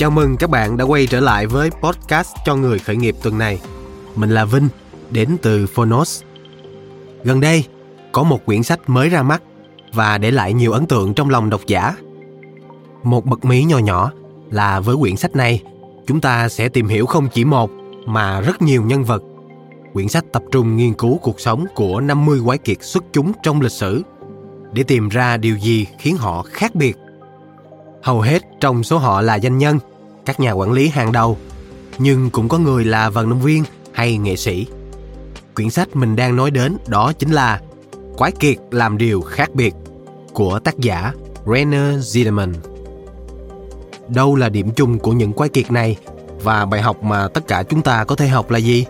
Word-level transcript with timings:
Chào 0.00 0.10
mừng 0.10 0.36
các 0.36 0.50
bạn 0.50 0.76
đã 0.76 0.84
quay 0.84 1.06
trở 1.06 1.20
lại 1.20 1.46
với 1.46 1.70
podcast 1.70 2.34
cho 2.44 2.56
người 2.56 2.78
khởi 2.78 2.96
nghiệp 2.96 3.16
tuần 3.22 3.38
này. 3.38 3.60
Mình 4.16 4.30
là 4.30 4.44
Vinh, 4.44 4.68
đến 5.10 5.36
từ 5.42 5.66
Phonos. 5.66 6.22
Gần 7.24 7.40
đây, 7.40 7.64
có 8.12 8.22
một 8.22 8.46
quyển 8.46 8.62
sách 8.62 8.80
mới 8.86 9.08
ra 9.08 9.22
mắt 9.22 9.42
và 9.92 10.18
để 10.18 10.30
lại 10.30 10.52
nhiều 10.52 10.72
ấn 10.72 10.86
tượng 10.86 11.14
trong 11.14 11.30
lòng 11.30 11.50
độc 11.50 11.60
giả. 11.66 11.96
Một 13.02 13.26
bậc 13.26 13.44
mí 13.44 13.64
nhỏ 13.64 13.78
nhỏ 13.78 14.12
là 14.50 14.80
với 14.80 14.96
quyển 14.96 15.16
sách 15.16 15.36
này, 15.36 15.62
chúng 16.06 16.20
ta 16.20 16.48
sẽ 16.48 16.68
tìm 16.68 16.88
hiểu 16.88 17.06
không 17.06 17.28
chỉ 17.32 17.44
một 17.44 17.70
mà 18.06 18.40
rất 18.40 18.62
nhiều 18.62 18.82
nhân 18.82 19.04
vật. 19.04 19.22
Quyển 19.92 20.08
sách 20.08 20.24
tập 20.32 20.42
trung 20.52 20.76
nghiên 20.76 20.92
cứu 20.92 21.18
cuộc 21.22 21.40
sống 21.40 21.64
của 21.74 22.00
50 22.00 22.40
quái 22.44 22.58
kiệt 22.58 22.78
xuất 22.80 23.04
chúng 23.12 23.32
trong 23.42 23.60
lịch 23.60 23.72
sử 23.72 24.02
để 24.72 24.82
tìm 24.82 25.08
ra 25.08 25.36
điều 25.36 25.56
gì 25.56 25.86
khiến 25.98 26.16
họ 26.16 26.42
khác 26.42 26.74
biệt. 26.74 26.96
Hầu 28.02 28.20
hết 28.20 28.42
trong 28.60 28.84
số 28.84 28.98
họ 28.98 29.20
là 29.20 29.38
doanh 29.38 29.58
nhân, 29.58 29.78
các 30.26 30.40
nhà 30.40 30.52
quản 30.52 30.72
lý 30.72 30.88
hàng 30.88 31.12
đầu, 31.12 31.38
nhưng 31.98 32.30
cũng 32.30 32.48
có 32.48 32.58
người 32.58 32.84
là 32.84 33.10
vận 33.10 33.30
động 33.30 33.40
viên 33.40 33.64
hay 33.92 34.18
nghệ 34.18 34.36
sĩ. 34.36 34.66
Quyển 35.56 35.70
sách 35.70 35.96
mình 35.96 36.16
đang 36.16 36.36
nói 36.36 36.50
đến 36.50 36.76
đó 36.86 37.12
chính 37.18 37.30
là 37.30 37.60
Quái 38.20 38.32
kiệt 38.32 38.56
làm 38.70 38.98
điều 38.98 39.20
khác 39.20 39.54
biệt 39.54 39.74
của 40.32 40.58
tác 40.58 40.78
giả 40.78 41.12
Renner 41.46 42.16
Ziedemann. 42.16 42.52
Đâu 44.08 44.36
là 44.36 44.48
điểm 44.48 44.70
chung 44.76 44.98
của 44.98 45.12
những 45.12 45.32
quái 45.32 45.48
kiệt 45.48 45.70
này 45.70 45.96
và 46.42 46.66
bài 46.66 46.80
học 46.80 47.02
mà 47.02 47.28
tất 47.28 47.46
cả 47.48 47.62
chúng 47.62 47.82
ta 47.82 48.04
có 48.04 48.14
thể 48.14 48.28
học 48.28 48.50
là 48.50 48.58
gì? 48.58 48.86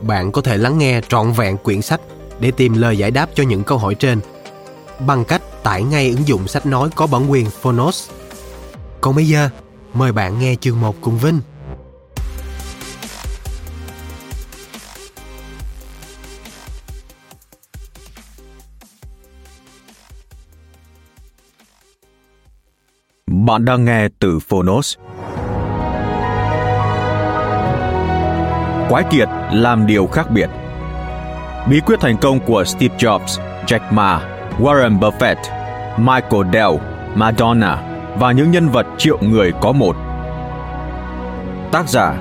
Bạn 0.00 0.32
có 0.32 0.40
thể 0.40 0.56
lắng 0.56 0.78
nghe 0.78 1.00
trọn 1.08 1.32
vẹn 1.32 1.56
quyển 1.56 1.82
sách 1.82 2.00
để 2.40 2.50
tìm 2.50 2.74
lời 2.74 2.98
giải 2.98 3.10
đáp 3.10 3.30
cho 3.34 3.44
những 3.44 3.64
câu 3.64 3.78
hỏi 3.78 3.94
trên 3.94 4.20
bằng 5.06 5.24
cách 5.24 5.42
tải 5.62 5.82
ngay 5.82 6.10
ứng 6.10 6.28
dụng 6.28 6.48
sách 6.48 6.66
nói 6.66 6.88
có 6.94 7.06
bản 7.06 7.30
quyền 7.30 7.50
Phonos. 7.50 8.10
Còn 9.00 9.16
bây 9.16 9.28
giờ, 9.28 9.50
mời 9.94 10.12
bạn 10.12 10.38
nghe 10.38 10.54
chương 10.54 10.80
1 10.80 10.94
cùng 11.00 11.18
Vinh. 11.18 11.40
Bạn 23.26 23.64
đang 23.64 23.84
nghe 23.84 24.08
từ 24.18 24.38
Phonos. 24.38 24.96
Quái 28.88 29.04
kiệt 29.10 29.28
làm 29.52 29.86
điều 29.86 30.06
khác 30.06 30.30
biệt. 30.30 30.50
Bí 31.70 31.80
quyết 31.80 32.00
thành 32.00 32.16
công 32.16 32.40
của 32.46 32.64
Steve 32.64 32.96
Jobs, 32.96 33.40
Jack 33.66 33.92
Ma, 33.92 34.20
Warren 34.58 34.98
Buffett, 34.98 35.36
Michael 35.98 36.52
Dell, 36.52 36.72
Madonna 37.14 37.93
và 38.18 38.32
những 38.32 38.50
nhân 38.50 38.68
vật 38.68 38.86
triệu 38.98 39.18
người 39.20 39.52
có 39.60 39.72
một. 39.72 39.96
Tác 41.72 41.88
giả, 41.88 42.14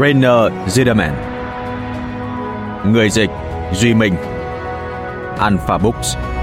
Rainer 0.00 0.52
Ziedemann 0.66 1.12
Người 2.92 3.10
dịch, 3.10 3.30
Duy 3.72 3.94
Minh. 3.94 4.14
Alpha 5.38 5.78
Books. 5.78 6.37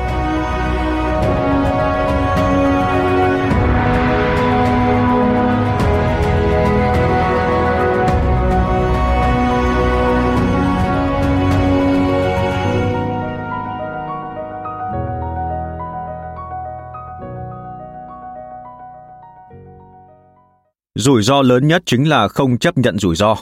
Rủi 21.05 21.23
ro 21.23 21.41
lớn 21.41 21.67
nhất 21.67 21.83
chính 21.85 22.09
là 22.09 22.27
không 22.27 22.57
chấp 22.57 22.77
nhận 22.77 22.99
rủi 22.99 23.15
ro. 23.15 23.35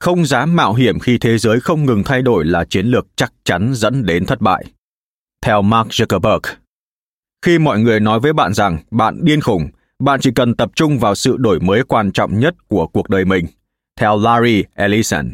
Không 0.00 0.26
dám 0.26 0.56
mạo 0.56 0.74
hiểm 0.74 0.98
khi 0.98 1.18
thế 1.18 1.38
giới 1.38 1.60
không 1.60 1.86
ngừng 1.86 2.02
thay 2.04 2.22
đổi 2.22 2.44
là 2.44 2.64
chiến 2.64 2.86
lược 2.86 3.06
chắc 3.16 3.32
chắn 3.44 3.74
dẫn 3.74 4.06
đến 4.06 4.26
thất 4.26 4.40
bại. 4.40 4.64
Theo 5.42 5.62
Mark 5.62 5.88
Zuckerberg, 5.88 6.40
khi 7.42 7.58
mọi 7.58 7.78
người 7.78 8.00
nói 8.00 8.20
với 8.20 8.32
bạn 8.32 8.54
rằng 8.54 8.78
bạn 8.90 9.24
điên 9.24 9.40
khủng, 9.40 9.68
bạn 9.98 10.20
chỉ 10.20 10.30
cần 10.34 10.54
tập 10.54 10.70
trung 10.76 10.98
vào 10.98 11.14
sự 11.14 11.36
đổi 11.36 11.60
mới 11.60 11.82
quan 11.84 12.12
trọng 12.12 12.38
nhất 12.38 12.54
của 12.68 12.86
cuộc 12.86 13.08
đời 13.08 13.24
mình. 13.24 13.46
Theo 14.00 14.18
Larry 14.18 14.64
Ellison, 14.74 15.30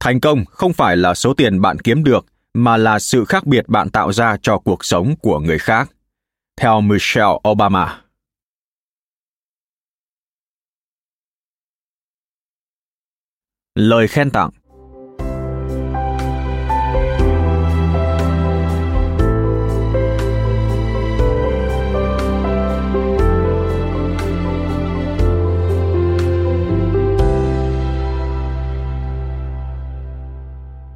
thành 0.00 0.20
công 0.20 0.44
không 0.44 0.72
phải 0.72 0.96
là 0.96 1.14
số 1.14 1.34
tiền 1.34 1.60
bạn 1.60 1.78
kiếm 1.78 2.04
được, 2.04 2.26
mà 2.54 2.76
là 2.76 2.98
sự 2.98 3.24
khác 3.24 3.46
biệt 3.46 3.68
bạn 3.68 3.90
tạo 3.90 4.12
ra 4.12 4.36
cho 4.42 4.58
cuộc 4.58 4.84
sống 4.84 5.16
của 5.16 5.40
người 5.40 5.58
khác. 5.58 5.90
Theo 6.60 6.80
Michelle 6.80 7.38
Obama. 7.48 8.07
Lời 13.78 14.08
khen 14.08 14.30
tặng 14.30 14.50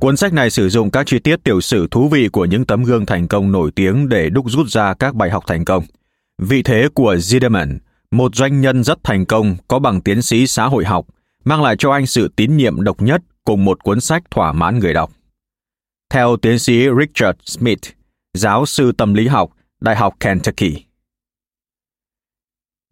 Cuốn 0.00 0.16
sách 0.16 0.32
này 0.32 0.50
sử 0.50 0.69
dụng 0.69 0.91
các 0.91 1.06
chi 1.06 1.19
tiết 1.19 1.44
tiểu 1.44 1.60
sử 1.60 1.87
thú 1.91 2.09
vị 2.09 2.28
của 2.28 2.44
những 2.44 2.64
tấm 2.66 2.84
gương 2.84 3.06
thành 3.06 3.28
công 3.28 3.53
nổi 3.53 3.70
tiếng 3.75 4.09
để 4.09 4.31
đúc 4.31 4.44
rút 4.49 4.69
ra 4.69 4.94
các 4.94 5.14
bài 5.14 5.31
học 5.31 5.44
thành 5.47 5.64
công. 5.64 5.84
Vị 6.38 6.62
thế 6.62 6.88
của 6.94 7.14
Ziedemann, 7.14 7.78
một 8.10 8.34
doanh 8.34 8.60
nhân 8.60 8.84
rất 8.84 8.99
thành 9.04 9.26
công 9.26 9.56
có 9.69 9.78
bằng 9.78 10.00
tiến 10.00 10.22
sĩ 10.22 10.47
xã 10.47 10.66
hội 10.66 10.84
học– 10.84 11.06
mang 11.44 11.62
lại 11.62 11.76
cho 11.78 11.91
anh 11.91 12.06
sự 12.06 12.28
tín 12.36 12.56
nhiệm 12.56 12.82
độc 12.82 13.03
nhất 13.03 13.22
cùng 13.44 13.64
một 13.64 13.84
cuốn 13.84 14.00
sách 14.00 14.22
thỏa 14.30 14.53
mãn 14.53 14.78
người 14.78 14.94
đọc. 14.94 15.12
Theo 16.10 16.36
tiến 16.36 16.58
sĩ 16.58 16.86
Richard 17.00 17.38
Smith, 17.44 17.82
giáo 18.34 18.66
sư 18.66 18.92
tâm 18.92 19.14
lý 19.14 19.26
học, 19.26 19.50
Đại 19.81 19.97
học 19.97 20.14
Kentucky. 20.20 20.84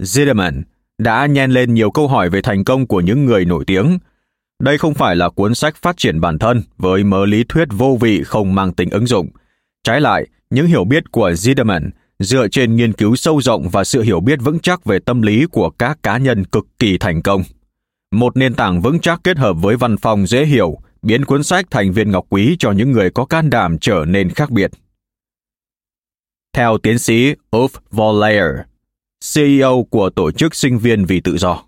Zimmerman 0.03 0.63
đã 0.99 1.27
nhen 1.27 1.51
lên 1.51 1.75
nhiều 1.75 1.91
câu 1.91 2.09
hỏi 2.09 2.31
về 2.31 2.43
thành 2.43 2.65
công 2.65 2.87
của 2.87 3.01
những 3.01 3.25
người 3.25 3.45
nổi 3.45 3.65
tiếng. 3.67 3.99
Đây 4.63 4.79
không 4.79 4.95
phải 4.95 5.17
là 5.17 5.29
cuốn 5.29 5.55
sách 5.55 5.77
phát 5.77 5.97
triển 5.97 6.21
bản 6.21 6.39
thân 6.39 6.63
với 6.79 7.05
mớ 7.05 7.27
lý 7.27 7.45
thuyết 7.49 7.69
vô 7.71 7.99
vị 8.01 8.23
không 8.25 8.55
mang 8.55 8.73
tính 8.73 8.91
ứng 8.91 9.07
dụng. 9.07 9.29
Trái 9.85 10.01
lại, 10.01 10.27
những 10.51 10.67
hiểu 10.67 10.85
biết 10.85 11.13
của 11.13 11.31
Zimmerman 11.31 11.91
dựa 12.19 12.49
trên 12.49 12.77
nghiên 12.77 12.93
cứu 12.93 13.17
sâu 13.17 13.41
rộng 13.43 13.69
và 13.69 13.85
sự 13.85 14.03
hiểu 14.03 14.21
biết 14.21 14.39
vững 14.43 14.59
chắc 14.59 14.85
về 14.85 14.99
tâm 14.99 15.23
lý 15.23 15.47
của 15.47 15.71
các 15.71 16.03
cá 16.03 16.19
nhân 16.19 16.45
cực 16.45 16.67
kỳ 16.79 16.99
thành 16.99 17.23
công 17.23 17.43
một 18.11 18.37
nền 18.37 18.55
tảng 18.55 18.81
vững 18.81 19.01
chắc 19.01 19.21
kết 19.25 19.39
hợp 19.39 19.53
với 19.53 19.77
văn 19.77 19.97
phòng 19.97 20.27
dễ 20.27 20.45
hiểu, 20.45 20.79
biến 21.03 21.25
cuốn 21.25 21.43
sách 21.43 21.67
thành 21.71 21.93
viên 21.93 22.11
ngọc 22.11 22.27
quý 22.29 22.57
cho 22.59 22.73
những 22.73 22.93
người 22.93 23.11
có 23.11 23.25
can 23.25 23.51
đảm 23.51 23.79
trở 23.79 24.05
nên 24.09 24.31
khác 24.31 24.51
biệt. 24.51 24.71
Theo 26.53 26.79
tiến 26.79 26.99
sĩ 26.99 27.35
Ulf 27.53 27.69
Vollayer, 27.91 28.55
CEO 29.35 29.87
của 29.91 30.11
Tổ 30.11 30.31
chức 30.31 30.55
Sinh 30.55 30.79
viên 30.79 31.05
vì 31.05 31.21
Tự 31.21 31.39
do. 31.39 31.63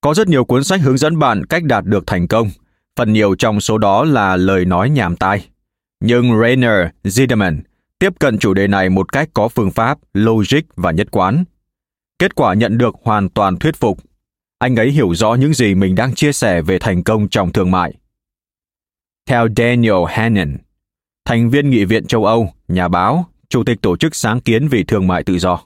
Có 0.00 0.14
rất 0.14 0.28
nhiều 0.28 0.44
cuốn 0.44 0.64
sách 0.64 0.80
hướng 0.80 0.98
dẫn 0.98 1.18
bạn 1.18 1.46
cách 1.46 1.64
đạt 1.64 1.84
được 1.84 2.06
thành 2.06 2.28
công, 2.28 2.50
phần 2.96 3.12
nhiều 3.12 3.34
trong 3.34 3.60
số 3.60 3.78
đó 3.78 4.04
là 4.04 4.36
lời 4.36 4.64
nói 4.64 4.90
nhảm 4.90 5.16
tai. 5.16 5.48
Nhưng 6.00 6.40
Rainer 6.40 6.86
Ziedemann 7.04 7.60
tiếp 7.98 8.12
cận 8.18 8.38
chủ 8.38 8.54
đề 8.54 8.66
này 8.66 8.90
một 8.90 9.12
cách 9.12 9.28
có 9.34 9.48
phương 9.48 9.70
pháp, 9.70 9.98
logic 10.14 10.60
và 10.76 10.90
nhất 10.90 11.08
quán. 11.10 11.44
Kết 12.18 12.34
quả 12.34 12.54
nhận 12.54 12.78
được 12.78 12.94
hoàn 13.02 13.28
toàn 13.28 13.58
thuyết 13.58 13.76
phục 13.76 13.98
anh 14.62 14.76
ấy 14.76 14.90
hiểu 14.90 15.14
rõ 15.14 15.34
những 15.34 15.54
gì 15.54 15.74
mình 15.74 15.94
đang 15.94 16.14
chia 16.14 16.32
sẻ 16.32 16.62
về 16.62 16.78
thành 16.78 17.02
công 17.02 17.28
trong 17.28 17.52
thương 17.52 17.70
mại. 17.70 17.94
Theo 19.28 19.48
Daniel 19.56 20.04
Hannon, 20.08 20.56
thành 21.24 21.50
viên 21.50 21.70
Nghị 21.70 21.84
viện 21.84 22.06
châu 22.06 22.24
Âu, 22.24 22.52
nhà 22.68 22.88
báo, 22.88 23.26
chủ 23.48 23.64
tịch 23.64 23.78
tổ 23.82 23.96
chức 23.96 24.14
sáng 24.14 24.40
kiến 24.40 24.68
vì 24.68 24.84
thương 24.84 25.06
mại 25.06 25.22
tự 25.22 25.38
do. 25.38 25.60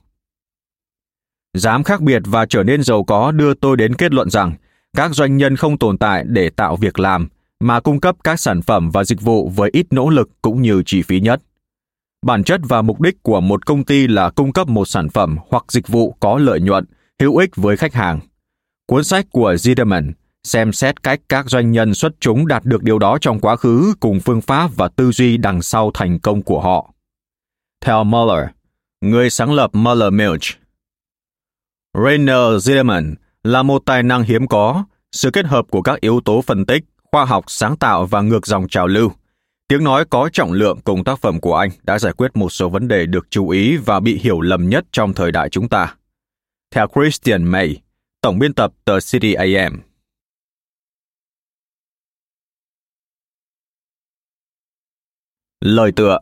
Dám 1.55 1.83
khác 1.83 2.01
biệt 2.01 2.23
và 2.27 2.47
trở 2.47 2.63
nên 2.63 2.83
giàu 2.83 3.05
có 3.05 3.31
đưa 3.31 3.55
tôi 3.55 3.77
đến 3.77 3.95
kết 3.95 4.13
luận 4.13 4.31
rằng 4.31 4.53
các 4.97 5.15
doanh 5.15 5.37
nhân 5.37 5.57
không 5.57 5.79
tồn 5.79 5.99
tại 5.99 6.25
để 6.27 6.51
tạo 6.51 6.77
việc 6.77 6.99
làm, 6.99 7.29
mà 7.61 7.81
cung 7.81 8.01
cấp 8.01 8.17
các 8.25 8.41
sản 8.41 8.63
phẩm 8.63 8.91
và 8.91 9.05
dịch 9.05 9.21
vụ 9.21 9.49
với 9.49 9.71
ít 9.73 9.87
nỗ 9.91 10.11
lực 10.11 10.31
cũng 10.43 10.63
như 10.63 10.83
chi 10.87 11.03
phí 11.03 11.21
nhất. 11.21 11.43
Bản 12.27 12.45
chất 12.45 12.61
và 12.69 12.83
mục 12.83 13.01
đích 13.01 13.23
của 13.23 13.41
một 13.41 13.67
công 13.67 13.85
ty 13.85 14.07
là 14.07 14.31
cung 14.31 14.53
cấp 14.53 14.69
một 14.69 14.89
sản 14.89 15.09
phẩm 15.09 15.37
hoặc 15.49 15.65
dịch 15.69 15.89
vụ 15.89 16.17
có 16.21 16.39
lợi 16.39 16.61
nhuận, 16.61 16.85
hữu 17.21 17.37
ích 17.37 17.51
với 17.57 17.77
khách 17.77 17.95
hàng– 17.95 18.21
Cuốn 18.87 19.05
sách 19.05 19.27
của 19.31 19.53
Ziedemann 19.53 20.13
xem 20.45 20.73
xét 20.73 21.03
cách 21.03 21.21
các 21.29 21.51
doanh 21.51 21.71
nhân 21.71 21.95
xuất 21.95 22.13
chúng 22.21 22.47
đạt 22.47 22.65
được 22.65 22.83
điều 22.83 22.99
đó 22.99 23.19
trong 23.21 23.41
quá 23.41 23.57
khứ 23.57 23.95
cùng 24.01 24.21
phương 24.21 24.41
pháp 24.41 24.71
và 24.77 24.89
tư 24.89 25.13
duy 25.13 25.37
đằng 25.37 25.63
sau 25.63 25.91
thành 25.95 26.21
công 26.21 26.43
của 26.43 26.61
họ. 26.61 26.93
Theo 27.81 28.05
Muller, 28.05 28.49
người 29.01 29.31
sáng 29.31 29.53
lập 29.53 29.71
Muller 29.73 30.13
Milch, 30.13 30.45
Rainer 32.05 32.69
Ziedemann 32.69 33.15
là 33.45 33.63
một 33.63 33.83
tài 33.87 34.03
năng 34.03 34.23
hiếm 34.23 34.49
có, 34.49 34.85
sự 35.13 35.31
kết 35.31 35.47
hợp 35.47 35.67
của 35.71 35.83
các 35.83 36.01
yếu 36.01 36.21
tố 36.25 36.43
phân 36.43 36.67
tích, 36.67 36.85
khoa 37.13 37.25
học 37.25 37.45
sáng 37.49 37.77
tạo 37.77 38.07
và 38.07 38.21
ngược 38.21 38.47
dòng 38.47 38.69
trào 38.69 38.87
lưu. 38.87 39.13
Tiếng 39.69 39.85
nói 39.85 40.05
có 40.11 40.29
trọng 40.33 40.53
lượng 40.53 40.79
cùng 40.85 41.05
tác 41.05 41.19
phẩm 41.19 41.41
của 41.41 41.57
anh 41.57 41.71
đã 41.83 41.99
giải 41.99 42.13
quyết 42.13 42.37
một 42.37 42.53
số 42.53 42.69
vấn 42.69 42.89
đề 42.89 43.07
được 43.07 43.27
chú 43.31 43.49
ý 43.49 43.77
và 43.77 44.01
bị 44.01 44.19
hiểu 44.19 44.41
lầm 44.41 44.69
nhất 44.69 44.85
trong 44.93 45.15
thời 45.15 45.33
đại 45.33 45.49
chúng 45.49 45.69
ta. 45.69 45.95
Theo 46.75 46.87
Christian 46.95 47.45
May, 47.45 47.77
tổng 48.27 48.39
biên 48.39 48.55
tập 48.55 48.73
tờ 48.85 49.01
City 49.01 49.35
AM. 49.35 49.81
Lời 55.61 55.93
tựa 55.97 56.19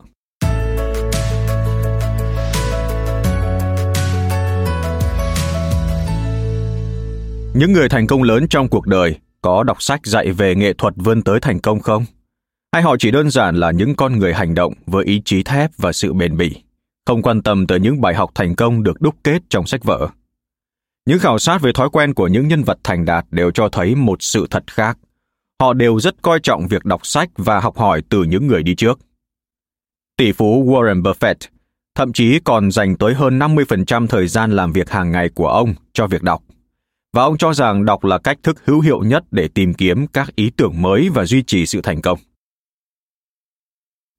Những 7.54 7.72
người 7.72 7.88
thành 7.88 8.06
công 8.06 8.22
lớn 8.22 8.48
trong 8.50 8.68
cuộc 8.68 8.86
đời 8.86 9.18
có 9.40 9.62
đọc 9.62 9.82
sách 9.82 10.06
dạy 10.06 10.32
về 10.32 10.54
nghệ 10.54 10.72
thuật 10.72 10.94
vươn 10.96 11.22
tới 11.22 11.40
thành 11.40 11.60
công 11.60 11.80
không? 11.80 12.04
Hay 12.72 12.82
họ 12.82 12.96
chỉ 12.98 13.10
đơn 13.10 13.30
giản 13.30 13.56
là 13.56 13.70
những 13.70 13.94
con 13.96 14.18
người 14.18 14.34
hành 14.34 14.54
động 14.54 14.74
với 14.86 15.04
ý 15.04 15.22
chí 15.24 15.42
thép 15.42 15.70
và 15.76 15.92
sự 15.92 16.12
bền 16.12 16.36
bỉ, 16.36 16.62
không 17.06 17.22
quan 17.22 17.42
tâm 17.42 17.66
tới 17.66 17.80
những 17.80 18.00
bài 18.00 18.14
học 18.14 18.30
thành 18.34 18.56
công 18.56 18.82
được 18.82 19.00
đúc 19.00 19.14
kết 19.24 19.42
trong 19.48 19.66
sách 19.66 19.84
vở? 19.84 20.08
Những 21.06 21.18
khảo 21.18 21.38
sát 21.38 21.62
về 21.62 21.72
thói 21.72 21.90
quen 21.90 22.14
của 22.14 22.28
những 22.28 22.48
nhân 22.48 22.62
vật 22.62 22.78
thành 22.84 23.04
đạt 23.04 23.26
đều 23.30 23.50
cho 23.50 23.68
thấy 23.68 23.94
một 23.94 24.22
sự 24.22 24.46
thật 24.50 24.64
khác. 24.66 24.98
Họ 25.60 25.72
đều 25.72 26.00
rất 26.00 26.22
coi 26.22 26.40
trọng 26.40 26.66
việc 26.68 26.84
đọc 26.84 27.06
sách 27.06 27.28
và 27.36 27.60
học 27.60 27.76
hỏi 27.76 28.02
từ 28.08 28.24
những 28.24 28.46
người 28.46 28.62
đi 28.62 28.74
trước. 28.74 28.98
Tỷ 30.16 30.32
phú 30.32 30.64
Warren 30.66 31.02
Buffett 31.02 31.34
thậm 31.94 32.12
chí 32.12 32.40
còn 32.44 32.70
dành 32.70 32.96
tới 32.96 33.14
hơn 33.14 33.38
50% 33.38 34.06
thời 34.06 34.26
gian 34.26 34.50
làm 34.50 34.72
việc 34.72 34.90
hàng 34.90 35.12
ngày 35.12 35.28
của 35.28 35.48
ông 35.48 35.74
cho 35.92 36.06
việc 36.06 36.22
đọc. 36.22 36.42
Và 37.12 37.22
ông 37.22 37.38
cho 37.38 37.54
rằng 37.54 37.84
đọc 37.84 38.04
là 38.04 38.18
cách 38.18 38.38
thức 38.42 38.56
hữu 38.64 38.80
hiệu 38.80 39.02
nhất 39.02 39.24
để 39.30 39.48
tìm 39.48 39.74
kiếm 39.74 40.06
các 40.06 40.36
ý 40.36 40.50
tưởng 40.56 40.82
mới 40.82 41.08
và 41.08 41.24
duy 41.24 41.42
trì 41.42 41.66
sự 41.66 41.80
thành 41.82 42.02
công. 42.02 42.18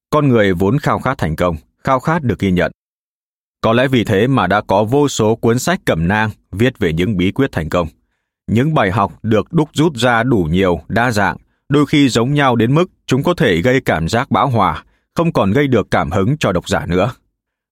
Con 0.09 0.27
người 0.27 0.53
vốn 0.53 0.79
khao 0.79 0.99
khát 0.99 1.17
thành 1.17 1.35
công, 1.35 1.55
khao 1.83 1.99
khát 1.99 2.23
được 2.23 2.39
ghi 2.39 2.51
nhận. 2.51 2.71
Có 3.61 3.73
lẽ 3.73 3.88
vì 3.88 4.03
thế 4.03 4.27
mà 4.27 4.47
đã 4.47 4.61
có 4.61 4.83
vô 4.83 5.07
số 5.07 5.35
cuốn 5.35 5.59
sách 5.59 5.79
cẩm 5.85 6.07
nang 6.07 6.29
viết 6.57 6.79
về 6.79 6.93
những 6.93 7.17
bí 7.17 7.31
quyết 7.31 7.51
thành 7.51 7.69
công. 7.69 7.87
Những 8.47 8.73
bài 8.73 8.91
học 8.91 9.13
được 9.23 9.53
đúc 9.53 9.69
rút 9.73 9.95
ra 9.95 10.23
đủ 10.23 10.47
nhiều, 10.51 10.79
đa 10.87 11.11
dạng, 11.11 11.37
đôi 11.69 11.85
khi 11.85 12.09
giống 12.09 12.33
nhau 12.33 12.55
đến 12.55 12.75
mức 12.75 12.85
chúng 13.05 13.23
có 13.23 13.33
thể 13.33 13.61
gây 13.61 13.81
cảm 13.81 14.07
giác 14.07 14.31
bão 14.31 14.47
hòa, 14.47 14.83
không 15.13 15.33
còn 15.33 15.51
gây 15.51 15.67
được 15.67 15.87
cảm 15.91 16.11
hứng 16.11 16.37
cho 16.37 16.51
độc 16.51 16.69
giả 16.69 16.85
nữa. 16.85 17.11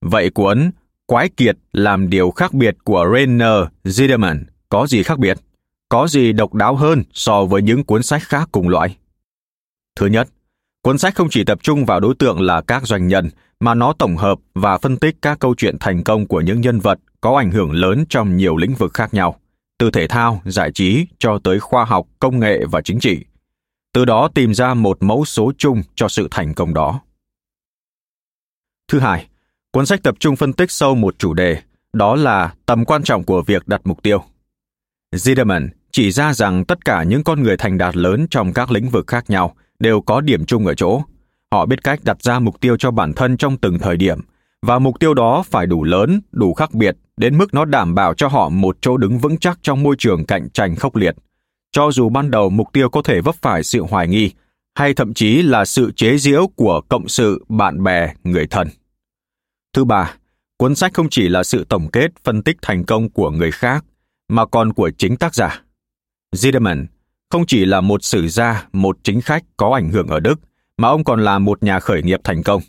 Vậy 0.02 0.30
cuốn 0.30 0.72
Quái 1.06 1.30
kiệt 1.30 1.58
làm 1.74 2.10
điều 2.10 2.32
khác 2.32 2.54
biệt 2.54 2.78
của 2.84 3.06
Rainer 3.14 3.64
Ziedemann 3.84 4.44
có 4.70 4.88
gì 4.88 5.04
khác 5.04 5.20
biệt? 5.20 5.38
Có 5.90 6.08
gì 6.08 6.34
độc 6.34 6.54
đáo 6.54 6.76
hơn 6.76 7.04
so 7.14 7.46
với 7.46 7.62
những 7.62 7.84
cuốn 7.84 8.04
sách 8.04 8.24
khác 8.24 8.50
cùng 8.52 8.70
loại? 8.70 8.98
Thứ 9.96 10.06
nhất, 10.06 10.30
cuốn 10.84 10.98
sách 10.98 11.16
không 11.16 11.28
chỉ 11.30 11.44
tập 11.44 11.60
trung 11.62 11.86
vào 11.86 12.00
đối 12.00 12.16
tượng 12.16 12.42
là 12.42 12.62
các 12.62 12.88
doanh 12.88 13.08
nhân, 13.08 13.30
mà 13.60 13.74
nó 13.74 13.94
tổng 13.94 14.18
hợp 14.18 14.40
và 14.56 14.78
phân 14.78 14.98
tích 14.98 15.16
các 15.22 15.40
câu 15.40 15.56
chuyện 15.58 15.78
thành 15.80 16.04
công 16.04 16.28
của 16.28 16.42
những 16.42 16.62
nhân 16.62 16.80
vật 16.80 17.00
có 17.22 17.38
ảnh 17.38 17.52
hưởng 17.52 17.72
lớn 17.72 18.06
trong 18.10 18.38
nhiều 18.38 18.58
lĩnh 18.58 18.74
vực 18.74 18.94
khác 18.94 19.14
nhau, 19.14 19.40
từ 19.78 19.92
thể 19.92 20.08
thao, 20.08 20.42
giải 20.46 20.72
trí 20.72 21.06
cho 21.20 21.40
tới 21.44 21.60
khoa 21.60 21.86
học, 21.86 22.08
công 22.20 22.40
nghệ 22.40 22.66
và 22.72 22.82
chính 22.82 23.00
trị. 23.00 23.26
Từ 23.94 24.06
đó 24.06 24.30
tìm 24.34 24.54
ra 24.54 24.74
một 24.74 25.04
mẫu 25.04 25.26
số 25.26 25.52
chung 25.58 25.82
cho 25.96 26.08
sự 26.08 26.28
thành 26.32 26.54
công 26.54 26.74
đó. 26.74 27.02
Thứ 28.88 29.00
hai, 29.00 29.28
cuốn 29.72 29.86
sách 29.86 30.04
tập 30.04 30.16
trung 30.20 30.36
phân 30.36 30.54
tích 30.54 30.72
sâu 30.72 30.96
một 30.96 31.16
chủ 31.20 31.34
đề, 31.34 31.62
đó 31.94 32.16
là 32.16 32.54
tầm 32.66 32.86
quan 32.86 33.04
trọng 33.04 33.24
của 33.24 33.42
việc 33.42 33.68
đặt 33.68 33.82
mục 33.84 34.04
tiêu. 34.04 34.24
Ziedemann 35.16 35.70
chỉ 35.92 36.12
ra 36.12 36.34
rằng 36.34 36.66
tất 36.66 36.86
cả 36.86 37.04
những 37.04 37.24
con 37.24 37.44
người 37.44 37.58
thành 37.58 37.78
đạt 37.78 37.96
lớn 37.96 38.28
trong 38.30 38.54
các 38.54 38.72
lĩnh 38.72 38.90
vực 38.90 39.08
khác 39.08 39.30
nhau 39.30 39.56
đều 39.84 40.02
có 40.02 40.22
điểm 40.22 40.46
chung 40.46 40.66
ở 40.66 40.74
chỗ. 40.74 41.02
Họ 41.52 41.66
biết 41.66 41.84
cách 41.84 42.00
đặt 42.04 42.24
ra 42.24 42.40
mục 42.40 42.62
tiêu 42.62 42.78
cho 42.78 42.92
bản 42.92 43.14
thân 43.14 43.38
trong 43.38 43.58
từng 43.58 43.80
thời 43.80 43.98
điểm, 43.98 44.20
và 44.62 44.80
mục 44.80 45.00
tiêu 45.00 45.14
đó 45.14 45.44
phải 45.46 45.66
đủ 45.66 45.84
lớn, 45.84 46.22
đủ 46.32 46.54
khác 46.54 46.74
biệt, 46.74 46.98
đến 47.18 47.38
mức 47.38 47.54
nó 47.54 47.66
đảm 47.66 47.96
bảo 47.96 48.14
cho 48.14 48.28
họ 48.28 48.50
một 48.50 48.78
chỗ 48.82 48.98
đứng 48.98 49.20
vững 49.20 49.38
chắc 49.38 49.60
trong 49.62 49.84
môi 49.84 49.96
trường 50.00 50.26
cạnh 50.26 50.50
tranh 50.50 50.76
khốc 50.76 50.96
liệt. 50.96 51.16
Cho 51.72 51.92
dù 51.92 52.10
ban 52.10 52.32
đầu 52.32 52.50
mục 52.50 52.68
tiêu 52.74 52.90
có 52.90 53.02
thể 53.02 53.22
vấp 53.22 53.36
phải 53.42 53.64
sự 53.64 53.82
hoài 53.90 54.08
nghi, 54.08 54.32
hay 54.76 54.94
thậm 54.94 55.14
chí 55.14 55.42
là 55.42 55.66
sự 55.66 55.92
chế 55.96 56.18
giễu 56.18 56.48
của 56.56 56.82
cộng 56.90 57.08
sự, 57.08 57.46
bạn 57.50 57.84
bè, 57.84 58.14
người 58.24 58.48
thân. 58.48 58.68
Thứ 59.74 59.86
ba, 59.86 60.14
cuốn 60.58 60.76
sách 60.76 60.94
không 60.94 61.10
chỉ 61.10 61.30
là 61.30 61.44
sự 61.44 61.66
tổng 61.70 61.88
kết 61.92 62.12
phân 62.24 62.42
tích 62.44 62.58
thành 62.62 62.84
công 62.84 63.10
của 63.10 63.32
người 63.32 63.52
khác, 63.52 63.86
mà 64.30 64.46
còn 64.46 64.74
của 64.74 64.92
chính 64.98 65.18
tác 65.18 65.36
giả. 65.36 65.62
Ziedemann 66.36 66.86
không 67.34 67.46
chỉ 67.46 67.66
là 67.66 67.82
một 67.82 68.04
sử 68.04 68.28
gia, 68.28 68.68
một 68.74 68.98
chính 69.04 69.22
khách 69.22 69.44
có 69.58 69.72
ảnh 69.74 69.90
hưởng 69.90 70.08
ở 70.08 70.20
Đức, 70.20 70.40
mà 70.78 70.88
ông 70.88 71.04
còn 71.04 71.24
là 71.24 71.40
một 71.40 71.64
nhà 71.64 71.80
khởi 71.80 72.04
nghiệp 72.04 72.20
thành 72.24 72.44
công. 72.44 72.62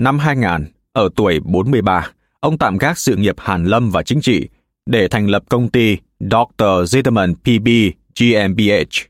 Năm 0.00 0.18
2000, 0.18 0.72
ở 0.92 1.08
tuổi 1.16 1.40
43, 1.40 2.10
ông 2.40 2.58
tạm 2.58 2.78
gác 2.78 2.98
sự 2.98 3.16
nghiệp 3.16 3.34
hàn 3.38 3.64
lâm 3.64 3.90
và 3.90 4.02
chính 4.02 4.20
trị 4.20 4.48
để 4.86 5.08
thành 5.08 5.26
lập 5.26 5.42
công 5.48 5.70
ty 5.70 5.96
Dr. 6.20 6.64
Zitterman 6.64 7.34
PB 7.34 7.96
GmbH, 8.18 9.08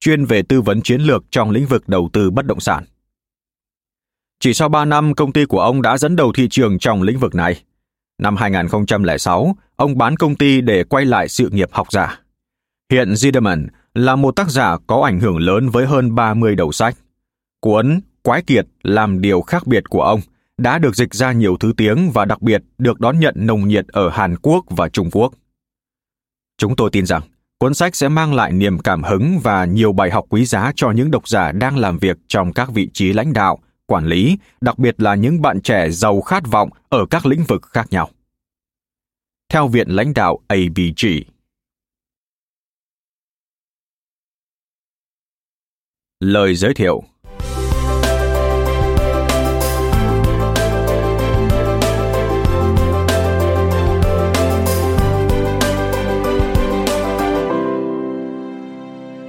chuyên 0.00 0.24
về 0.24 0.42
tư 0.42 0.60
vấn 0.60 0.82
chiến 0.82 1.00
lược 1.00 1.24
trong 1.30 1.50
lĩnh 1.50 1.66
vực 1.66 1.88
đầu 1.88 2.10
tư 2.12 2.30
bất 2.30 2.46
động 2.46 2.60
sản. 2.60 2.84
Chỉ 4.40 4.54
sau 4.54 4.68
3 4.68 4.84
năm, 4.84 5.14
công 5.14 5.32
ty 5.32 5.44
của 5.44 5.60
ông 5.60 5.82
đã 5.82 5.98
dẫn 5.98 6.16
đầu 6.16 6.32
thị 6.32 6.48
trường 6.50 6.78
trong 6.78 7.02
lĩnh 7.02 7.18
vực 7.18 7.34
này. 7.34 7.62
Năm 8.18 8.36
2006, 8.36 9.56
ông 9.76 9.98
bán 9.98 10.16
công 10.16 10.34
ty 10.34 10.60
để 10.60 10.84
quay 10.84 11.04
lại 11.04 11.28
sự 11.28 11.48
nghiệp 11.52 11.68
học 11.72 11.92
giả. 11.92 12.20
Hiện 12.90 13.12
Ziedemann 13.12 13.66
là 13.98 14.16
một 14.16 14.36
tác 14.36 14.50
giả 14.50 14.76
có 14.86 15.02
ảnh 15.04 15.20
hưởng 15.20 15.38
lớn 15.38 15.68
với 15.68 15.86
hơn 15.86 16.14
30 16.14 16.54
đầu 16.54 16.72
sách. 16.72 16.96
Cuốn 17.60 18.00
Quái 18.22 18.42
kiệt 18.42 18.66
làm 18.82 19.20
điều 19.20 19.40
khác 19.40 19.66
biệt 19.66 19.88
của 19.88 20.02
ông 20.02 20.20
đã 20.58 20.78
được 20.78 20.96
dịch 20.96 21.14
ra 21.14 21.32
nhiều 21.32 21.56
thứ 21.56 21.72
tiếng 21.76 22.10
và 22.10 22.24
đặc 22.24 22.42
biệt 22.42 22.62
được 22.78 23.00
đón 23.00 23.20
nhận 23.20 23.34
nồng 23.38 23.68
nhiệt 23.68 23.88
ở 23.88 24.08
Hàn 24.08 24.36
Quốc 24.36 24.64
và 24.70 24.88
Trung 24.88 25.10
Quốc. 25.10 25.32
Chúng 26.58 26.76
tôi 26.76 26.90
tin 26.92 27.06
rằng 27.06 27.22
cuốn 27.58 27.74
sách 27.74 27.96
sẽ 27.96 28.08
mang 28.08 28.34
lại 28.34 28.52
niềm 28.52 28.78
cảm 28.78 29.02
hứng 29.02 29.38
và 29.42 29.64
nhiều 29.64 29.92
bài 29.92 30.10
học 30.10 30.24
quý 30.28 30.44
giá 30.44 30.72
cho 30.76 30.90
những 30.90 31.10
độc 31.10 31.28
giả 31.28 31.52
đang 31.52 31.78
làm 31.78 31.98
việc 31.98 32.16
trong 32.28 32.52
các 32.52 32.70
vị 32.72 32.88
trí 32.92 33.12
lãnh 33.12 33.32
đạo, 33.32 33.58
quản 33.86 34.06
lý, 34.06 34.38
đặc 34.60 34.78
biệt 34.78 35.00
là 35.00 35.14
những 35.14 35.42
bạn 35.42 35.60
trẻ 35.60 35.90
giàu 35.90 36.20
khát 36.20 36.46
vọng 36.50 36.70
ở 36.88 37.06
các 37.10 37.26
lĩnh 37.26 37.44
vực 37.44 37.62
khác 37.62 37.86
nhau. 37.90 38.10
Theo 39.52 39.68
Viện 39.68 39.88
lãnh 39.88 40.14
đạo 40.14 40.38
ABG. 40.48 41.06
Lời 46.24 46.54
giới 46.54 46.74
thiệu 46.74 47.02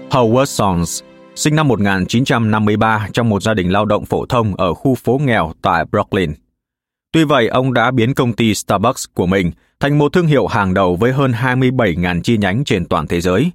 Howard 0.10 0.46
Sons, 0.46 1.04
sinh 1.36 1.56
năm 1.56 1.68
1953 1.68 3.08
trong 3.14 3.30
một 3.30 3.44
gia 3.44 3.54
đình 3.54 3.72
lao 3.72 3.86
động 3.86 4.06
phổ 4.06 4.26
thông 4.26 4.56
ở 4.56 4.74
khu 4.74 4.96
phố 4.96 5.18
nghèo 5.24 5.52
tại 5.62 5.86
Brooklyn. 5.92 6.34
Tuy 7.12 7.24
vậy, 7.24 7.48
ông 7.48 7.74
đã 7.74 7.92
biến 7.92 8.14
công 8.14 8.34
ty 8.34 8.56
Starbucks 8.56 9.06
của 9.14 9.26
mình 9.26 9.52
thành 9.80 9.98
một 9.98 10.14
thương 10.14 10.28
hiệu 10.28 10.48
hàng 10.48 10.74
đầu 10.74 10.96
với 10.96 11.12
hơn 11.12 11.32
27.000 11.32 12.22
chi 12.22 12.38
nhánh 12.38 12.64
trên 12.64 12.86
toàn 12.86 13.08
thế 13.08 13.22
giới. 13.22 13.52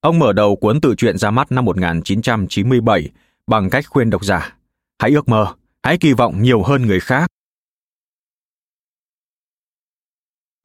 Ông 0.00 0.18
mở 0.18 0.32
đầu 0.32 0.56
cuốn 0.56 0.80
tự 0.80 0.94
truyện 0.94 1.18
ra 1.18 1.30
mắt 1.30 1.52
năm 1.52 1.64
1997 1.64 3.10
bằng 3.46 3.70
cách 3.70 3.84
khuyên 3.88 4.10
độc 4.10 4.24
giả, 4.24 4.56
hãy 4.98 5.10
ước 5.10 5.28
mơ, 5.28 5.54
hãy 5.82 5.98
kỳ 5.98 6.12
vọng 6.12 6.42
nhiều 6.42 6.62
hơn 6.62 6.86
người 6.86 7.00
khác. 7.00 7.30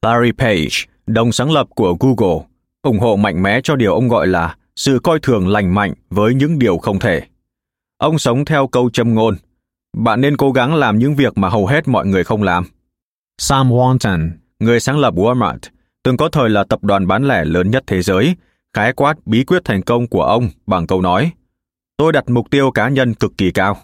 Larry 0.02 0.32
Page, 0.32 0.94
đồng 1.08 1.32
sáng 1.32 1.52
lập 1.52 1.68
của 1.76 1.98
Google, 2.00 2.46
ủng 2.82 3.00
hộ 3.00 3.16
mạnh 3.16 3.44
mẽ 3.44 3.62
cho 3.64 3.76
điều 3.76 3.94
ông 3.94 4.08
gọi 4.08 4.28
là 4.28 4.56
sự 4.76 5.00
coi 5.04 5.20
thường 5.20 5.48
lành 5.48 5.74
mạnh 5.76 5.94
với 6.10 6.34
những 6.34 6.60
điều 6.60 6.78
không 6.78 7.00
thể. 7.00 7.22
Ông 7.98 8.20
sống 8.20 8.46
theo 8.46 8.68
câu 8.68 8.90
châm 8.90 9.14
ngôn, 9.14 9.36
bạn 9.98 10.22
nên 10.22 10.38
cố 10.38 10.52
gắng 10.52 10.76
làm 10.76 11.00
những 11.00 11.16
việc 11.16 11.38
mà 11.38 11.50
hầu 11.50 11.68
hết 11.68 11.88
mọi 11.88 12.06
người 12.08 12.24
không 12.24 12.44
làm. 12.44 12.64
Sam 13.38 13.70
Walton, 13.70 14.30
người 14.60 14.80
sáng 14.80 15.00
lập 15.00 15.14
Walmart, 15.14 15.60
từng 16.04 16.18
có 16.18 16.30
thời 16.30 16.50
là 16.50 16.64
tập 16.64 16.84
đoàn 16.84 17.08
bán 17.08 17.28
lẻ 17.28 17.46
lớn 17.46 17.72
nhất 17.72 17.84
thế 17.88 18.02
giới, 18.02 18.36
khái 18.74 18.94
quát 18.94 19.28
bí 19.28 19.44
quyết 19.44 19.62
thành 19.66 19.82
công 19.82 20.08
của 20.08 20.24
ông 20.24 20.50
bằng 20.68 20.88
câu 20.88 21.02
nói, 21.02 21.32
tôi 21.98 22.12
đặt 22.12 22.30
mục 22.30 22.50
tiêu 22.52 22.72
cá 22.72 22.90
nhân 22.90 23.14
cực 23.14 23.32
kỳ 23.38 23.52
cao. 23.52 23.78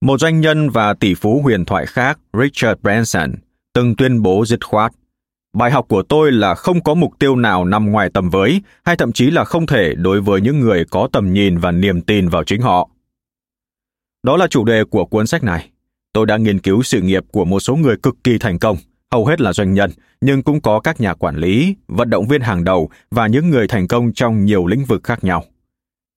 Một 0.00 0.20
doanh 0.20 0.40
nhân 0.40 0.70
và 0.70 0.94
tỷ 0.94 1.14
phú 1.14 1.40
huyền 1.42 1.64
thoại 1.64 1.86
khác, 1.86 2.18
Richard 2.32 2.80
Branson, 2.82 3.32
từng 3.72 3.96
tuyên 3.96 4.22
bố 4.22 4.44
dứt 4.46 4.64
khoát, 4.64 4.92
Bài 5.54 5.70
học 5.70 5.86
của 5.88 6.02
tôi 6.02 6.32
là 6.32 6.54
không 6.54 6.82
có 6.82 6.94
mục 6.94 7.18
tiêu 7.18 7.36
nào 7.36 7.64
nằm 7.64 7.92
ngoài 7.92 8.10
tầm 8.14 8.30
với, 8.30 8.62
hay 8.84 8.96
thậm 8.96 9.12
chí 9.12 9.30
là 9.30 9.44
không 9.44 9.66
thể 9.66 9.94
đối 9.94 10.20
với 10.20 10.40
những 10.40 10.60
người 10.60 10.84
có 10.90 11.08
tầm 11.12 11.32
nhìn 11.32 11.58
và 11.58 11.72
niềm 11.72 12.00
tin 12.00 12.28
vào 12.28 12.44
chính 12.44 12.60
họ. 12.60 12.88
Đó 14.22 14.36
là 14.36 14.46
chủ 14.46 14.64
đề 14.64 14.84
của 14.84 15.04
cuốn 15.04 15.26
sách 15.26 15.44
này. 15.44 15.70
Tôi 16.12 16.26
đã 16.26 16.36
nghiên 16.36 16.58
cứu 16.58 16.82
sự 16.82 17.00
nghiệp 17.00 17.24
của 17.32 17.44
một 17.44 17.60
số 17.60 17.76
người 17.76 17.96
cực 17.96 18.16
kỳ 18.24 18.38
thành 18.38 18.58
công, 18.58 18.76
hầu 19.14 19.26
hết 19.26 19.40
là 19.40 19.52
doanh 19.52 19.74
nhân, 19.74 19.90
nhưng 20.20 20.42
cũng 20.42 20.60
có 20.60 20.80
các 20.80 21.00
nhà 21.00 21.14
quản 21.14 21.36
lý, 21.36 21.76
vận 21.88 22.10
động 22.10 22.28
viên 22.28 22.40
hàng 22.40 22.64
đầu 22.64 22.90
và 23.10 23.26
những 23.26 23.50
người 23.50 23.68
thành 23.68 23.88
công 23.88 24.12
trong 24.12 24.44
nhiều 24.44 24.66
lĩnh 24.66 24.84
vực 24.84 25.04
khác 25.04 25.24
nhau. 25.24 25.44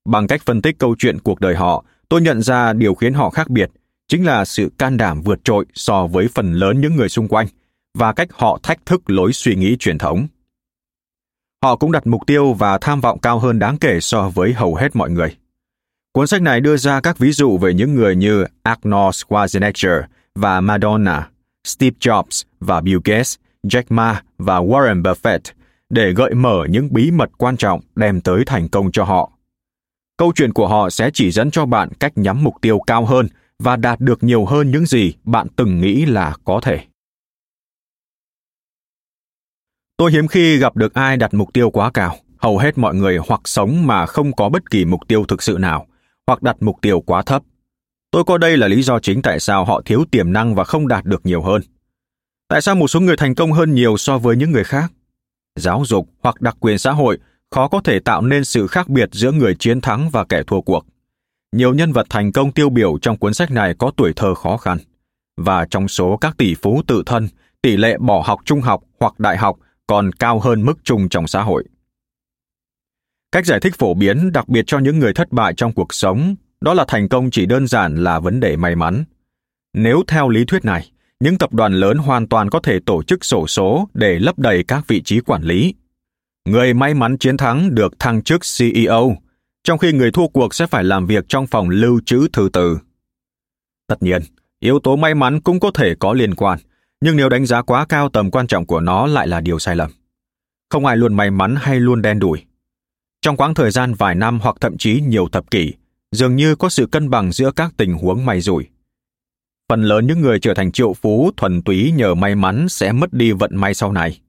Bằng 0.08 0.26
cách 0.26 0.42
phân 0.44 0.62
tích 0.62 0.78
câu 0.78 0.94
chuyện 0.98 1.18
cuộc 1.18 1.40
đời 1.40 1.54
họ, 1.54 1.84
tôi 2.08 2.20
nhận 2.20 2.42
ra 2.42 2.72
điều 2.72 2.94
khiến 2.94 3.14
họ 3.14 3.30
khác 3.30 3.50
biệt 3.50 3.70
chính 4.08 4.26
là 4.26 4.44
sự 4.44 4.70
can 4.78 4.96
đảm 4.96 5.22
vượt 5.22 5.38
trội 5.44 5.66
so 5.74 6.06
với 6.06 6.28
phần 6.34 6.52
lớn 6.52 6.80
những 6.80 6.96
người 6.96 7.08
xung 7.08 7.28
quanh 7.28 7.46
và 7.98 8.12
cách 8.12 8.28
họ 8.32 8.58
thách 8.62 8.86
thức 8.86 9.10
lối 9.10 9.32
suy 9.32 9.54
nghĩ 9.54 9.76
truyền 9.78 9.98
thống. 9.98 10.26
Họ 11.62 11.76
cũng 11.76 11.92
đặt 11.92 12.06
mục 12.06 12.26
tiêu 12.26 12.52
và 12.52 12.78
tham 12.78 13.00
vọng 13.00 13.18
cao 13.18 13.38
hơn 13.38 13.58
đáng 13.58 13.78
kể 13.78 14.00
so 14.00 14.28
với 14.28 14.52
hầu 14.52 14.74
hết 14.74 14.96
mọi 14.96 15.10
người. 15.10 15.36
Cuốn 16.12 16.26
sách 16.26 16.42
này 16.42 16.60
đưa 16.60 16.76
ra 16.76 17.00
các 17.00 17.18
ví 17.18 17.32
dụ 17.32 17.58
về 17.58 17.74
những 17.74 17.94
người 17.94 18.16
như 18.16 18.44
Arnold 18.62 19.24
Schwarzenegger 19.24 20.02
và 20.34 20.60
Madonna, 20.60 21.28
Steve 21.68 21.96
Jobs 22.00 22.44
và 22.60 22.80
Bill 22.80 22.98
Gates, 23.04 23.34
Jack 23.62 23.82
Ma 23.88 24.22
và 24.38 24.60
Warren 24.60 25.02
Buffett 25.02 25.38
để 25.90 26.12
gợi 26.12 26.34
mở 26.34 26.66
những 26.70 26.92
bí 26.92 27.10
mật 27.10 27.30
quan 27.38 27.56
trọng 27.56 27.80
đem 27.96 28.20
tới 28.20 28.42
thành 28.46 28.68
công 28.68 28.92
cho 28.92 29.04
họ. 29.04 29.30
Câu 30.16 30.32
chuyện 30.34 30.52
của 30.52 30.68
họ 30.68 30.90
sẽ 30.90 31.10
chỉ 31.14 31.30
dẫn 31.30 31.50
cho 31.50 31.66
bạn 31.66 31.88
cách 32.00 32.12
nhắm 32.16 32.44
mục 32.44 32.54
tiêu 32.60 32.78
cao 32.86 33.04
hơn 33.04 33.28
và 33.58 33.76
đạt 33.76 34.00
được 34.00 34.22
nhiều 34.22 34.44
hơn 34.44 34.70
những 34.70 34.86
gì 34.86 35.12
bạn 35.24 35.46
từng 35.56 35.80
nghĩ 35.80 36.06
là 36.06 36.34
có 36.44 36.60
thể. 36.62 36.80
Tôi 39.96 40.12
hiếm 40.12 40.28
khi 40.28 40.58
gặp 40.58 40.76
được 40.76 40.94
ai 40.94 41.16
đặt 41.16 41.34
mục 41.34 41.52
tiêu 41.52 41.70
quá 41.70 41.90
cao. 41.94 42.16
Hầu 42.38 42.58
hết 42.58 42.78
mọi 42.78 42.94
người 42.94 43.18
hoặc 43.28 43.40
sống 43.44 43.86
mà 43.86 44.06
không 44.06 44.32
có 44.32 44.48
bất 44.48 44.70
kỳ 44.70 44.84
mục 44.84 45.00
tiêu 45.08 45.24
thực 45.28 45.42
sự 45.42 45.56
nào, 45.60 45.86
hoặc 46.26 46.42
đặt 46.42 46.56
mục 46.60 46.76
tiêu 46.82 47.00
quá 47.00 47.22
thấp. 47.22 47.42
Tôi 48.10 48.24
coi 48.24 48.38
đây 48.38 48.56
là 48.56 48.68
lý 48.68 48.82
do 48.82 49.00
chính 49.00 49.22
tại 49.22 49.40
sao 49.40 49.64
họ 49.64 49.82
thiếu 49.84 50.04
tiềm 50.10 50.32
năng 50.32 50.54
và 50.54 50.64
không 50.64 50.88
đạt 50.88 51.04
được 51.04 51.26
nhiều 51.26 51.42
hơn. 51.42 51.62
Tại 52.48 52.62
sao 52.62 52.74
một 52.74 52.88
số 52.88 53.00
người 53.00 53.16
thành 53.16 53.34
công 53.34 53.52
hơn 53.52 53.74
nhiều 53.74 53.96
so 53.96 54.18
với 54.18 54.36
những 54.36 54.52
người 54.52 54.64
khác? 54.64 54.92
Giáo 55.56 55.82
dục 55.86 56.08
hoặc 56.22 56.40
đặc 56.40 56.56
quyền 56.60 56.78
xã 56.78 56.92
hội 56.92 57.18
khó 57.50 57.68
có 57.68 57.80
thể 57.80 58.00
tạo 58.00 58.22
nên 58.22 58.44
sự 58.44 58.66
khác 58.66 58.88
biệt 58.88 59.08
giữa 59.12 59.32
người 59.32 59.54
chiến 59.58 59.80
thắng 59.80 60.10
và 60.10 60.24
kẻ 60.24 60.42
thua 60.46 60.60
cuộc. 60.60 60.86
Nhiều 61.52 61.74
nhân 61.74 61.92
vật 61.92 62.06
thành 62.10 62.32
công 62.32 62.52
tiêu 62.52 62.70
biểu 62.70 62.98
trong 62.98 63.16
cuốn 63.16 63.34
sách 63.34 63.50
này 63.50 63.74
có 63.78 63.90
tuổi 63.96 64.12
thơ 64.16 64.34
khó 64.34 64.56
khăn. 64.56 64.78
Và 65.36 65.66
trong 65.70 65.88
số 65.88 66.16
các 66.16 66.36
tỷ 66.36 66.54
phú 66.54 66.82
tự 66.86 67.02
thân, 67.06 67.28
tỷ 67.62 67.76
lệ 67.76 67.96
bỏ 67.98 68.22
học 68.26 68.40
trung 68.44 68.60
học 68.60 68.82
hoặc 69.00 69.20
đại 69.20 69.36
học 69.36 69.56
còn 69.86 70.12
cao 70.12 70.40
hơn 70.40 70.64
mức 70.64 70.74
chung 70.84 71.08
trong 71.08 71.26
xã 71.26 71.42
hội. 71.42 71.64
Cách 73.32 73.46
giải 73.46 73.60
thích 73.60 73.74
phổ 73.78 73.94
biến 73.94 74.32
đặc 74.32 74.48
biệt 74.48 74.64
cho 74.66 74.78
những 74.78 74.98
người 74.98 75.14
thất 75.14 75.32
bại 75.32 75.54
trong 75.56 75.72
cuộc 75.72 75.94
sống 75.94 76.34
đó 76.60 76.74
là 76.74 76.84
thành 76.88 77.08
công 77.08 77.30
chỉ 77.30 77.46
đơn 77.46 77.66
giản 77.66 78.04
là 78.04 78.20
vấn 78.20 78.40
đề 78.40 78.56
may 78.56 78.76
mắn. 78.76 79.04
Nếu 79.74 80.02
theo 80.08 80.28
lý 80.28 80.44
thuyết 80.44 80.64
này, 80.64 80.90
những 81.20 81.38
tập 81.38 81.52
đoàn 81.52 81.72
lớn 81.72 81.98
hoàn 81.98 82.28
toàn 82.28 82.50
có 82.50 82.60
thể 82.60 82.78
tổ 82.86 83.02
chức 83.02 83.24
sổ 83.24 83.46
số 83.46 83.88
để 83.94 84.18
lấp 84.18 84.38
đầy 84.38 84.64
các 84.64 84.84
vị 84.88 85.02
trí 85.02 85.20
quản 85.20 85.42
lý. 85.42 85.74
Người 86.44 86.74
may 86.74 86.94
mắn 86.94 87.18
chiến 87.18 87.36
thắng 87.36 87.74
được 87.74 87.98
thăng 87.98 88.22
chức 88.22 88.40
CEO, 88.58 89.16
trong 89.64 89.78
khi 89.78 89.92
người 89.92 90.12
thua 90.12 90.28
cuộc 90.28 90.54
sẽ 90.54 90.66
phải 90.66 90.84
làm 90.84 91.06
việc 91.06 91.24
trong 91.28 91.46
phòng 91.46 91.68
lưu 91.68 92.00
trữ 92.06 92.28
thư 92.32 92.48
từ. 92.52 92.78
Tất 93.86 94.02
nhiên, 94.02 94.22
yếu 94.60 94.78
tố 94.78 94.96
may 94.96 95.14
mắn 95.14 95.40
cũng 95.40 95.60
có 95.60 95.70
thể 95.74 95.94
có 95.98 96.12
liên 96.12 96.34
quan, 96.34 96.58
nhưng 97.00 97.16
nếu 97.16 97.28
đánh 97.28 97.46
giá 97.46 97.62
quá 97.62 97.86
cao 97.88 98.08
tầm 98.08 98.30
quan 98.30 98.46
trọng 98.46 98.66
của 98.66 98.80
nó 98.80 99.06
lại 99.06 99.26
là 99.28 99.40
điều 99.40 99.58
sai 99.58 99.76
lầm. 99.76 99.90
Không 100.70 100.86
ai 100.86 100.96
luôn 100.96 101.14
may 101.14 101.30
mắn 101.30 101.56
hay 101.58 101.80
luôn 101.80 102.02
đen 102.02 102.18
đủi. 102.18 102.44
Trong 103.22 103.36
quãng 103.36 103.54
thời 103.54 103.70
gian 103.70 103.94
vài 103.94 104.14
năm 104.14 104.40
hoặc 104.42 104.56
thậm 104.60 104.78
chí 104.78 105.00
nhiều 105.00 105.28
thập 105.32 105.50
kỷ, 105.50 105.72
dường 106.12 106.36
như 106.36 106.54
có 106.54 106.68
sự 106.68 106.86
cân 106.86 107.10
bằng 107.10 107.32
giữa 107.32 107.50
các 107.50 107.74
tình 107.76 107.94
huống 107.94 108.26
may 108.26 108.40
rủi. 108.40 108.66
Phần 109.68 109.82
lớn 109.82 110.06
những 110.06 110.20
người 110.20 110.40
trở 110.40 110.54
thành 110.54 110.72
triệu 110.72 110.94
phú 110.94 111.30
thuần 111.36 111.62
túy 111.62 111.92
nhờ 111.92 112.14
may 112.14 112.34
mắn 112.34 112.68
sẽ 112.68 112.92
mất 112.92 113.12
đi 113.12 113.32
vận 113.32 113.56
may 113.56 113.74
sau 113.74 113.92
này. 113.92 114.20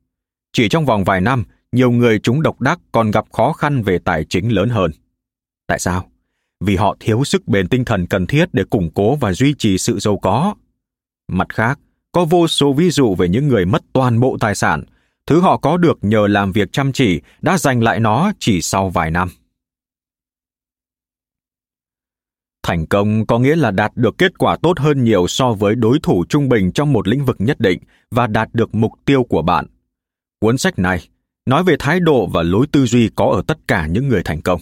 Chỉ 0.53 0.69
trong 0.69 0.85
vòng 0.85 1.03
vài 1.03 1.21
năm, 1.21 1.43
nhiều 1.71 1.91
người 1.91 2.19
chúng 2.19 2.41
độc 2.41 2.61
đắc 2.61 2.79
còn 2.91 3.11
gặp 3.11 3.25
khó 3.31 3.53
khăn 3.53 3.83
về 3.83 3.99
tài 3.99 4.23
chính 4.23 4.49
lớn 4.49 4.69
hơn. 4.69 4.91
Tại 5.67 5.79
sao? 5.79 6.09
Vì 6.59 6.75
họ 6.75 6.97
thiếu 6.99 7.23
sức 7.23 7.47
bền 7.47 7.67
tinh 7.67 7.85
thần 7.85 8.07
cần 8.07 8.27
thiết 8.27 8.53
để 8.53 8.63
củng 8.63 8.89
cố 8.93 9.15
và 9.15 9.33
duy 9.33 9.53
trì 9.53 9.77
sự 9.77 9.99
giàu 9.99 10.17
có. 10.17 10.55
Mặt 11.31 11.47
khác, 11.53 11.79
có 12.11 12.25
vô 12.25 12.47
số 12.47 12.73
ví 12.73 12.89
dụ 12.89 13.15
về 13.15 13.29
những 13.29 13.47
người 13.47 13.65
mất 13.65 13.81
toàn 13.93 14.19
bộ 14.19 14.37
tài 14.39 14.55
sản, 14.55 14.83
thứ 15.25 15.41
họ 15.41 15.57
có 15.57 15.77
được 15.77 15.97
nhờ 16.01 16.27
làm 16.27 16.51
việc 16.51 16.71
chăm 16.71 16.91
chỉ 16.91 17.21
đã 17.41 17.57
giành 17.57 17.83
lại 17.83 17.99
nó 17.99 18.31
chỉ 18.39 18.61
sau 18.61 18.89
vài 18.89 19.11
năm. 19.11 19.29
Thành 22.69 22.85
công 22.85 23.25
có 23.25 23.39
nghĩa 23.39 23.55
là 23.55 23.71
đạt 23.71 23.91
được 23.95 24.17
kết 24.17 24.37
quả 24.37 24.57
tốt 24.61 24.79
hơn 24.79 25.03
nhiều 25.03 25.27
so 25.27 25.51
với 25.51 25.75
đối 25.75 25.99
thủ 26.03 26.25
trung 26.29 26.49
bình 26.49 26.71
trong 26.71 26.93
một 26.93 27.07
lĩnh 27.07 27.25
vực 27.25 27.35
nhất 27.39 27.59
định 27.59 27.79
và 28.11 28.27
đạt 28.27 28.49
được 28.53 28.75
mục 28.75 28.91
tiêu 29.05 29.23
của 29.23 29.41
bạn. 29.41 29.65
Cuốn 30.41 30.57
sách 30.57 30.79
này 30.79 31.07
nói 31.45 31.63
về 31.63 31.75
thái 31.79 31.99
độ 31.99 32.27
và 32.27 32.43
lối 32.43 32.67
tư 32.71 32.85
duy 32.85 33.09
có 33.15 33.25
ở 33.25 33.41
tất 33.47 33.57
cả 33.67 33.87
những 33.87 34.07
người 34.07 34.21
thành 34.25 34.41
công. 34.41 34.61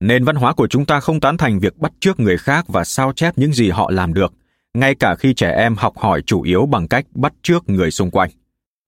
Nền 0.00 0.24
văn 0.24 0.36
hóa 0.36 0.52
của 0.52 0.68
chúng 0.68 0.84
ta 0.84 1.00
không 1.00 1.20
tán 1.20 1.36
thành 1.36 1.58
việc 1.58 1.76
bắt 1.76 1.92
chước 2.00 2.20
người 2.20 2.38
khác 2.38 2.64
và 2.68 2.84
sao 2.84 3.12
chép 3.12 3.38
những 3.38 3.52
gì 3.52 3.70
họ 3.70 3.90
làm 3.90 4.14
được, 4.14 4.32
ngay 4.74 4.94
cả 4.94 5.14
khi 5.18 5.34
trẻ 5.34 5.50
em 5.50 5.74
học 5.76 5.98
hỏi 5.98 6.22
chủ 6.22 6.42
yếu 6.42 6.66
bằng 6.66 6.88
cách 6.88 7.06
bắt 7.14 7.32
chước 7.42 7.68
người 7.68 7.90
xung 7.90 8.10
quanh. 8.10 8.30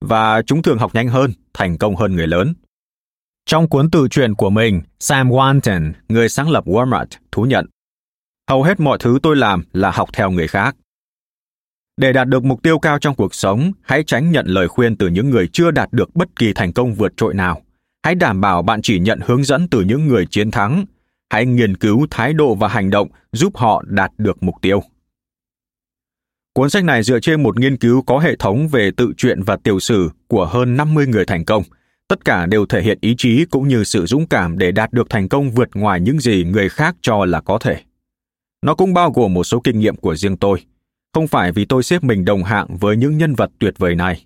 Và 0.01 0.43
chúng 0.43 0.63
thường 0.63 0.79
học 0.79 0.95
nhanh 0.95 1.09
hơn, 1.09 1.33
thành 1.55 1.79
công 1.79 1.97
hơn 1.97 2.17
người 2.17 2.27
lớn. 2.27 2.55
Trong 3.47 3.69
cuốn 3.69 3.91
tự 3.91 4.09
truyện 4.11 4.35
của 4.35 4.51
mình, 4.51 4.83
Sam 5.01 5.31
Walton, 5.31 5.93
người 6.09 6.29
sáng 6.29 6.51
lập 6.51 6.65
Walmart, 6.67 7.07
thú 7.33 7.43
nhận 7.43 7.67
hầu 8.49 8.63
hết 8.63 8.81
mọi 8.81 8.99
thứ 9.01 9.19
tôi 9.23 9.37
làm 9.37 9.65
là 9.73 9.91
học 9.91 10.09
theo 10.13 10.31
người 10.31 10.49
khác 10.49 10.77
để 11.97 12.13
đạt 12.13 12.29
được 12.29 12.45
mục 12.45 12.63
tiêu 12.63 12.79
cao 12.79 12.99
trong 12.99 13.15
cuộc 13.15 13.35
sống, 13.35 13.73
hãy 13.83 14.05
tránh 14.07 14.33
nhận 14.33 14.47
lời 14.47 14.69
khuyên 14.69 14.97
từ 14.97 15.09
những 15.09 15.31
người 15.31 15.49
chưa 15.53 15.71
đạt 15.71 15.89
được 15.93 16.17
bất 16.17 16.37
kỳ 16.37 16.53
thành 16.53 16.73
công 16.73 16.95
vượt 16.95 17.13
trội 17.17 17.35
nào 17.35 17.63
hãy 18.03 18.15
đảm 18.15 18.41
bảo 18.41 18.63
bạn 18.63 18.83
chỉ 18.83 18.99
nhận 18.99 19.21
hướng 19.25 19.45
dẫn 19.45 19.69
từ 19.69 19.81
những 19.81 20.07
người 20.07 20.27
chiến 20.27 20.51
thắng 20.51 20.85
hãy 21.31 21.47
nghiên 21.47 21.77
cứu 21.77 22.07
thái 22.11 22.33
độ 22.33 22.55
và 22.55 22.69
hành 22.69 22.91
động 22.91 23.09
giúp 23.33 23.57
họ 23.57 23.83
đạt 23.87 24.11
được 24.19 24.43
mục 24.43 24.55
tiêu 24.63 24.83
Cuốn 26.55 26.71
sách 26.71 26.85
này 26.85 27.03
dựa 27.03 27.21
trên 27.21 27.43
một 27.43 27.61
nghiên 27.61 27.77
cứu 27.77 28.03
có 28.03 28.19
hệ 28.19 28.37
thống 28.37 28.69
về 28.69 28.91
tự 28.97 29.13
truyện 29.17 29.43
và 29.43 29.57
tiểu 29.57 29.81
sử 29.81 30.11
của 30.29 30.47
hơn 30.47 30.77
50 30.77 31.07
người 31.07 31.25
thành 31.25 31.45
công. 31.45 31.63
Tất 32.09 32.25
cả 32.25 32.47
đều 32.47 32.67
thể 32.67 32.83
hiện 32.83 32.99
ý 33.01 33.15
chí 33.19 33.45
cũng 33.45 33.69
như 33.69 33.85
sự 33.85 34.07
dũng 34.07 34.27
cảm 34.27 34.59
để 34.59 34.73
đạt 34.73 34.93
được 34.93 35.11
thành 35.11 35.29
công 35.29 35.51
vượt 35.51 35.69
ngoài 35.75 36.01
những 36.01 36.21
gì 36.21 36.45
người 36.45 36.69
khác 36.69 36.97
cho 37.03 37.25
là 37.25 37.41
có 37.41 37.59
thể. 37.59 37.83
Nó 38.63 38.75
cũng 38.75 38.95
bao 38.95 39.13
gồm 39.13 39.35
một 39.35 39.45
số 39.45 39.61
kinh 39.61 39.79
nghiệm 39.79 39.97
của 39.97 40.15
riêng 40.15 40.37
tôi, 40.37 40.65
không 41.15 41.29
phải 41.29 41.53
vì 41.53 41.65
tôi 41.65 41.83
xếp 41.83 42.05
mình 42.05 42.25
đồng 42.25 42.45
hạng 42.45 42.77
với 42.77 42.97
những 42.97 43.19
nhân 43.19 43.35
vật 43.35 43.51
tuyệt 43.59 43.75
vời 43.79 43.95
này. 43.95 44.25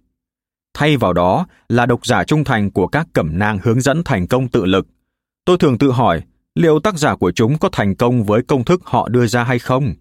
Thay 0.75 0.97
vào 0.97 1.13
đó 1.13 1.47
là 1.69 1.87
độc 1.87 2.07
giả 2.07 2.25
trung 2.25 2.45
thành 2.45 2.71
của 2.71 2.87
các 2.87 3.07
cẩm 3.13 3.39
nang 3.39 3.59
hướng 3.63 3.81
dẫn 3.81 4.03
thành 4.05 4.27
công 4.27 4.49
tự 4.49 4.65
lực. 4.65 4.87
Tôi 5.45 5.59
thường 5.59 5.79
tự 5.79 5.91
hỏi 5.91 6.23
liệu 6.55 6.81
tác 6.81 6.99
giả 6.99 7.17
của 7.17 7.33
chúng 7.33 7.59
có 7.59 7.69
thành 7.73 7.97
công 7.97 8.25
với 8.25 8.43
công 8.43 8.65
thức 8.65 8.81
họ 8.85 9.09
đưa 9.09 9.27
ra 9.27 9.45
hay 9.45 9.59
không. 9.59 9.95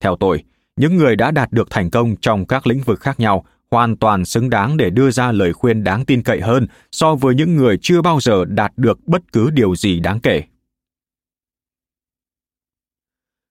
Theo 0.00 0.16
tôi, 0.20 0.44
những 0.76 0.96
người 0.96 1.16
đã 1.16 1.30
đạt 1.30 1.52
được 1.52 1.70
thành 1.70 1.90
công 1.90 2.16
trong 2.16 2.46
các 2.46 2.66
lĩnh 2.66 2.80
vực 2.82 3.00
khác 3.00 3.20
nhau 3.20 3.44
hoàn 3.70 3.96
toàn 3.96 4.24
xứng 4.24 4.50
đáng 4.50 4.76
để 4.76 4.90
đưa 4.90 5.10
ra 5.10 5.32
lời 5.32 5.52
khuyên 5.52 5.84
đáng 5.84 6.04
tin 6.04 6.22
cậy 6.22 6.40
hơn 6.40 6.66
so 6.92 7.14
với 7.14 7.34
những 7.34 7.56
người 7.56 7.78
chưa 7.82 8.02
bao 8.02 8.20
giờ 8.20 8.44
đạt 8.44 8.72
được 8.76 8.98
bất 9.06 9.32
cứ 9.32 9.50
điều 9.50 9.76
gì 9.76 10.00
đáng 10.00 10.20
kể. 10.20 10.42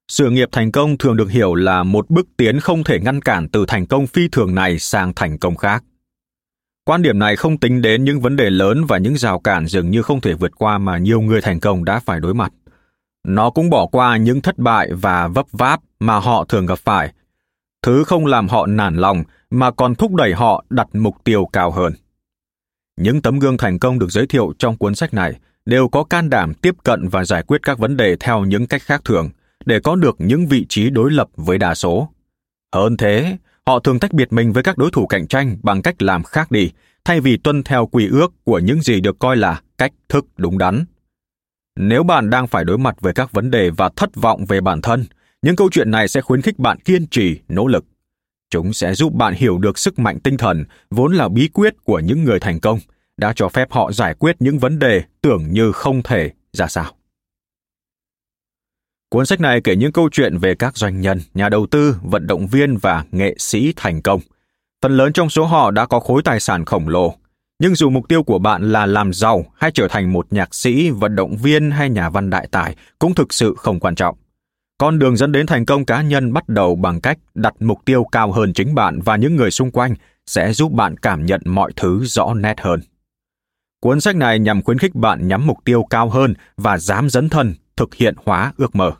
Sự 0.07 0.29
nghiệp 0.29 0.49
thành 0.51 0.71
công 0.71 0.97
thường 0.97 1.17
được 1.17 1.29
hiểu 1.29 1.55
là 1.55 1.83
một 1.83 2.09
bước 2.09 2.27
tiến 2.37 2.59
không 2.59 2.83
thể 2.83 2.99
ngăn 2.99 3.21
cản 3.21 3.49
từ 3.49 3.65
thành 3.67 3.85
công 3.85 4.07
phi 4.07 4.27
thường 4.27 4.55
này 4.55 4.79
sang 4.79 5.13
thành 5.13 5.37
công 5.37 5.55
khác. 5.55 5.83
Quan 6.85 7.01
điểm 7.01 7.19
này 7.19 7.35
không 7.35 7.57
tính 7.57 7.81
đến 7.81 8.03
những 8.03 8.21
vấn 8.21 8.35
đề 8.35 8.49
lớn 8.49 8.85
và 8.85 8.97
những 8.97 9.17
rào 9.17 9.39
cản 9.39 9.67
dường 9.67 9.89
như 9.89 10.01
không 10.01 10.21
thể 10.21 10.33
vượt 10.33 10.51
qua 10.57 10.77
mà 10.77 10.97
nhiều 10.97 11.21
người 11.21 11.41
thành 11.41 11.59
công 11.59 11.85
đã 11.85 11.99
phải 11.99 12.19
đối 12.19 12.33
mặt. 12.33 12.51
Nó 13.27 13.49
cũng 13.49 13.69
bỏ 13.69 13.85
qua 13.85 14.17
những 14.17 14.41
thất 14.41 14.57
bại 14.57 14.89
và 14.93 15.27
vấp 15.27 15.45
váp 15.51 15.79
mà 15.99 16.19
họ 16.19 16.45
thường 16.45 16.65
gặp 16.65 16.79
phải, 16.79 17.13
thứ 17.81 18.03
không 18.03 18.25
làm 18.25 18.47
họ 18.47 18.65
nản 18.65 18.95
lòng 18.95 19.23
mà 19.49 19.71
còn 19.71 19.95
thúc 19.95 20.15
đẩy 20.15 20.33
họ 20.33 20.65
đặt 20.69 20.87
mục 20.93 21.15
tiêu 21.23 21.49
cao 21.53 21.71
hơn. 21.71 21.93
Những 22.97 23.21
tấm 23.21 23.39
gương 23.39 23.57
thành 23.57 23.79
công 23.79 23.99
được 23.99 24.11
giới 24.11 24.27
thiệu 24.27 24.53
trong 24.59 24.77
cuốn 24.77 24.95
sách 24.95 25.13
này 25.13 25.39
đều 25.65 25.87
có 25.87 26.03
can 26.03 26.29
đảm 26.29 26.53
tiếp 26.53 26.75
cận 26.83 27.07
và 27.07 27.25
giải 27.25 27.43
quyết 27.43 27.61
các 27.63 27.79
vấn 27.79 27.97
đề 27.97 28.15
theo 28.19 28.45
những 28.45 28.67
cách 28.67 28.81
khác 28.81 29.01
thường– 29.05 29.29
để 29.65 29.79
có 29.79 29.95
được 29.95 30.15
những 30.19 30.47
vị 30.47 30.65
trí 30.69 30.89
đối 30.89 31.11
lập 31.11 31.27
với 31.35 31.57
đa 31.57 31.75
số. 31.75 32.09
Hơn 32.75 32.97
thế, 32.97 33.37
họ 33.65 33.79
thường 33.79 33.99
tách 33.99 34.13
biệt 34.13 34.33
mình 34.33 34.53
với 34.53 34.63
các 34.63 34.77
đối 34.77 34.91
thủ 34.91 35.07
cạnh 35.07 35.27
tranh 35.27 35.57
bằng 35.63 35.81
cách 35.81 36.01
làm 36.01 36.23
khác 36.23 36.51
đi, 36.51 36.71
thay 37.05 37.19
vì 37.19 37.37
tuân 37.37 37.63
theo 37.63 37.85
quy 37.85 38.07
ước 38.07 38.33
của 38.43 38.59
những 38.59 38.81
gì 38.81 39.01
được 39.01 39.19
coi 39.19 39.37
là 39.37 39.61
cách 39.77 39.91
thức 40.09 40.25
đúng 40.37 40.57
đắn. 40.57 40.85
Nếu 41.79 42.03
bạn 42.03 42.29
đang 42.29 42.47
phải 42.47 42.63
đối 42.65 42.77
mặt 42.77 42.95
với 42.99 43.13
các 43.13 43.31
vấn 43.31 43.51
đề 43.51 43.69
và 43.69 43.89
thất 43.95 44.15
vọng 44.15 44.45
về 44.45 44.61
bản 44.61 44.81
thân, 44.81 45.05
những 45.41 45.55
câu 45.55 45.69
chuyện 45.71 45.91
này 45.91 46.07
sẽ 46.07 46.21
khuyến 46.21 46.41
khích 46.41 46.59
bạn 46.59 46.79
kiên 46.79 47.07
trì, 47.07 47.39
nỗ 47.49 47.67
lực. 47.67 47.85
Chúng 48.49 48.73
sẽ 48.73 48.95
giúp 48.95 49.13
bạn 49.13 49.33
hiểu 49.33 49.57
được 49.57 49.77
sức 49.77 49.99
mạnh 49.99 50.19
tinh 50.19 50.37
thần 50.37 50.65
vốn 50.89 51.15
là 51.15 51.29
bí 51.29 51.47
quyết 51.47 51.73
của 51.83 51.99
những 51.99 52.23
người 52.23 52.39
thành 52.39 52.59
công, 52.59 52.79
đã 53.17 53.33
cho 53.35 53.49
phép 53.49 53.71
họ 53.71 53.91
giải 53.91 54.13
quyết 54.13 54.35
những 54.39 54.59
vấn 54.59 54.79
đề 54.79 55.03
tưởng 55.21 55.47
như 55.51 55.71
không 55.71 56.03
thể 56.03 56.31
ra 56.53 56.67
sao. 56.67 56.94
Cuốn 59.15 59.25
sách 59.25 59.39
này 59.39 59.61
kể 59.61 59.75
những 59.75 59.91
câu 59.91 60.09
chuyện 60.11 60.37
về 60.37 60.55
các 60.55 60.77
doanh 60.77 61.01
nhân, 61.01 61.19
nhà 61.33 61.49
đầu 61.49 61.67
tư, 61.71 61.95
vận 62.03 62.27
động 62.27 62.47
viên 62.47 62.77
và 62.77 63.03
nghệ 63.11 63.35
sĩ 63.39 63.73
thành 63.75 64.01
công. 64.01 64.19
Phần 64.81 64.97
lớn 64.97 65.13
trong 65.13 65.29
số 65.29 65.45
họ 65.45 65.71
đã 65.71 65.85
có 65.85 65.99
khối 65.99 66.21
tài 66.23 66.39
sản 66.39 66.65
khổng 66.65 66.87
lồ. 66.87 67.15
Nhưng 67.59 67.75
dù 67.75 67.89
mục 67.89 68.07
tiêu 68.07 68.23
của 68.23 68.39
bạn 68.39 68.71
là 68.71 68.85
làm 68.85 69.13
giàu 69.13 69.45
hay 69.55 69.71
trở 69.71 69.87
thành 69.87 70.13
một 70.13 70.27
nhạc 70.31 70.55
sĩ, 70.55 70.89
vận 70.89 71.15
động 71.15 71.37
viên 71.37 71.71
hay 71.71 71.89
nhà 71.89 72.09
văn 72.09 72.29
đại 72.29 72.47
tài 72.51 72.75
cũng 72.99 73.15
thực 73.15 73.33
sự 73.33 73.55
không 73.57 73.79
quan 73.79 73.95
trọng. 73.95 74.15
Con 74.77 74.99
đường 74.99 75.17
dẫn 75.17 75.31
đến 75.31 75.47
thành 75.47 75.65
công 75.65 75.85
cá 75.85 76.01
nhân 76.01 76.33
bắt 76.33 76.49
đầu 76.49 76.75
bằng 76.75 77.01
cách 77.01 77.17
đặt 77.35 77.53
mục 77.59 77.79
tiêu 77.85 78.03
cao 78.11 78.31
hơn 78.31 78.53
chính 78.53 78.75
bạn 78.75 78.99
và 79.05 79.15
những 79.15 79.35
người 79.35 79.51
xung 79.51 79.71
quanh 79.71 79.95
sẽ 80.25 80.53
giúp 80.53 80.71
bạn 80.71 80.97
cảm 80.97 81.25
nhận 81.25 81.41
mọi 81.45 81.71
thứ 81.75 82.05
rõ 82.05 82.33
nét 82.33 82.61
hơn. 82.61 82.79
Cuốn 83.81 84.01
sách 84.01 84.15
này 84.15 84.39
nhằm 84.39 84.61
khuyến 84.61 84.77
khích 84.77 84.95
bạn 84.95 85.27
nhắm 85.27 85.47
mục 85.47 85.57
tiêu 85.65 85.83
cao 85.89 86.09
hơn 86.09 86.33
và 86.57 86.77
dám 86.77 87.09
dấn 87.09 87.29
thân 87.29 87.53
thực 87.77 87.95
hiện 87.95 88.15
hóa 88.25 88.53
ước 88.57 88.75
mơ. 88.75 88.91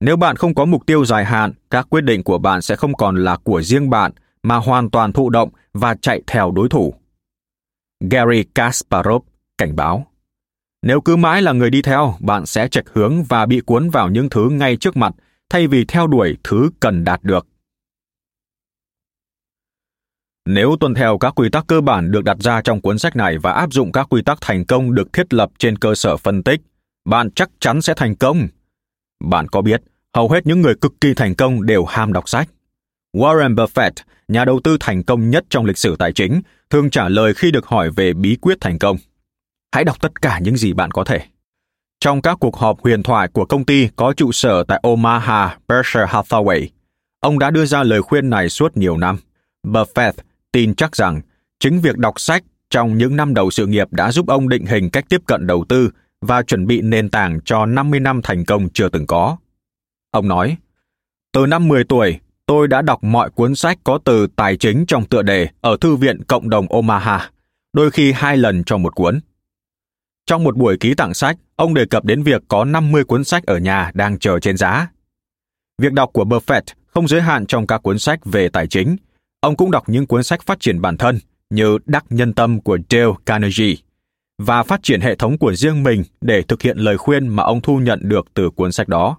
Nếu 0.00 0.16
bạn 0.16 0.36
không 0.36 0.54
có 0.54 0.64
mục 0.64 0.86
tiêu 0.86 1.04
dài 1.04 1.24
hạn, 1.24 1.52
các 1.70 1.86
quyết 1.90 2.00
định 2.00 2.22
của 2.22 2.38
bạn 2.38 2.62
sẽ 2.62 2.76
không 2.76 2.94
còn 2.94 3.16
là 3.24 3.36
của 3.36 3.62
riêng 3.62 3.90
bạn 3.90 4.12
mà 4.42 4.56
hoàn 4.56 4.90
toàn 4.90 5.12
thụ 5.12 5.30
động 5.30 5.50
và 5.72 5.94
chạy 5.94 6.22
theo 6.26 6.50
đối 6.50 6.68
thủ. 6.68 6.94
Gary 8.10 8.44
Kasparov 8.54 9.22
cảnh 9.58 9.76
báo. 9.76 10.06
Nếu 10.82 11.00
cứ 11.00 11.16
mãi 11.16 11.42
là 11.42 11.52
người 11.52 11.70
đi 11.70 11.82
theo, 11.82 12.14
bạn 12.20 12.46
sẽ 12.46 12.68
chệch 12.68 12.88
hướng 12.92 13.24
và 13.24 13.46
bị 13.46 13.60
cuốn 13.60 13.90
vào 13.90 14.10
những 14.10 14.30
thứ 14.30 14.50
ngay 14.50 14.76
trước 14.76 14.96
mặt 14.96 15.14
thay 15.50 15.66
vì 15.66 15.84
theo 15.84 16.06
đuổi 16.06 16.36
thứ 16.44 16.70
cần 16.80 17.04
đạt 17.04 17.22
được. 17.22 17.46
Nếu 20.46 20.76
tuân 20.80 20.94
theo 20.94 21.18
các 21.18 21.30
quy 21.30 21.48
tắc 21.50 21.66
cơ 21.66 21.80
bản 21.80 22.10
được 22.10 22.24
đặt 22.24 22.36
ra 22.40 22.62
trong 22.62 22.80
cuốn 22.80 22.98
sách 22.98 23.16
này 23.16 23.38
và 23.38 23.52
áp 23.52 23.72
dụng 23.72 23.92
các 23.92 24.06
quy 24.10 24.22
tắc 24.22 24.38
thành 24.40 24.64
công 24.64 24.94
được 24.94 25.12
thiết 25.12 25.34
lập 25.34 25.50
trên 25.58 25.78
cơ 25.78 25.94
sở 25.94 26.16
phân 26.16 26.42
tích, 26.42 26.60
bạn 27.04 27.30
chắc 27.30 27.50
chắn 27.60 27.82
sẽ 27.82 27.94
thành 27.96 28.16
công. 28.16 28.48
Bạn 29.24 29.48
có 29.48 29.60
biết, 29.60 29.82
hầu 30.14 30.28
hết 30.28 30.46
những 30.46 30.62
người 30.62 30.74
cực 30.74 31.00
kỳ 31.00 31.14
thành 31.14 31.34
công 31.34 31.66
đều 31.66 31.84
ham 31.84 32.12
đọc 32.12 32.28
sách. 32.28 32.48
Warren 33.16 33.54
Buffett, 33.54 33.90
nhà 34.28 34.44
đầu 34.44 34.60
tư 34.64 34.76
thành 34.80 35.02
công 35.02 35.30
nhất 35.30 35.44
trong 35.50 35.64
lịch 35.64 35.78
sử 35.78 35.96
tài 35.96 36.12
chính, 36.12 36.40
thường 36.70 36.90
trả 36.90 37.08
lời 37.08 37.34
khi 37.34 37.50
được 37.50 37.66
hỏi 37.66 37.90
về 37.90 38.12
bí 38.12 38.36
quyết 38.40 38.58
thành 38.60 38.78
công. 38.78 38.96
Hãy 39.72 39.84
đọc 39.84 40.00
tất 40.00 40.22
cả 40.22 40.38
những 40.38 40.56
gì 40.56 40.72
bạn 40.72 40.90
có 40.90 41.04
thể. 41.04 41.20
Trong 42.00 42.22
các 42.22 42.36
cuộc 42.40 42.56
họp 42.56 42.80
huyền 42.80 43.02
thoại 43.02 43.28
của 43.28 43.44
công 43.44 43.64
ty 43.64 43.88
có 43.96 44.12
trụ 44.12 44.32
sở 44.32 44.64
tại 44.64 44.80
Omaha, 44.82 45.58
Berkshire 45.68 46.06
Hathaway, 46.06 46.66
ông 47.20 47.38
đã 47.38 47.50
đưa 47.50 47.64
ra 47.64 47.82
lời 47.82 48.02
khuyên 48.02 48.30
này 48.30 48.48
suốt 48.48 48.76
nhiều 48.76 48.96
năm. 48.96 49.18
Buffett 49.66 50.12
tin 50.52 50.74
chắc 50.74 50.96
rằng 50.96 51.20
chính 51.60 51.80
việc 51.80 51.98
đọc 51.98 52.20
sách 52.20 52.42
trong 52.70 52.98
những 52.98 53.16
năm 53.16 53.34
đầu 53.34 53.50
sự 53.50 53.66
nghiệp 53.66 53.92
đã 53.92 54.12
giúp 54.12 54.26
ông 54.26 54.48
định 54.48 54.66
hình 54.66 54.90
cách 54.90 55.04
tiếp 55.08 55.20
cận 55.26 55.46
đầu 55.46 55.64
tư 55.68 55.90
và 56.20 56.42
chuẩn 56.42 56.66
bị 56.66 56.80
nền 56.80 57.08
tảng 57.08 57.40
cho 57.44 57.66
50 57.66 58.00
năm 58.00 58.20
thành 58.22 58.44
công 58.44 58.68
chưa 58.68 58.88
từng 58.88 59.06
có. 59.06 59.36
Ông 60.10 60.28
nói, 60.28 60.56
từ 61.32 61.46
năm 61.46 61.68
10 61.68 61.84
tuổi, 61.84 62.18
tôi 62.46 62.68
đã 62.68 62.82
đọc 62.82 63.04
mọi 63.04 63.30
cuốn 63.30 63.54
sách 63.54 63.78
có 63.84 63.98
từ 64.04 64.26
tài 64.36 64.56
chính 64.56 64.84
trong 64.86 65.04
tựa 65.04 65.22
đề 65.22 65.48
ở 65.60 65.76
Thư 65.80 65.96
viện 65.96 66.24
Cộng 66.24 66.50
đồng 66.50 66.66
Omaha, 66.68 67.30
đôi 67.72 67.90
khi 67.90 68.12
hai 68.12 68.36
lần 68.36 68.64
trong 68.64 68.82
một 68.82 68.94
cuốn. 68.94 69.20
Trong 70.26 70.44
một 70.44 70.56
buổi 70.56 70.76
ký 70.80 70.94
tặng 70.94 71.14
sách, 71.14 71.36
ông 71.56 71.74
đề 71.74 71.86
cập 71.86 72.04
đến 72.04 72.22
việc 72.22 72.42
có 72.48 72.64
50 72.64 73.04
cuốn 73.04 73.24
sách 73.24 73.46
ở 73.46 73.58
nhà 73.58 73.90
đang 73.94 74.18
chờ 74.18 74.38
trên 74.40 74.56
giá. 74.56 74.88
Việc 75.82 75.92
đọc 75.92 76.10
của 76.12 76.24
Buffett 76.24 76.62
không 76.86 77.08
giới 77.08 77.22
hạn 77.22 77.46
trong 77.46 77.66
các 77.66 77.82
cuốn 77.82 77.98
sách 77.98 78.20
về 78.24 78.48
tài 78.48 78.66
chính. 78.66 78.96
Ông 79.40 79.56
cũng 79.56 79.70
đọc 79.70 79.88
những 79.88 80.06
cuốn 80.06 80.22
sách 80.22 80.42
phát 80.42 80.60
triển 80.60 80.80
bản 80.80 80.96
thân 80.96 81.18
như 81.50 81.78
Đắc 81.86 82.04
Nhân 82.10 82.34
Tâm 82.34 82.60
của 82.60 82.78
Dale 82.90 83.12
Carnegie 83.26 83.74
và 84.38 84.62
phát 84.62 84.82
triển 84.82 85.00
hệ 85.00 85.14
thống 85.14 85.38
của 85.38 85.54
riêng 85.54 85.82
mình 85.82 86.02
để 86.20 86.42
thực 86.42 86.62
hiện 86.62 86.78
lời 86.78 86.98
khuyên 86.98 87.28
mà 87.28 87.42
ông 87.42 87.60
thu 87.60 87.78
nhận 87.78 88.00
được 88.02 88.26
từ 88.34 88.50
cuốn 88.50 88.72
sách 88.72 88.88
đó. 88.88 89.18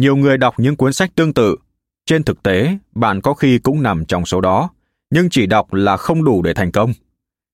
Nhiều 0.00 0.16
người 0.16 0.38
đọc 0.38 0.54
những 0.58 0.76
cuốn 0.76 0.92
sách 0.92 1.10
tương 1.14 1.34
tự. 1.34 1.56
Trên 2.06 2.22
thực 2.22 2.42
tế, 2.42 2.78
bạn 2.94 3.20
có 3.20 3.34
khi 3.34 3.58
cũng 3.58 3.82
nằm 3.82 4.04
trong 4.04 4.26
số 4.26 4.40
đó, 4.40 4.70
nhưng 5.10 5.30
chỉ 5.30 5.46
đọc 5.46 5.74
là 5.74 5.96
không 5.96 6.24
đủ 6.24 6.42
để 6.42 6.54
thành 6.54 6.72
công. 6.72 6.92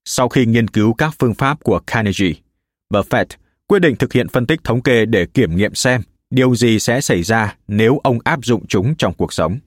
Sau 0.05 0.29
khi 0.29 0.45
nghiên 0.45 0.67
cứu 0.67 0.93
các 0.93 1.13
phương 1.19 1.33
pháp 1.33 1.63
của 1.63 1.79
Carnegie, 1.87 2.33
Buffett 2.93 3.25
quyết 3.67 3.79
định 3.79 3.95
thực 3.95 4.13
hiện 4.13 4.27
phân 4.27 4.47
tích 4.47 4.63
thống 4.63 4.81
kê 4.81 5.05
để 5.05 5.25
kiểm 5.25 5.55
nghiệm 5.55 5.75
xem 5.75 6.01
điều 6.29 6.55
gì 6.55 6.79
sẽ 6.79 7.01
xảy 7.01 7.23
ra 7.23 7.55
nếu 7.67 7.99
ông 8.03 8.19
áp 8.23 8.39
dụng 8.43 8.67
chúng 8.67 8.95
trong 8.95 9.13
cuộc 9.13 9.33
sống. 9.33 9.59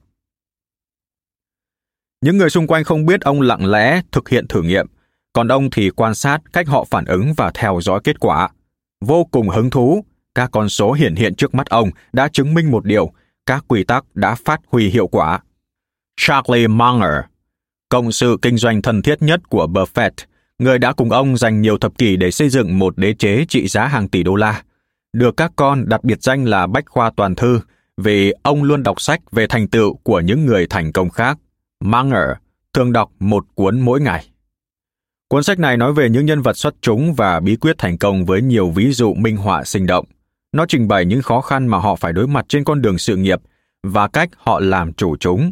Những 2.21 2.37
người 2.37 2.49
xung 2.49 2.67
quanh 2.67 2.83
không 2.83 3.05
biết 3.05 3.21
ông 3.21 3.41
lặng 3.41 3.65
lẽ 3.65 4.01
thực 4.11 4.29
hiện 4.29 4.47
thử 4.47 4.61
nghiệm, 4.61 4.87
còn 5.37 5.47
ông 5.47 5.69
thì 5.69 5.89
quan 5.89 6.15
sát 6.15 6.41
cách 6.53 6.67
họ 6.67 6.85
phản 6.91 7.05
ứng 7.05 7.33
và 7.37 7.51
theo 7.53 7.79
dõi 7.81 7.99
kết 8.03 8.19
quả. 8.19 8.49
Vô 9.05 9.23
cùng 9.31 9.49
hứng 9.49 9.69
thú, 9.69 10.05
các 10.35 10.49
con 10.51 10.69
số 10.69 10.91
hiển 10.91 11.15
hiện 11.15 11.35
trước 11.35 11.55
mắt 11.55 11.69
ông 11.69 11.89
đã 12.13 12.27
chứng 12.27 12.53
minh 12.53 12.71
một 12.71 12.85
điều, 12.85 13.11
các 13.45 13.65
quy 13.67 13.83
tắc 13.83 14.15
đã 14.15 14.35
phát 14.35 14.61
huy 14.67 14.89
hiệu 14.89 15.07
quả. 15.07 15.39
Charlie 16.21 16.67
Munger, 16.67 17.13
công 17.89 18.11
sự 18.11 18.37
kinh 18.41 18.57
doanh 18.57 18.81
thân 18.81 19.01
thiết 19.01 19.21
nhất 19.21 19.49
của 19.49 19.67
Buffett, 19.67 20.11
người 20.59 20.79
đã 20.79 20.93
cùng 20.93 21.11
ông 21.11 21.37
dành 21.37 21.61
nhiều 21.61 21.77
thập 21.77 21.97
kỷ 21.97 22.15
để 22.15 22.31
xây 22.31 22.49
dựng 22.49 22.79
một 22.79 22.97
đế 22.97 23.13
chế 23.13 23.45
trị 23.49 23.67
giá 23.67 23.87
hàng 23.87 24.07
tỷ 24.07 24.23
đô 24.23 24.35
la, 24.35 24.63
được 25.13 25.37
các 25.37 25.51
con 25.55 25.89
đặt 25.89 26.03
biệt 26.03 26.23
danh 26.23 26.45
là 26.45 26.67
Bách 26.67 26.85
Khoa 26.87 27.11
Toàn 27.15 27.35
Thư 27.35 27.59
vì 27.97 28.33
ông 28.43 28.63
luôn 28.63 28.83
đọc 28.83 29.01
sách 29.01 29.31
về 29.31 29.47
thành 29.47 29.67
tựu 29.67 29.95
của 29.95 30.19
những 30.19 30.45
người 30.45 30.67
thành 30.67 30.91
công 30.91 31.09
khác. 31.09 31.37
Munger 31.83 32.29
thường 32.73 32.93
đọc 32.93 33.11
một 33.19 33.45
cuốn 33.55 33.81
mỗi 33.81 34.01
ngày. 34.01 34.27
Cuốn 35.29 35.43
sách 35.43 35.59
này 35.59 35.77
nói 35.77 35.93
về 35.93 36.09
những 36.09 36.25
nhân 36.25 36.41
vật 36.41 36.57
xuất 36.57 36.75
chúng 36.81 37.13
và 37.13 37.39
bí 37.39 37.55
quyết 37.55 37.77
thành 37.77 37.97
công 37.97 38.25
với 38.25 38.41
nhiều 38.41 38.69
ví 38.69 38.91
dụ 38.91 39.13
minh 39.13 39.37
họa 39.37 39.63
sinh 39.63 39.85
động. 39.85 40.05
Nó 40.51 40.65
trình 40.69 40.87
bày 40.87 41.05
những 41.05 41.21
khó 41.21 41.41
khăn 41.41 41.67
mà 41.67 41.77
họ 41.77 41.95
phải 41.95 42.13
đối 42.13 42.27
mặt 42.27 42.45
trên 42.49 42.63
con 42.63 42.81
đường 42.81 42.97
sự 42.97 43.15
nghiệp 43.15 43.39
và 43.83 44.07
cách 44.07 44.29
họ 44.37 44.59
làm 44.59 44.93
chủ 44.93 45.17
chúng. 45.17 45.51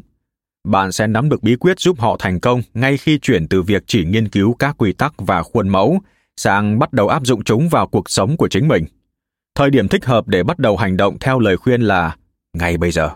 Bạn 0.63 0.91
sẽ 0.91 1.07
nắm 1.07 1.29
được 1.29 1.43
bí 1.43 1.55
quyết 1.55 1.79
giúp 1.79 1.99
họ 1.99 2.15
thành 2.19 2.39
công 2.39 2.61
ngay 2.73 2.97
khi 2.97 3.19
chuyển 3.19 3.47
từ 3.47 3.61
việc 3.61 3.83
chỉ 3.87 4.05
nghiên 4.05 4.29
cứu 4.29 4.55
các 4.59 4.75
quy 4.77 4.93
tắc 4.93 5.13
và 5.17 5.43
khuôn 5.43 5.69
mẫu 5.69 5.99
sang 6.37 6.79
bắt 6.79 6.93
đầu 6.93 7.07
áp 7.07 7.25
dụng 7.25 7.43
chúng 7.43 7.69
vào 7.69 7.87
cuộc 7.87 8.09
sống 8.09 8.37
của 8.37 8.47
chính 8.47 8.67
mình. 8.67 8.85
Thời 9.55 9.69
điểm 9.69 9.87
thích 9.87 10.05
hợp 10.05 10.27
để 10.27 10.43
bắt 10.43 10.59
đầu 10.59 10.77
hành 10.77 10.97
động 10.97 11.19
theo 11.19 11.39
lời 11.39 11.57
khuyên 11.57 11.81
là 11.81 12.15
ngay 12.53 12.77
bây 12.77 12.91
giờ. 12.91 13.09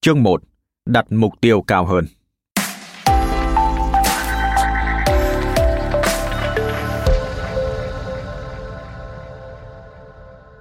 Chương 0.00 0.22
1. 0.22 0.42
Đặt 0.86 1.12
mục 1.12 1.32
tiêu 1.40 1.64
cao 1.66 1.86
hơn. 1.86 2.06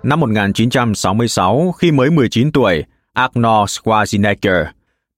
Năm 0.04 0.20
1966, 0.20 1.72
khi 1.78 1.92
mới 1.92 2.12
19 2.12 2.52
tuổi, 2.52 2.84
Arnold 3.14 3.70
Schwarzenegger 3.70 4.66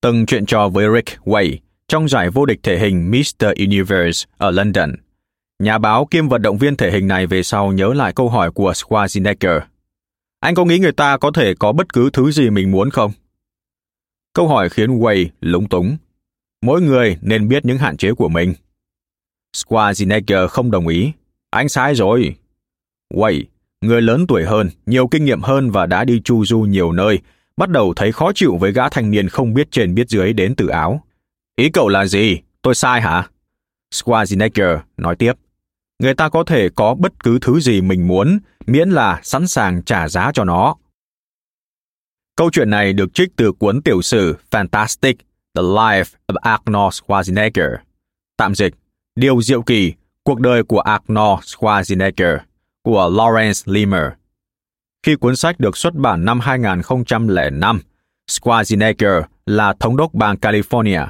từng 0.02 0.26
chuyện 0.26 0.46
trò 0.46 0.70
với 0.70 0.86
Rick 0.96 1.26
Way 1.26 1.58
trong 1.88 2.10
giải 2.10 2.30
vô 2.30 2.46
địch 2.46 2.60
thể 2.64 2.80
hình 2.80 3.12
Mr. 3.12 3.46
Universe 3.58 4.30
ở 4.38 4.52
London. 4.52 4.92
Nhà 5.64 5.78
báo 5.78 6.06
kiêm 6.06 6.28
vận 6.28 6.42
động 6.42 6.58
viên 6.58 6.76
thể 6.76 6.92
hình 6.92 7.08
này 7.08 7.28
về 7.28 7.44
sau 7.44 7.72
nhớ 7.72 7.94
lại 7.94 8.14
câu 8.14 8.30
hỏi 8.30 8.52
của 8.52 8.72
Schwarzenegger. 8.72 9.60
Anh 10.40 10.56
có 10.56 10.66
nghĩ 10.66 10.80
người 10.80 10.92
ta 10.92 11.18
có 11.18 11.32
thể 11.32 11.54
có 11.60 11.72
bất 11.72 11.94
cứ 11.94 12.10
thứ 12.14 12.32
gì 12.32 12.50
mình 12.50 12.72
muốn 12.72 12.90
không? 12.90 13.12
Câu 14.38 14.48
hỏi 14.48 14.70
khiến 14.70 15.00
Way 15.00 15.28
lúng 15.42 15.70
túng. 15.70 15.98
Mỗi 16.62 16.82
người 16.82 17.18
nên 17.22 17.48
biết 17.48 17.66
những 17.66 17.78
hạn 17.78 17.98
chế 17.98 18.14
của 18.14 18.30
mình. 18.30 18.54
Schwarzenegger 19.56 20.48
không 20.48 20.72
đồng 20.72 20.88
ý. 20.88 21.12
Anh 21.50 21.70
sai 21.70 21.96
rồi. 21.96 22.36
Way, 23.14 23.44
người 23.82 24.02
lớn 24.02 24.28
tuổi 24.28 24.46
hơn, 24.46 24.70
nhiều 24.86 25.08
kinh 25.08 25.26
nghiệm 25.26 25.42
hơn 25.42 25.72
và 25.72 25.86
đã 25.86 26.06
đi 26.06 26.22
chu 26.24 26.46
du 26.46 26.60
nhiều 26.60 26.92
nơi, 26.92 27.20
bắt 27.58 27.70
đầu 27.70 27.94
thấy 27.96 28.12
khó 28.12 28.32
chịu 28.36 28.58
với 28.58 28.72
gã 28.72 28.90
thanh 28.90 29.12
niên 29.12 29.30
không 29.30 29.54
biết 29.54 29.72
trên 29.72 29.96
biết 29.96 30.10
dưới 30.10 30.34
đến 30.34 30.56
từ 30.56 30.68
áo. 30.68 31.04
Ý 31.56 31.70
cậu 31.70 31.88
là 31.88 32.06
gì? 32.06 32.40
Tôi 32.62 32.76
sai 32.76 33.02
hả? 33.02 33.28
Schwarzenegger 33.94 34.80
nói 34.98 35.16
tiếp. 35.16 35.34
Người 36.04 36.14
ta 36.14 36.30
có 36.30 36.44
thể 36.44 36.70
có 36.76 36.96
bất 36.96 37.24
cứ 37.24 37.40
thứ 37.42 37.60
gì 37.60 37.82
mình 37.82 38.08
muốn, 38.08 38.40
miễn 38.68 38.90
là 38.90 39.20
sẵn 39.24 39.48
sàng 39.48 39.84
trả 39.84 40.08
giá 40.10 40.32
cho 40.34 40.44
nó. 40.44 40.76
Câu 42.38 42.50
chuyện 42.52 42.70
này 42.70 42.94
được 42.94 43.14
trích 43.14 43.30
từ 43.36 43.52
cuốn 43.52 43.82
tiểu 43.82 44.02
sử 44.02 44.36
Fantastic, 44.52 45.14
The 45.56 45.62
Life 45.62 46.04
of 46.28 46.36
Arnold 46.42 46.94
Schwarzenegger. 46.94 47.76
Tạm 48.38 48.56
dịch, 48.56 48.74
Điều 49.16 49.42
diệu 49.42 49.62
kỳ, 49.62 49.94
cuộc 50.24 50.40
đời 50.40 50.64
của 50.64 50.80
Arnold 50.80 51.40
Schwarzenegger 51.40 52.38
của 52.84 53.10
Lawrence 53.14 53.74
Limer. 53.74 54.04
Khi 55.04 55.16
cuốn 55.16 55.36
sách 55.36 55.60
được 55.60 55.78
xuất 55.78 55.94
bản 55.94 56.26
năm 56.26 56.40
2005, 56.40 57.82
Schwarzenegger 58.30 59.22
là 59.46 59.74
thống 59.80 59.98
đốc 59.98 60.14
bang 60.14 60.36
California. 60.36 61.08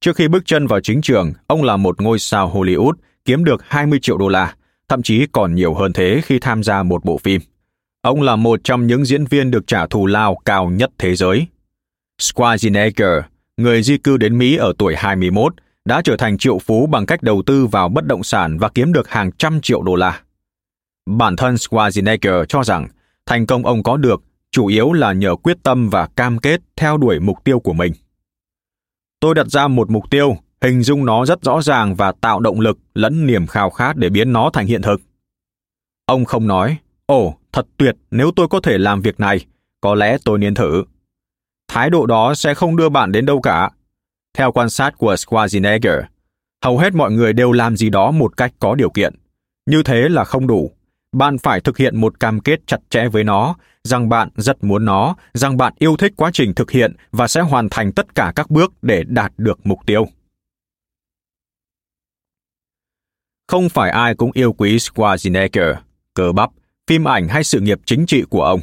Trước 0.00 0.16
khi 0.16 0.28
bước 0.28 0.42
chân 0.46 0.66
vào 0.66 0.80
chính 0.80 1.00
trường, 1.00 1.32
ông 1.46 1.62
là 1.62 1.76
một 1.76 2.00
ngôi 2.00 2.18
sao 2.18 2.52
Hollywood 2.54 2.94
kiếm 3.24 3.44
được 3.44 3.62
20 3.68 3.98
triệu 4.02 4.18
đô 4.18 4.28
la, 4.28 4.54
thậm 4.88 5.02
chí 5.02 5.26
còn 5.32 5.54
nhiều 5.54 5.74
hơn 5.74 5.92
thế 5.92 6.20
khi 6.24 6.38
tham 6.38 6.62
gia 6.62 6.82
một 6.82 7.04
bộ 7.04 7.18
phim. 7.18 7.40
Ông 8.02 8.22
là 8.22 8.36
một 8.36 8.60
trong 8.64 8.86
những 8.86 9.04
diễn 9.04 9.24
viên 9.24 9.50
được 9.50 9.66
trả 9.66 9.86
thù 9.86 10.06
lao 10.06 10.38
cao 10.44 10.70
nhất 10.70 10.90
thế 10.98 11.14
giới. 11.14 11.46
Schwarzenegger, 12.20 13.22
người 13.56 13.82
di 13.82 13.98
cư 13.98 14.16
đến 14.16 14.38
Mỹ 14.38 14.56
ở 14.56 14.72
tuổi 14.78 14.94
21, 14.96 15.54
đã 15.84 16.02
trở 16.04 16.16
thành 16.16 16.38
triệu 16.38 16.58
phú 16.58 16.86
bằng 16.86 17.06
cách 17.06 17.22
đầu 17.22 17.42
tư 17.46 17.66
vào 17.66 17.88
bất 17.88 18.06
động 18.06 18.22
sản 18.22 18.58
và 18.58 18.68
kiếm 18.68 18.92
được 18.92 19.08
hàng 19.08 19.32
trăm 19.32 19.60
triệu 19.60 19.82
đô 19.82 19.94
la. 19.94 20.20
Bản 21.06 21.36
thân 21.36 21.54
Schwarzenegger 21.54 22.44
cho 22.44 22.64
rằng 22.64 22.88
thành 23.26 23.46
công 23.46 23.66
ông 23.66 23.82
có 23.82 23.96
được 23.96 24.22
chủ 24.50 24.66
yếu 24.66 24.92
là 24.92 25.12
nhờ 25.12 25.36
quyết 25.36 25.56
tâm 25.62 25.88
và 25.88 26.06
cam 26.06 26.38
kết 26.38 26.60
theo 26.76 26.96
đuổi 26.96 27.20
mục 27.20 27.44
tiêu 27.44 27.60
của 27.60 27.72
mình. 27.72 27.92
Tôi 29.20 29.34
đặt 29.34 29.46
ra 29.46 29.68
một 29.68 29.90
mục 29.90 30.10
tiêu, 30.10 30.36
hình 30.60 30.82
dung 30.82 31.04
nó 31.04 31.26
rất 31.26 31.42
rõ 31.42 31.62
ràng 31.62 31.94
và 31.94 32.12
tạo 32.12 32.40
động 32.40 32.60
lực 32.60 32.78
lẫn 32.94 33.26
niềm 33.26 33.46
khao 33.46 33.70
khát 33.70 33.96
để 33.96 34.08
biến 34.08 34.32
nó 34.32 34.50
thành 34.52 34.66
hiện 34.66 34.82
thực. 34.82 35.00
Ông 36.06 36.24
không 36.24 36.46
nói, 36.46 36.76
ồ, 37.06 37.34
thật 37.52 37.66
tuyệt 37.76 37.96
nếu 38.10 38.30
tôi 38.36 38.48
có 38.48 38.60
thể 38.60 38.78
làm 38.78 39.02
việc 39.02 39.20
này, 39.20 39.46
có 39.80 39.94
lẽ 39.94 40.16
tôi 40.24 40.38
nên 40.38 40.54
thử. 40.54 40.84
thái 41.68 41.90
độ 41.90 42.06
đó 42.06 42.34
sẽ 42.34 42.54
không 42.54 42.76
đưa 42.76 42.88
bạn 42.88 43.12
đến 43.12 43.26
đâu 43.26 43.40
cả. 43.40 43.70
Theo 44.34 44.52
quan 44.52 44.70
sát 44.70 44.98
của 44.98 45.14
Schwarzenegger, 45.14 46.02
hầu 46.64 46.78
hết 46.78 46.94
mọi 46.94 47.10
người 47.10 47.32
đều 47.32 47.52
làm 47.52 47.76
gì 47.76 47.90
đó 47.90 48.10
một 48.10 48.36
cách 48.36 48.52
có 48.58 48.74
điều 48.74 48.90
kiện. 48.90 49.14
Như 49.66 49.82
thế 49.82 50.08
là 50.08 50.24
không 50.24 50.46
đủ. 50.46 50.70
Bạn 51.12 51.38
phải 51.38 51.60
thực 51.60 51.78
hiện 51.78 52.00
một 52.00 52.20
cam 52.20 52.40
kết 52.40 52.60
chặt 52.66 52.78
chẽ 52.90 53.08
với 53.08 53.24
nó, 53.24 53.56
rằng 53.84 54.08
bạn 54.08 54.28
rất 54.36 54.64
muốn 54.64 54.84
nó, 54.84 55.16
rằng 55.34 55.56
bạn 55.56 55.72
yêu 55.78 55.96
thích 55.96 56.12
quá 56.16 56.30
trình 56.32 56.54
thực 56.54 56.70
hiện 56.70 56.96
và 57.10 57.28
sẽ 57.28 57.40
hoàn 57.40 57.68
thành 57.68 57.92
tất 57.92 58.14
cả 58.14 58.32
các 58.36 58.50
bước 58.50 58.72
để 58.82 59.04
đạt 59.06 59.32
được 59.36 59.66
mục 59.66 59.78
tiêu. 59.86 60.06
Không 63.48 63.68
phải 63.68 63.90
ai 63.90 64.14
cũng 64.14 64.30
yêu 64.34 64.52
quý 64.52 64.76
Schwarzenegger, 64.76 65.74
cơ 66.14 66.32
bắp, 66.32 66.50
phim 66.88 67.08
ảnh 67.08 67.28
hay 67.28 67.44
sự 67.44 67.60
nghiệp 67.60 67.80
chính 67.84 68.06
trị 68.06 68.22
của 68.30 68.42
ông. 68.42 68.60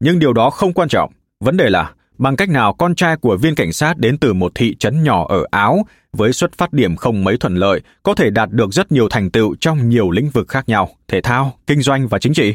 Nhưng 0.00 0.18
điều 0.18 0.32
đó 0.32 0.50
không 0.50 0.72
quan 0.72 0.88
trọng. 0.88 1.12
Vấn 1.40 1.56
đề 1.56 1.70
là 1.70 1.92
bằng 2.18 2.36
cách 2.36 2.48
nào 2.48 2.74
con 2.74 2.94
trai 2.94 3.16
của 3.16 3.36
viên 3.36 3.54
cảnh 3.54 3.72
sát 3.72 3.98
đến 3.98 4.18
từ 4.18 4.32
một 4.32 4.52
thị 4.54 4.76
trấn 4.76 5.02
nhỏ 5.02 5.26
ở 5.28 5.44
Áo 5.50 5.86
với 6.12 6.32
xuất 6.32 6.52
phát 6.52 6.72
điểm 6.72 6.96
không 6.96 7.24
mấy 7.24 7.36
thuận 7.36 7.54
lợi 7.54 7.80
có 8.02 8.14
thể 8.14 8.30
đạt 8.30 8.50
được 8.50 8.72
rất 8.72 8.92
nhiều 8.92 9.08
thành 9.08 9.30
tựu 9.30 9.54
trong 9.60 9.88
nhiều 9.88 10.10
lĩnh 10.10 10.30
vực 10.30 10.48
khác 10.48 10.68
nhau, 10.68 10.96
thể 11.08 11.20
thao, 11.20 11.58
kinh 11.66 11.82
doanh 11.82 12.08
và 12.08 12.18
chính 12.18 12.34
trị. 12.34 12.54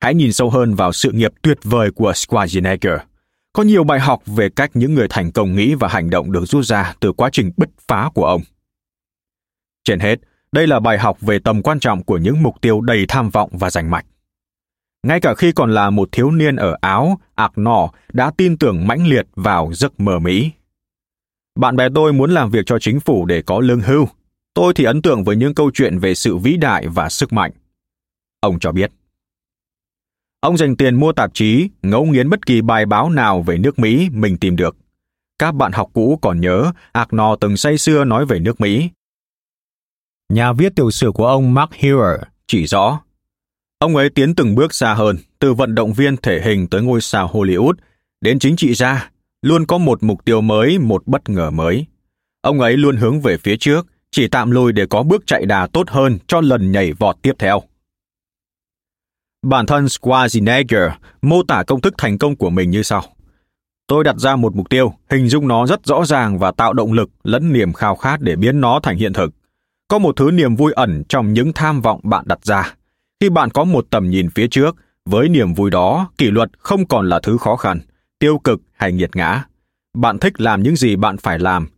Hãy 0.00 0.14
nhìn 0.14 0.32
sâu 0.32 0.50
hơn 0.50 0.74
vào 0.74 0.92
sự 0.92 1.12
nghiệp 1.12 1.32
tuyệt 1.42 1.58
vời 1.62 1.90
của 1.90 2.12
Schwarzenegger. 2.12 2.98
Có 3.52 3.62
nhiều 3.62 3.84
bài 3.84 4.00
học 4.00 4.22
về 4.26 4.48
cách 4.48 4.70
những 4.74 4.94
người 4.94 5.06
thành 5.10 5.32
công 5.32 5.54
nghĩ 5.54 5.74
và 5.74 5.88
hành 5.88 6.10
động 6.10 6.32
được 6.32 6.44
rút 6.46 6.64
ra 6.64 6.94
từ 7.00 7.12
quá 7.12 7.30
trình 7.32 7.52
bứt 7.56 7.68
phá 7.88 8.10
của 8.14 8.24
ông. 8.24 8.42
Trên 9.84 10.00
hết, 10.00 10.18
đây 10.54 10.66
là 10.66 10.80
bài 10.80 10.98
học 10.98 11.20
về 11.20 11.38
tầm 11.38 11.62
quan 11.62 11.80
trọng 11.80 12.04
của 12.04 12.18
những 12.18 12.42
mục 12.42 12.60
tiêu 12.60 12.80
đầy 12.80 13.04
tham 13.08 13.30
vọng 13.30 13.50
và 13.52 13.70
rành 13.70 13.90
mạch. 13.90 14.06
Ngay 15.06 15.20
cả 15.20 15.34
khi 15.34 15.52
còn 15.52 15.74
là 15.74 15.90
một 15.90 16.08
thiếu 16.12 16.30
niên 16.30 16.56
ở 16.56 16.76
Áo, 16.80 17.18
Arno 17.34 17.88
đã 18.12 18.30
tin 18.36 18.58
tưởng 18.58 18.86
mãnh 18.86 19.06
liệt 19.06 19.26
vào 19.36 19.70
giấc 19.72 20.00
mơ 20.00 20.18
Mỹ. 20.18 20.50
Bạn 21.58 21.76
bè 21.76 21.88
tôi 21.94 22.12
muốn 22.12 22.30
làm 22.30 22.50
việc 22.50 22.66
cho 22.66 22.78
chính 22.78 23.00
phủ 23.00 23.26
để 23.26 23.42
có 23.42 23.60
lương 23.60 23.80
hưu. 23.80 24.08
Tôi 24.54 24.74
thì 24.74 24.84
ấn 24.84 25.02
tượng 25.02 25.24
với 25.24 25.36
những 25.36 25.54
câu 25.54 25.70
chuyện 25.74 25.98
về 25.98 26.14
sự 26.14 26.36
vĩ 26.36 26.56
đại 26.56 26.88
và 26.88 27.08
sức 27.08 27.32
mạnh. 27.32 27.52
Ông 28.40 28.58
cho 28.58 28.72
biết. 28.72 28.92
Ông 30.40 30.56
dành 30.56 30.76
tiền 30.76 30.94
mua 30.94 31.12
tạp 31.12 31.34
chí, 31.34 31.68
ngẫu 31.82 32.04
nghiến 32.04 32.30
bất 32.30 32.46
kỳ 32.46 32.60
bài 32.60 32.86
báo 32.86 33.10
nào 33.10 33.42
về 33.42 33.58
nước 33.58 33.78
Mỹ 33.78 34.08
mình 34.12 34.38
tìm 34.38 34.56
được. 34.56 34.76
Các 35.38 35.54
bạn 35.54 35.72
học 35.72 35.90
cũ 35.92 36.18
còn 36.22 36.40
nhớ 36.40 36.72
Arno 36.92 37.36
từng 37.36 37.56
say 37.56 37.78
xưa 37.78 38.04
nói 38.04 38.26
về 38.26 38.38
nước 38.38 38.60
Mỹ. 38.60 38.90
Nhà 40.34 40.52
viết 40.52 40.76
tiểu 40.76 40.90
sử 40.90 41.10
của 41.12 41.26
ông 41.26 41.54
Mark 41.54 41.70
Hewer 41.70 42.18
chỉ 42.46 42.66
rõ 42.66 43.00
Ông 43.78 43.96
ấy 43.96 44.10
tiến 44.10 44.34
từng 44.34 44.54
bước 44.54 44.74
xa 44.74 44.94
hơn, 44.94 45.16
từ 45.38 45.54
vận 45.54 45.74
động 45.74 45.92
viên 45.92 46.16
thể 46.16 46.40
hình 46.44 46.66
tới 46.68 46.82
ngôi 46.82 47.00
sao 47.00 47.30
Hollywood, 47.32 47.72
đến 48.20 48.38
chính 48.38 48.56
trị 48.56 48.74
gia, 48.74 49.10
luôn 49.42 49.66
có 49.66 49.78
một 49.78 50.02
mục 50.02 50.24
tiêu 50.24 50.40
mới, 50.40 50.78
một 50.78 51.06
bất 51.06 51.28
ngờ 51.28 51.50
mới. 51.50 51.86
Ông 52.40 52.60
ấy 52.60 52.76
luôn 52.76 52.96
hướng 52.96 53.20
về 53.20 53.36
phía 53.36 53.56
trước, 53.56 53.86
chỉ 54.10 54.28
tạm 54.28 54.50
lùi 54.50 54.72
để 54.72 54.86
có 54.86 55.02
bước 55.02 55.26
chạy 55.26 55.46
đà 55.46 55.66
tốt 55.66 55.90
hơn 55.90 56.18
cho 56.26 56.40
lần 56.40 56.72
nhảy 56.72 56.92
vọt 56.92 57.16
tiếp 57.22 57.32
theo. 57.38 57.62
Bản 59.42 59.66
thân 59.66 59.84
Schwarzenegger 59.84 60.90
mô 61.22 61.42
tả 61.42 61.62
công 61.66 61.80
thức 61.80 61.94
thành 61.98 62.18
công 62.18 62.36
của 62.36 62.50
mình 62.50 62.70
như 62.70 62.82
sau. 62.82 63.02
Tôi 63.86 64.04
đặt 64.04 64.16
ra 64.16 64.36
một 64.36 64.56
mục 64.56 64.70
tiêu, 64.70 64.94
hình 65.10 65.28
dung 65.28 65.48
nó 65.48 65.66
rất 65.66 65.86
rõ 65.86 66.04
ràng 66.04 66.38
và 66.38 66.50
tạo 66.50 66.72
động 66.72 66.92
lực 66.92 67.10
lẫn 67.24 67.52
niềm 67.52 67.72
khao 67.72 67.96
khát 67.96 68.20
để 68.20 68.36
biến 68.36 68.60
nó 68.60 68.80
thành 68.82 68.96
hiện 68.96 69.12
thực. 69.12 69.30
Có 69.88 69.98
một 69.98 70.16
thứ 70.16 70.30
niềm 70.30 70.56
vui 70.56 70.72
ẩn 70.72 71.02
trong 71.08 71.32
những 71.32 71.52
tham 71.52 71.80
vọng 71.80 72.00
bạn 72.02 72.24
đặt 72.28 72.44
ra. 72.44 72.74
Khi 73.20 73.28
bạn 73.28 73.50
có 73.50 73.64
một 73.64 73.86
tầm 73.90 74.10
nhìn 74.10 74.30
phía 74.30 74.48
trước, 74.48 74.76
với 75.04 75.28
niềm 75.28 75.54
vui 75.54 75.70
đó, 75.70 76.10
kỷ 76.18 76.30
luật 76.30 76.50
không 76.58 76.86
còn 76.86 77.08
là 77.08 77.20
thứ 77.22 77.38
khó 77.38 77.56
khăn, 77.56 77.80
tiêu 78.18 78.38
cực 78.38 78.60
hay 78.72 78.92
nghiệt 78.92 79.16
ngã. 79.16 79.44
Bạn 79.94 80.18
thích 80.18 80.40
làm 80.40 80.62
những 80.62 80.76
gì 80.76 80.96
bạn 80.96 81.16
phải 81.16 81.38
làm. 81.38 81.68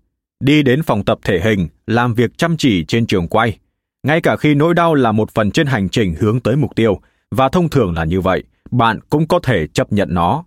Đi 0.40 0.62
đến 0.62 0.82
phòng 0.82 1.04
tập 1.04 1.18
thể 1.24 1.40
hình, 1.44 1.68
làm 1.86 2.14
việc 2.14 2.38
chăm 2.38 2.56
chỉ 2.56 2.84
trên 2.84 3.06
trường 3.06 3.28
quay. 3.28 3.58
Ngay 4.02 4.20
cả 4.20 4.36
khi 4.36 4.54
nỗi 4.54 4.74
đau 4.74 4.94
là 4.94 5.12
một 5.12 5.30
phần 5.30 5.50
trên 5.50 5.66
hành 5.66 5.88
trình 5.88 6.14
hướng 6.18 6.40
tới 6.40 6.56
mục 6.56 6.74
tiêu, 6.74 7.00
và 7.30 7.48
thông 7.48 7.68
thường 7.68 7.94
là 7.94 8.04
như 8.04 8.20
vậy, 8.20 8.44
bạn 8.70 9.00
cũng 9.10 9.28
có 9.28 9.40
thể 9.42 9.66
chấp 9.66 9.92
nhận 9.92 10.08
nó. 10.14 10.44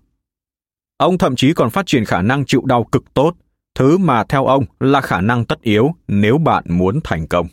Ông 0.98 1.18
thậm 1.18 1.36
chí 1.36 1.54
còn 1.54 1.70
phát 1.70 1.86
triển 1.86 2.06
khả 2.06 2.22
năng 2.22 2.46
chịu 2.46 2.62
đau 2.66 2.84
cực 2.84 3.14
tốt, 3.14 3.34
thứ 3.80 3.98
mà 3.98 4.24
theo 4.24 4.46
ông 4.46 4.66
là 4.80 5.02
khả 5.02 5.22
năng 5.22 5.46
tất 5.46 5.62
yếu 5.62 5.92
nếu 6.08 6.38
bạn 6.38 6.64
muốn 6.68 7.00
thành 7.04 7.28
công. 7.28 7.48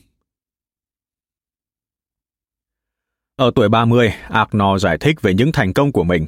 Ở 3.37 3.51
tuổi 3.55 3.69
30, 3.69 4.13
Arno 4.29 4.79
giải 4.79 4.99
thích 4.99 5.23
về 5.23 5.35
những 5.35 5.53
thành 5.53 5.73
công 5.73 5.93
của 5.93 6.05
mình. 6.05 6.27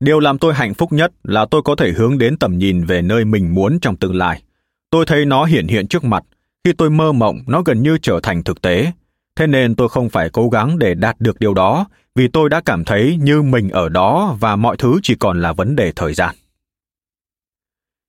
Điều 0.00 0.20
làm 0.20 0.38
tôi 0.38 0.54
hạnh 0.54 0.74
phúc 0.74 0.92
nhất 0.92 1.12
là 1.22 1.46
tôi 1.50 1.62
có 1.62 1.76
thể 1.76 1.92
hướng 1.92 2.18
đến 2.18 2.36
tầm 2.38 2.58
nhìn 2.58 2.84
về 2.84 3.02
nơi 3.02 3.24
mình 3.24 3.54
muốn 3.54 3.80
trong 3.80 3.96
tương 3.96 4.16
lai. 4.16 4.42
Tôi 4.90 5.06
thấy 5.06 5.24
nó 5.24 5.44
hiện 5.44 5.66
hiện 5.66 5.88
trước 5.88 6.04
mặt. 6.04 6.24
Khi 6.64 6.72
tôi 6.72 6.90
mơ 6.90 7.12
mộng, 7.12 7.38
nó 7.46 7.62
gần 7.62 7.82
như 7.82 7.98
trở 8.02 8.20
thành 8.22 8.44
thực 8.44 8.62
tế. 8.62 8.92
Thế 9.36 9.46
nên 9.46 9.74
tôi 9.74 9.88
không 9.88 10.08
phải 10.08 10.30
cố 10.30 10.48
gắng 10.48 10.78
để 10.78 10.94
đạt 10.94 11.16
được 11.20 11.38
điều 11.40 11.54
đó, 11.54 11.86
vì 12.14 12.28
tôi 12.28 12.48
đã 12.48 12.60
cảm 12.64 12.84
thấy 12.84 13.18
như 13.20 13.42
mình 13.42 13.70
ở 13.70 13.88
đó 13.88 14.36
và 14.40 14.56
mọi 14.56 14.76
thứ 14.76 14.98
chỉ 15.02 15.14
còn 15.14 15.40
là 15.40 15.52
vấn 15.52 15.76
đề 15.76 15.92
thời 15.96 16.14
gian. 16.14 16.34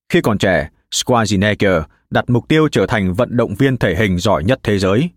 Khi 0.09 0.21
còn 0.21 0.37
trẻ, 0.37 0.69
Schwarzenegger 0.91 1.83
đặt 2.09 2.29
mục 2.29 2.47
tiêu 2.47 2.67
trở 2.71 2.85
thành 2.85 3.13
vận 3.13 3.37
động 3.37 3.55
viên 3.55 3.77
thể 3.77 3.95
hình 3.95 4.17
giỏi 4.17 4.43
nhất 4.43 4.59
thế 4.63 4.79
giới. 4.79 5.09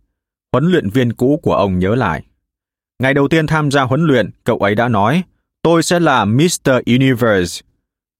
Huấn 0.52 0.70
luyện 0.70 0.90
viên 0.90 1.12
cũ 1.12 1.40
của 1.42 1.54
ông 1.54 1.78
nhớ 1.78 1.94
lại. 1.94 2.22
Ngày 3.02 3.14
đầu 3.14 3.28
tiên 3.28 3.46
tham 3.46 3.70
gia 3.70 3.82
huấn 3.82 4.04
luyện, 4.04 4.30
cậu 4.44 4.58
ấy 4.58 4.74
đã 4.74 4.88
nói, 4.88 5.22
tôi 5.62 5.82
sẽ 5.82 6.00
là 6.00 6.24
Mr. 6.24 6.70
Universe. 6.86 7.62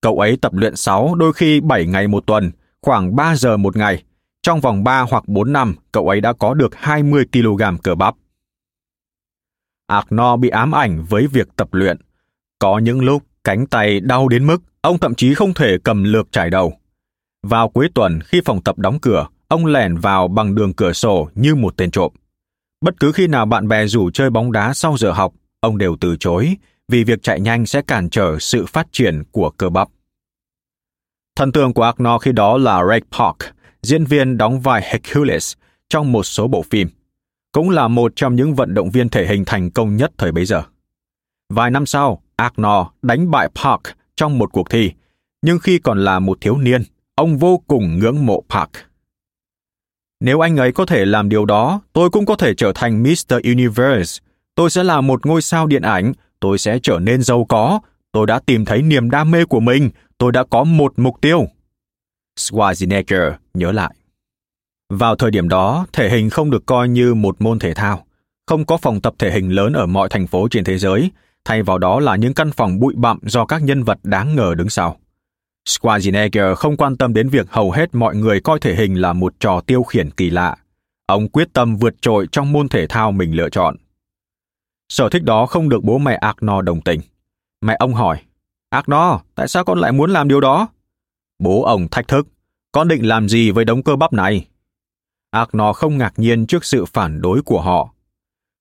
Cậu 0.00 0.18
ấy 0.18 0.36
tập 0.42 0.52
luyện 0.54 0.76
6, 0.76 1.14
đôi 1.14 1.32
khi 1.32 1.60
7 1.60 1.86
ngày 1.86 2.08
một 2.08 2.26
tuần, 2.26 2.50
khoảng 2.82 3.16
3 3.16 3.36
giờ 3.36 3.56
một 3.56 3.76
ngày. 3.76 4.02
Trong 4.42 4.60
vòng 4.60 4.84
3 4.84 5.00
hoặc 5.00 5.28
4 5.28 5.52
năm, 5.52 5.74
cậu 5.92 6.08
ấy 6.08 6.20
đã 6.20 6.32
có 6.32 6.54
được 6.54 6.74
20 6.74 7.24
kg 7.32 7.62
cơ 7.82 7.94
bắp. 7.94 8.14
Arno 9.86 10.36
bị 10.36 10.48
ám 10.48 10.74
ảnh 10.74 11.04
với 11.08 11.26
việc 11.26 11.48
tập 11.56 11.68
luyện. 11.72 11.96
Có 12.58 12.78
những 12.78 13.00
lúc 13.00 13.22
cánh 13.44 13.66
tay 13.66 14.00
đau 14.00 14.28
đến 14.28 14.46
mức 14.46 14.58
ông 14.80 14.98
thậm 14.98 15.14
chí 15.14 15.34
không 15.34 15.54
thể 15.54 15.78
cầm 15.84 16.04
lược 16.04 16.32
trải 16.32 16.50
đầu. 16.50 16.80
Vào 17.42 17.68
cuối 17.68 17.88
tuần 17.94 18.20
khi 18.20 18.40
phòng 18.44 18.62
tập 18.62 18.78
đóng 18.78 18.98
cửa, 19.02 19.26
ông 19.48 19.66
lẻn 19.66 19.96
vào 19.96 20.28
bằng 20.28 20.54
đường 20.54 20.72
cửa 20.72 20.92
sổ 20.92 21.28
như 21.34 21.54
một 21.54 21.76
tên 21.76 21.90
trộm. 21.90 22.12
Bất 22.80 23.00
cứ 23.00 23.12
khi 23.12 23.26
nào 23.26 23.46
bạn 23.46 23.68
bè 23.68 23.86
rủ 23.86 24.10
chơi 24.10 24.30
bóng 24.30 24.52
đá 24.52 24.74
sau 24.74 24.96
giờ 24.96 25.12
học, 25.12 25.32
ông 25.60 25.78
đều 25.78 25.96
từ 26.00 26.16
chối 26.20 26.56
vì 26.88 27.04
việc 27.04 27.22
chạy 27.22 27.40
nhanh 27.40 27.66
sẽ 27.66 27.82
cản 27.82 28.10
trở 28.10 28.38
sự 28.38 28.66
phát 28.66 28.86
triển 28.92 29.22
của 29.30 29.50
cơ 29.50 29.68
bắp. 29.68 29.88
Thần 31.36 31.52
tượng 31.52 31.74
của 31.74 31.82
Agno 31.82 32.18
khi 32.18 32.32
đó 32.32 32.58
là 32.58 32.84
Ray 32.84 33.00
Park, 33.18 33.36
diễn 33.82 34.04
viên 34.04 34.36
đóng 34.36 34.60
vai 34.60 34.82
Hercules 34.84 35.54
trong 35.88 36.12
một 36.12 36.22
số 36.22 36.48
bộ 36.48 36.62
phim, 36.70 36.88
cũng 37.52 37.70
là 37.70 37.88
một 37.88 38.12
trong 38.16 38.36
những 38.36 38.54
vận 38.54 38.74
động 38.74 38.90
viên 38.90 39.08
thể 39.08 39.26
hình 39.26 39.44
thành 39.44 39.70
công 39.70 39.96
nhất 39.96 40.12
thời 40.18 40.32
bấy 40.32 40.44
giờ. 40.44 40.62
Vài 41.48 41.70
năm 41.70 41.86
sau, 41.86 42.22
Agno 42.36 42.90
đánh 43.02 43.30
bại 43.30 43.48
Park 43.54 43.80
trong 44.16 44.38
một 44.38 44.52
cuộc 44.52 44.70
thi, 44.70 44.92
nhưng 45.42 45.58
khi 45.58 45.78
còn 45.78 46.04
là 46.04 46.18
một 46.18 46.38
thiếu 46.40 46.56
niên, 46.56 46.82
ông 47.20 47.38
vô 47.38 47.62
cùng 47.66 47.98
ngưỡng 47.98 48.26
mộ 48.26 48.44
Park. 48.48 48.70
Nếu 50.20 50.40
anh 50.40 50.56
ấy 50.56 50.72
có 50.72 50.86
thể 50.86 51.04
làm 51.04 51.28
điều 51.28 51.44
đó, 51.44 51.80
tôi 51.92 52.10
cũng 52.10 52.26
có 52.26 52.36
thể 52.36 52.54
trở 52.54 52.72
thành 52.74 53.02
Mr. 53.02 53.34
Universe. 53.44 54.22
Tôi 54.54 54.70
sẽ 54.70 54.84
là 54.84 55.00
một 55.00 55.26
ngôi 55.26 55.42
sao 55.42 55.66
điện 55.66 55.82
ảnh, 55.82 56.12
tôi 56.40 56.58
sẽ 56.58 56.78
trở 56.82 56.98
nên 56.98 57.22
giàu 57.22 57.44
có. 57.48 57.80
Tôi 58.12 58.26
đã 58.26 58.40
tìm 58.46 58.64
thấy 58.64 58.82
niềm 58.82 59.10
đam 59.10 59.30
mê 59.30 59.44
của 59.44 59.60
mình, 59.60 59.90
tôi 60.18 60.32
đã 60.32 60.44
có 60.50 60.64
một 60.64 60.92
mục 60.96 61.20
tiêu. 61.20 61.46
Schwarzenegger 62.38 63.32
nhớ 63.54 63.72
lại. 63.72 63.94
Vào 64.88 65.16
thời 65.16 65.30
điểm 65.30 65.48
đó, 65.48 65.86
thể 65.92 66.10
hình 66.10 66.30
không 66.30 66.50
được 66.50 66.66
coi 66.66 66.88
như 66.88 67.14
một 67.14 67.42
môn 67.42 67.58
thể 67.58 67.74
thao. 67.74 68.04
Không 68.46 68.64
có 68.66 68.76
phòng 68.76 69.00
tập 69.00 69.14
thể 69.18 69.30
hình 69.32 69.48
lớn 69.48 69.72
ở 69.72 69.86
mọi 69.86 70.08
thành 70.08 70.26
phố 70.26 70.48
trên 70.50 70.64
thế 70.64 70.78
giới, 70.78 71.10
thay 71.44 71.62
vào 71.62 71.78
đó 71.78 72.00
là 72.00 72.16
những 72.16 72.34
căn 72.34 72.50
phòng 72.52 72.80
bụi 72.80 72.94
bặm 72.96 73.18
do 73.22 73.44
các 73.44 73.62
nhân 73.62 73.82
vật 73.82 73.98
đáng 74.02 74.36
ngờ 74.36 74.54
đứng 74.54 74.68
sau. 74.68 74.96
Schwarzenegger 75.68 76.54
không 76.54 76.76
quan 76.76 76.96
tâm 76.96 77.14
đến 77.14 77.28
việc 77.28 77.46
hầu 77.50 77.70
hết 77.70 77.94
mọi 77.94 78.16
người 78.16 78.40
coi 78.40 78.60
thể 78.60 78.74
hình 78.74 78.94
là 78.94 79.12
một 79.12 79.34
trò 79.40 79.60
tiêu 79.60 79.82
khiển 79.82 80.10
kỳ 80.10 80.30
lạ. 80.30 80.56
Ông 81.06 81.28
quyết 81.28 81.48
tâm 81.52 81.76
vượt 81.76 81.94
trội 82.00 82.26
trong 82.32 82.52
môn 82.52 82.68
thể 82.68 82.86
thao 82.86 83.12
mình 83.12 83.32
lựa 83.32 83.48
chọn. 83.48 83.76
Sở 84.88 85.08
thích 85.08 85.22
đó 85.22 85.46
không 85.46 85.68
được 85.68 85.84
bố 85.84 85.98
mẹ 85.98 86.14
Arno 86.14 86.62
đồng 86.62 86.80
tình. 86.80 87.00
Mẹ 87.60 87.76
ông 87.78 87.94
hỏi, 87.94 88.18
Arno, 88.70 89.20
tại 89.34 89.48
sao 89.48 89.64
con 89.64 89.78
lại 89.78 89.92
muốn 89.92 90.10
làm 90.10 90.28
điều 90.28 90.40
đó? 90.40 90.68
Bố 91.38 91.62
ông 91.62 91.88
thách 91.88 92.08
thức, 92.08 92.28
con 92.72 92.88
định 92.88 93.08
làm 93.08 93.28
gì 93.28 93.50
với 93.50 93.64
đống 93.64 93.82
cơ 93.82 93.96
bắp 93.96 94.12
này? 94.12 94.46
Arno 95.30 95.72
không 95.72 95.98
ngạc 95.98 96.12
nhiên 96.16 96.46
trước 96.46 96.64
sự 96.64 96.84
phản 96.84 97.20
đối 97.20 97.42
của 97.42 97.60
họ. 97.60 97.90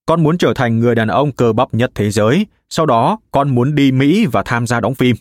Con 0.06 0.24
muốn 0.24 0.38
trở 0.38 0.54
thành 0.56 0.80
người 0.80 0.96
đàn 0.96 1.08
ông 1.08 1.32
cơ 1.32 1.54
bắp 1.54 1.74
nhất 1.74 1.92
thế 1.96 2.12
giới, 2.12 2.46
sau 2.70 2.86
đó 2.86 3.20
con 3.32 3.56
muốn 3.56 3.76
đi 3.76 3.92
Mỹ 3.92 4.26
và 4.26 4.44
tham 4.44 4.68
gia 4.68 4.80
đóng 4.80 4.96
phim. 4.96 5.16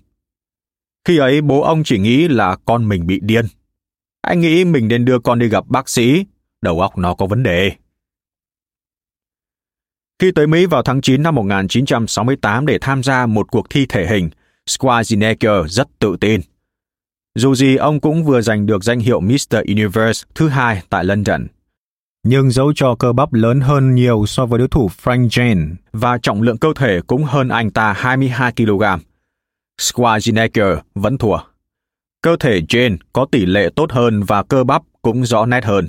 Khi 1.08 1.18
ấy 1.18 1.40
bố 1.40 1.62
ông 1.62 1.84
chỉ 1.84 1.98
nghĩ 1.98 2.28
là 2.28 2.56
con 2.64 2.88
mình 2.88 3.06
bị 3.06 3.20
điên. 3.22 3.46
Anh 4.22 4.40
nghĩ 4.40 4.64
mình 4.64 4.88
nên 4.88 5.04
đưa 5.04 5.18
con 5.18 5.38
đi 5.38 5.48
gặp 5.48 5.64
bác 5.66 5.88
sĩ, 5.88 6.24
đầu 6.62 6.80
óc 6.80 6.98
nó 6.98 7.14
có 7.14 7.26
vấn 7.26 7.42
đề. 7.42 7.72
Khi 10.18 10.32
tới 10.32 10.46
Mỹ 10.46 10.66
vào 10.66 10.82
tháng 10.82 11.00
9 11.00 11.22
năm 11.22 11.34
1968 11.34 12.66
để 12.66 12.78
tham 12.80 13.02
gia 13.02 13.26
một 13.26 13.50
cuộc 13.50 13.70
thi 13.70 13.86
thể 13.88 14.06
hình, 14.06 14.30
Schwarzenegger 14.70 15.66
rất 15.66 15.88
tự 15.98 16.16
tin. 16.20 16.40
Dù 17.34 17.54
gì 17.54 17.76
ông 17.76 18.00
cũng 18.00 18.24
vừa 18.24 18.40
giành 18.40 18.66
được 18.66 18.84
danh 18.84 19.00
hiệu 19.00 19.20
Mr. 19.20 19.56
Universe 19.68 20.26
thứ 20.34 20.48
hai 20.48 20.82
tại 20.88 21.04
London. 21.04 21.46
Nhưng 22.22 22.50
dấu 22.50 22.72
cho 22.76 22.94
cơ 22.94 23.12
bắp 23.12 23.32
lớn 23.32 23.60
hơn 23.60 23.94
nhiều 23.94 24.26
so 24.26 24.46
với 24.46 24.58
đối 24.58 24.68
thủ 24.68 24.90
Frank 25.02 25.28
Jane 25.28 25.74
và 25.92 26.18
trọng 26.18 26.42
lượng 26.42 26.58
cơ 26.58 26.68
thể 26.76 27.00
cũng 27.06 27.24
hơn 27.24 27.48
anh 27.48 27.70
ta 27.70 27.92
22 27.92 28.52
kg, 28.52 28.82
Schwarzenegger 29.78 30.80
vẫn 30.94 31.18
thua. 31.18 31.38
Cơ 32.22 32.36
thể 32.40 32.60
Jane 32.60 32.96
có 33.12 33.26
tỷ 33.30 33.46
lệ 33.46 33.70
tốt 33.76 33.92
hơn 33.92 34.22
và 34.22 34.42
cơ 34.42 34.64
bắp 34.64 34.82
cũng 35.02 35.24
rõ 35.26 35.46
nét 35.46 35.64
hơn. 35.64 35.88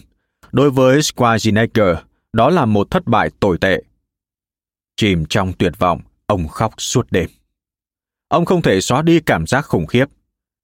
Đối 0.51 0.71
với 0.71 0.99
Schwarzenegger, 0.99 1.95
đó 2.33 2.49
là 2.49 2.65
một 2.65 2.91
thất 2.91 3.05
bại 3.05 3.29
tồi 3.39 3.57
tệ. 3.57 3.83
Chìm 4.95 5.25
trong 5.25 5.53
tuyệt 5.53 5.73
vọng, 5.79 6.01
ông 6.25 6.47
khóc 6.47 6.73
suốt 6.77 7.07
đêm. 7.11 7.29
Ông 8.27 8.45
không 8.45 8.61
thể 8.61 8.81
xóa 8.81 9.01
đi 9.01 9.19
cảm 9.19 9.47
giác 9.47 9.61
khủng 9.61 9.87
khiếp. 9.87 10.05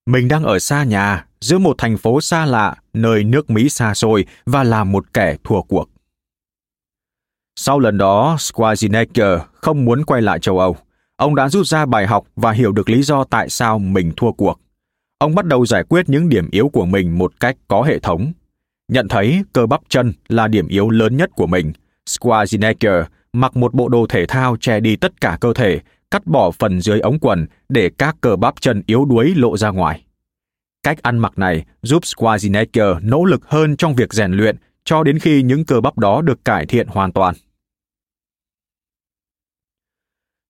Mình 0.06 0.28
đang 0.28 0.44
ở 0.44 0.60
xa 0.60 0.84
nhà, 0.84 1.26
giữa 1.42 1.58
một 1.58 1.76
thành 1.78 1.98
phố 1.98 2.22
xa 2.22 2.46
lạ, 2.46 2.76
nơi 2.94 3.24
nước 3.24 3.50
Mỹ 3.50 3.70
xa 3.70 3.94
xôi 3.94 4.26
và 4.46 4.64
là 4.64 4.84
một 4.84 5.14
kẻ 5.14 5.36
thua 5.44 5.62
cuộc. 5.62 5.90
Sau 7.56 7.80
lần 7.80 7.98
đó, 7.98 8.36
Schwarzenegger 8.40 9.40
không 9.54 9.86
muốn 9.86 10.06
quay 10.06 10.22
lại 10.22 10.40
châu 10.40 10.60
Âu. 10.60 10.78
Ông 11.18 11.36
đã 11.36 11.50
rút 11.50 11.68
ra 11.68 11.86
bài 11.86 12.08
học 12.08 12.28
và 12.36 12.52
hiểu 12.52 12.72
được 12.72 12.90
lý 12.90 13.04
do 13.04 13.24
tại 13.24 13.50
sao 13.50 13.80
mình 13.80 14.12
thua 14.18 14.32
cuộc. 14.32 14.60
Ông 15.18 15.36
bắt 15.36 15.46
đầu 15.46 15.66
giải 15.66 15.84
quyết 15.90 16.10
những 16.10 16.30
điểm 16.30 16.50
yếu 16.52 16.70
của 16.70 16.86
mình 16.86 17.18
một 17.18 17.34
cách 17.40 17.56
có 17.68 17.82
hệ 17.84 18.00
thống. 18.00 18.34
Nhận 18.92 19.08
thấy 19.08 19.44
cơ 19.54 19.66
bắp 19.66 19.82
chân 19.90 20.14
là 20.28 20.48
điểm 20.48 20.68
yếu 20.68 20.90
lớn 20.90 21.18
nhất 21.18 21.30
của 21.36 21.48
mình, 21.48 21.74
Schwarzenegger 22.10 23.04
mặc 23.34 23.58
một 23.58 23.74
bộ 23.74 23.90
đồ 23.90 24.06
thể 24.10 24.26
thao 24.26 24.58
che 24.58 24.80
đi 24.80 24.96
tất 24.96 25.22
cả 25.22 25.38
cơ 25.42 25.54
thể, 25.54 25.80
cắt 26.12 26.28
bỏ 26.28 26.52
phần 26.52 26.82
dưới 26.82 27.00
ống 27.00 27.20
quần 27.20 27.46
để 27.70 27.90
các 27.98 28.16
cơ 28.22 28.36
bắp 28.36 28.62
chân 28.62 28.84
yếu 28.86 29.06
đuối 29.06 29.34
lộ 29.36 29.58
ra 29.58 29.70
ngoài. 29.70 30.04
Cách 30.84 31.02
ăn 31.02 31.18
mặc 31.18 31.38
này 31.38 31.66
giúp 31.82 32.04
Schwarzenegger 32.04 33.00
nỗ 33.02 33.26
lực 33.26 33.50
hơn 33.50 33.76
trong 33.76 33.96
việc 33.96 34.14
rèn 34.14 34.32
luyện 34.32 34.56
cho 34.86 35.04
đến 35.04 35.20
khi 35.20 35.44
những 35.44 35.66
cơ 35.66 35.82
bắp 35.82 35.98
đó 35.98 36.22
được 36.22 36.46
cải 36.46 36.66
thiện 36.66 36.88
hoàn 36.88 37.12
toàn. 37.12 37.36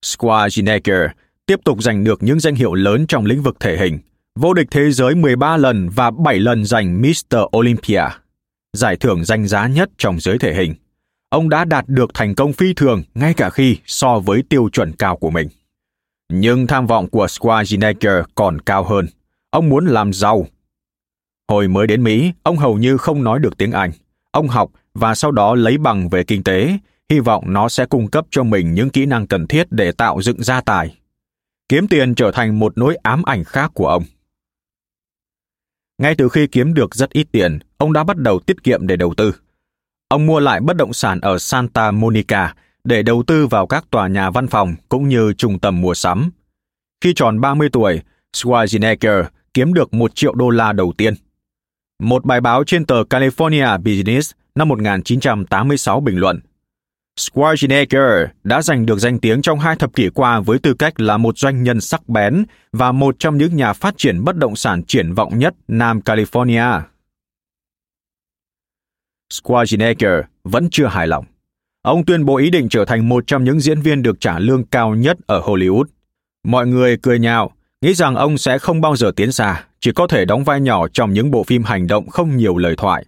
Schwarzenegger 0.05 1.07
tiếp 1.45 1.59
tục 1.63 1.83
giành 1.83 2.03
được 2.03 2.23
những 2.23 2.39
danh 2.39 2.55
hiệu 2.55 2.73
lớn 2.73 3.07
trong 3.07 3.25
lĩnh 3.25 3.41
vực 3.41 3.59
thể 3.59 3.77
hình, 3.77 3.99
vô 4.39 4.53
địch 4.53 4.67
thế 4.71 4.91
giới 4.91 5.15
13 5.15 5.57
lần 5.57 5.89
và 5.89 6.11
7 6.11 6.39
lần 6.39 6.65
giành 6.65 7.01
Mr. 7.01 7.37
Olympia, 7.57 8.03
giải 8.73 8.95
thưởng 8.95 9.25
danh 9.25 9.47
giá 9.47 9.67
nhất 9.67 9.89
trong 9.97 10.19
giới 10.19 10.39
thể 10.39 10.53
hình. 10.53 10.73
Ông 11.29 11.49
đã 11.49 11.65
đạt 11.65 11.85
được 11.87 12.11
thành 12.13 12.35
công 12.35 12.53
phi 12.53 12.73
thường 12.73 13.03
ngay 13.15 13.33
cả 13.33 13.49
khi 13.49 13.77
so 13.85 14.19
với 14.19 14.43
tiêu 14.49 14.69
chuẩn 14.71 14.93
cao 14.93 15.17
của 15.17 15.29
mình. 15.29 15.47
Nhưng 16.29 16.67
tham 16.67 16.87
vọng 16.87 17.09
của 17.09 17.25
Schwarzenegger 17.25 18.23
còn 18.35 18.61
cao 18.61 18.83
hơn. 18.83 19.07
Ông 19.49 19.69
muốn 19.69 19.85
làm 19.85 20.13
giàu. 20.13 20.45
Hồi 21.51 21.67
mới 21.67 21.87
đến 21.87 22.03
Mỹ, 22.03 22.31
ông 22.43 22.57
hầu 22.57 22.77
như 22.77 22.97
không 22.97 23.23
nói 23.23 23.39
được 23.39 23.57
tiếng 23.57 23.71
Anh. 23.71 23.91
Ông 24.31 24.47
học 24.47 24.71
và 24.93 25.15
sau 25.15 25.31
đó 25.31 25.55
lấy 25.55 25.77
bằng 25.77 26.09
về 26.09 26.23
kinh 26.23 26.43
tế, 26.43 26.77
hy 27.11 27.19
vọng 27.19 27.43
nó 27.47 27.69
sẽ 27.69 27.85
cung 27.85 28.07
cấp 28.07 28.25
cho 28.31 28.43
mình 28.43 28.73
những 28.73 28.89
kỹ 28.89 29.05
năng 29.05 29.27
cần 29.27 29.47
thiết 29.47 29.67
để 29.71 29.91
tạo 29.91 30.21
dựng 30.21 30.43
gia 30.43 30.61
tài. 30.61 30.97
Kiếm 31.69 31.87
tiền 31.87 32.15
trở 32.15 32.31
thành 32.31 32.59
một 32.59 32.77
nỗi 32.77 32.95
ám 32.95 33.23
ảnh 33.23 33.43
khác 33.43 33.71
của 33.73 33.87
ông. 33.87 34.03
Ngay 35.97 36.15
từ 36.17 36.29
khi 36.29 36.47
kiếm 36.47 36.73
được 36.73 36.95
rất 36.95 37.09
ít 37.09 37.27
tiền, 37.31 37.59
ông 37.77 37.93
đã 37.93 38.03
bắt 38.03 38.17
đầu 38.17 38.39
tiết 38.39 38.63
kiệm 38.63 38.87
để 38.87 38.95
đầu 38.95 39.13
tư. 39.17 39.35
Ông 40.07 40.25
mua 40.25 40.39
lại 40.39 40.59
bất 40.61 40.77
động 40.77 40.93
sản 40.93 41.19
ở 41.21 41.39
Santa 41.39 41.91
Monica 41.91 42.55
để 42.83 43.03
đầu 43.03 43.23
tư 43.27 43.47
vào 43.47 43.67
các 43.67 43.85
tòa 43.89 44.07
nhà 44.07 44.29
văn 44.29 44.47
phòng 44.47 44.75
cũng 44.89 45.09
như 45.09 45.33
trung 45.33 45.59
tâm 45.59 45.81
mua 45.81 45.93
sắm. 45.93 46.31
Khi 47.01 47.13
tròn 47.13 47.41
30 47.41 47.69
tuổi, 47.71 48.01
Schwarzenegger 48.37 49.23
kiếm 49.53 49.73
được 49.73 49.93
1 49.93 50.15
triệu 50.15 50.33
đô 50.33 50.49
la 50.49 50.73
đầu 50.73 50.93
tiên. 50.97 51.13
Một 51.99 52.25
bài 52.25 52.41
báo 52.41 52.63
trên 52.63 52.85
tờ 52.85 53.03
California 53.03 53.77
Business 53.81 54.31
năm 54.55 54.67
1986 54.67 55.99
bình 55.99 56.17
luận 56.17 56.39
Schwarzenegger 57.19 58.27
đã 58.43 58.61
giành 58.61 58.85
được 58.85 58.99
danh 58.99 59.19
tiếng 59.19 59.41
trong 59.41 59.59
hai 59.59 59.75
thập 59.75 59.95
kỷ 59.95 60.09
qua 60.09 60.39
với 60.39 60.59
tư 60.59 60.73
cách 60.73 60.99
là 60.99 61.17
một 61.17 61.37
doanh 61.37 61.63
nhân 61.63 61.81
sắc 61.81 62.09
bén 62.09 62.43
và 62.71 62.91
một 62.91 63.15
trong 63.19 63.37
những 63.37 63.55
nhà 63.55 63.73
phát 63.73 63.93
triển 63.97 64.23
bất 64.23 64.35
động 64.35 64.55
sản 64.55 64.83
triển 64.83 65.13
vọng 65.13 65.39
nhất 65.39 65.53
Nam 65.67 65.99
California. 65.99 66.81
Schwarzenegger 69.33 70.23
vẫn 70.43 70.69
chưa 70.71 70.87
hài 70.87 71.07
lòng. 71.07 71.25
Ông 71.81 72.05
tuyên 72.05 72.25
bố 72.25 72.37
ý 72.37 72.49
định 72.49 72.69
trở 72.69 72.85
thành 72.85 73.09
một 73.09 73.27
trong 73.27 73.43
những 73.43 73.59
diễn 73.59 73.81
viên 73.81 74.03
được 74.03 74.19
trả 74.19 74.39
lương 74.39 74.65
cao 74.65 74.95
nhất 74.95 75.17
ở 75.27 75.41
Hollywood. 75.41 75.85
Mọi 76.43 76.67
người 76.67 76.97
cười 77.01 77.19
nhạo, 77.19 77.51
nghĩ 77.81 77.93
rằng 77.93 78.15
ông 78.15 78.37
sẽ 78.37 78.57
không 78.57 78.81
bao 78.81 78.95
giờ 78.95 79.11
tiến 79.15 79.31
xa, 79.31 79.63
chỉ 79.79 79.91
có 79.91 80.07
thể 80.07 80.25
đóng 80.25 80.43
vai 80.43 80.61
nhỏ 80.61 80.87
trong 80.87 81.13
những 81.13 81.31
bộ 81.31 81.43
phim 81.43 81.63
hành 81.63 81.87
động 81.87 82.09
không 82.09 82.37
nhiều 82.37 82.57
lời 82.57 82.75
thoại. 82.77 83.05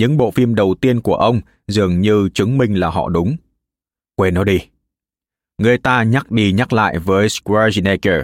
Những 0.00 0.16
bộ 0.16 0.30
phim 0.30 0.54
đầu 0.54 0.74
tiên 0.80 1.00
của 1.00 1.14
ông 1.14 1.40
dường 1.68 2.00
như 2.00 2.28
chứng 2.34 2.58
minh 2.58 2.74
là 2.74 2.90
họ 2.90 3.08
đúng. 3.08 3.36
Quên 4.16 4.34
nó 4.34 4.44
đi. 4.44 4.58
Người 5.58 5.78
ta 5.78 6.02
nhắc 6.02 6.30
đi 6.30 6.52
nhắc 6.52 6.72
lại 6.72 6.98
với 6.98 7.26
Schwarzenegger. 7.26 8.22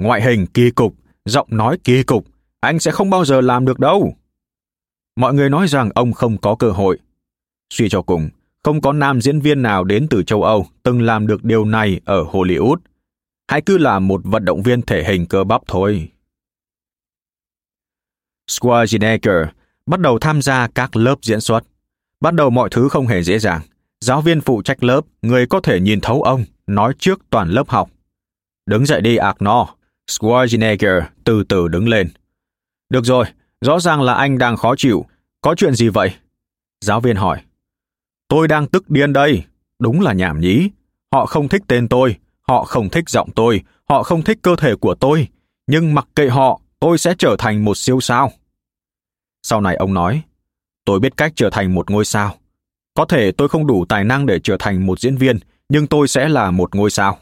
Ngoại 0.00 0.22
hình 0.22 0.46
kỳ 0.46 0.70
cục, 0.70 0.94
giọng 1.24 1.46
nói 1.50 1.78
kỳ 1.84 2.02
cục, 2.02 2.26
anh 2.60 2.78
sẽ 2.78 2.90
không 2.90 3.10
bao 3.10 3.24
giờ 3.24 3.40
làm 3.40 3.64
được 3.64 3.78
đâu. 3.78 4.16
Mọi 5.16 5.34
người 5.34 5.50
nói 5.50 5.68
rằng 5.68 5.90
ông 5.94 6.12
không 6.12 6.38
có 6.38 6.54
cơ 6.54 6.70
hội. 6.70 6.98
Suy 7.70 7.88
cho 7.88 8.02
cùng, 8.02 8.28
không 8.62 8.80
có 8.80 8.92
nam 8.92 9.20
diễn 9.20 9.40
viên 9.40 9.62
nào 9.62 9.84
đến 9.84 10.06
từ 10.10 10.22
châu 10.22 10.42
Âu 10.42 10.66
từng 10.82 11.02
làm 11.02 11.26
được 11.26 11.44
điều 11.44 11.64
này 11.64 12.00
ở 12.04 12.24
Hollywood. 12.24 12.76
Hãy 13.48 13.62
cứ 13.62 13.78
là 13.78 13.98
một 13.98 14.20
vận 14.24 14.44
động 14.44 14.62
viên 14.62 14.82
thể 14.82 15.04
hình 15.04 15.26
cơ 15.26 15.44
bắp 15.44 15.62
thôi. 15.66 16.08
Schwarzenegger 18.50 19.46
bắt 19.86 20.00
đầu 20.00 20.18
tham 20.18 20.42
gia 20.42 20.68
các 20.68 20.96
lớp 20.96 21.14
diễn 21.22 21.40
xuất. 21.40 21.64
Bắt 22.20 22.34
đầu 22.34 22.50
mọi 22.50 22.68
thứ 22.72 22.88
không 22.88 23.06
hề 23.06 23.22
dễ 23.22 23.38
dàng. 23.38 23.62
Giáo 24.00 24.20
viên 24.20 24.40
phụ 24.40 24.62
trách 24.62 24.82
lớp, 24.82 25.00
người 25.22 25.46
có 25.46 25.60
thể 25.60 25.80
nhìn 25.80 26.00
thấu 26.00 26.22
ông, 26.22 26.44
nói 26.66 26.94
trước 26.98 27.20
toàn 27.30 27.48
lớp 27.48 27.68
học. 27.68 27.90
Đứng 28.66 28.86
dậy 28.86 29.00
đi 29.00 29.16
Agno. 29.16 29.66
Schwarzenegger 30.10 31.02
từ 31.24 31.44
từ 31.44 31.68
đứng 31.68 31.88
lên. 31.88 32.08
Được 32.90 33.04
rồi, 33.04 33.24
rõ 33.60 33.80
ràng 33.80 34.02
là 34.02 34.14
anh 34.14 34.38
đang 34.38 34.56
khó 34.56 34.74
chịu. 34.76 35.06
Có 35.40 35.54
chuyện 35.54 35.74
gì 35.74 35.88
vậy? 35.88 36.14
Giáo 36.80 37.00
viên 37.00 37.16
hỏi. 37.16 37.40
Tôi 38.28 38.48
đang 38.48 38.66
tức 38.66 38.90
điên 38.90 39.12
đây. 39.12 39.44
Đúng 39.78 40.00
là 40.00 40.12
nhảm 40.12 40.40
nhí. 40.40 40.68
Họ 41.12 41.26
không 41.26 41.48
thích 41.48 41.62
tên 41.68 41.88
tôi, 41.88 42.16
họ 42.48 42.64
không 42.64 42.90
thích 42.90 43.08
giọng 43.08 43.30
tôi, 43.34 43.62
họ 43.88 44.02
không 44.02 44.22
thích 44.22 44.38
cơ 44.42 44.56
thể 44.56 44.74
của 44.74 44.94
tôi. 44.94 45.28
Nhưng 45.66 45.94
mặc 45.94 46.08
kệ 46.16 46.28
họ, 46.28 46.60
tôi 46.80 46.98
sẽ 46.98 47.14
trở 47.18 47.36
thành 47.38 47.64
một 47.64 47.76
siêu 47.76 48.00
sao. 48.00 48.32
Sau 49.42 49.60
này 49.60 49.76
ông 49.76 49.94
nói, 49.94 50.22
tôi 50.84 51.00
biết 51.00 51.16
cách 51.16 51.32
trở 51.36 51.50
thành 51.50 51.74
một 51.74 51.90
ngôi 51.90 52.04
sao. 52.04 52.36
Có 52.94 53.04
thể 53.04 53.32
tôi 53.32 53.48
không 53.48 53.66
đủ 53.66 53.84
tài 53.88 54.04
năng 54.04 54.26
để 54.26 54.38
trở 54.44 54.56
thành 54.58 54.86
một 54.86 55.00
diễn 55.00 55.16
viên, 55.16 55.38
nhưng 55.68 55.86
tôi 55.86 56.08
sẽ 56.08 56.28
là 56.28 56.50
một 56.50 56.74
ngôi 56.74 56.90
sao. 56.90 57.18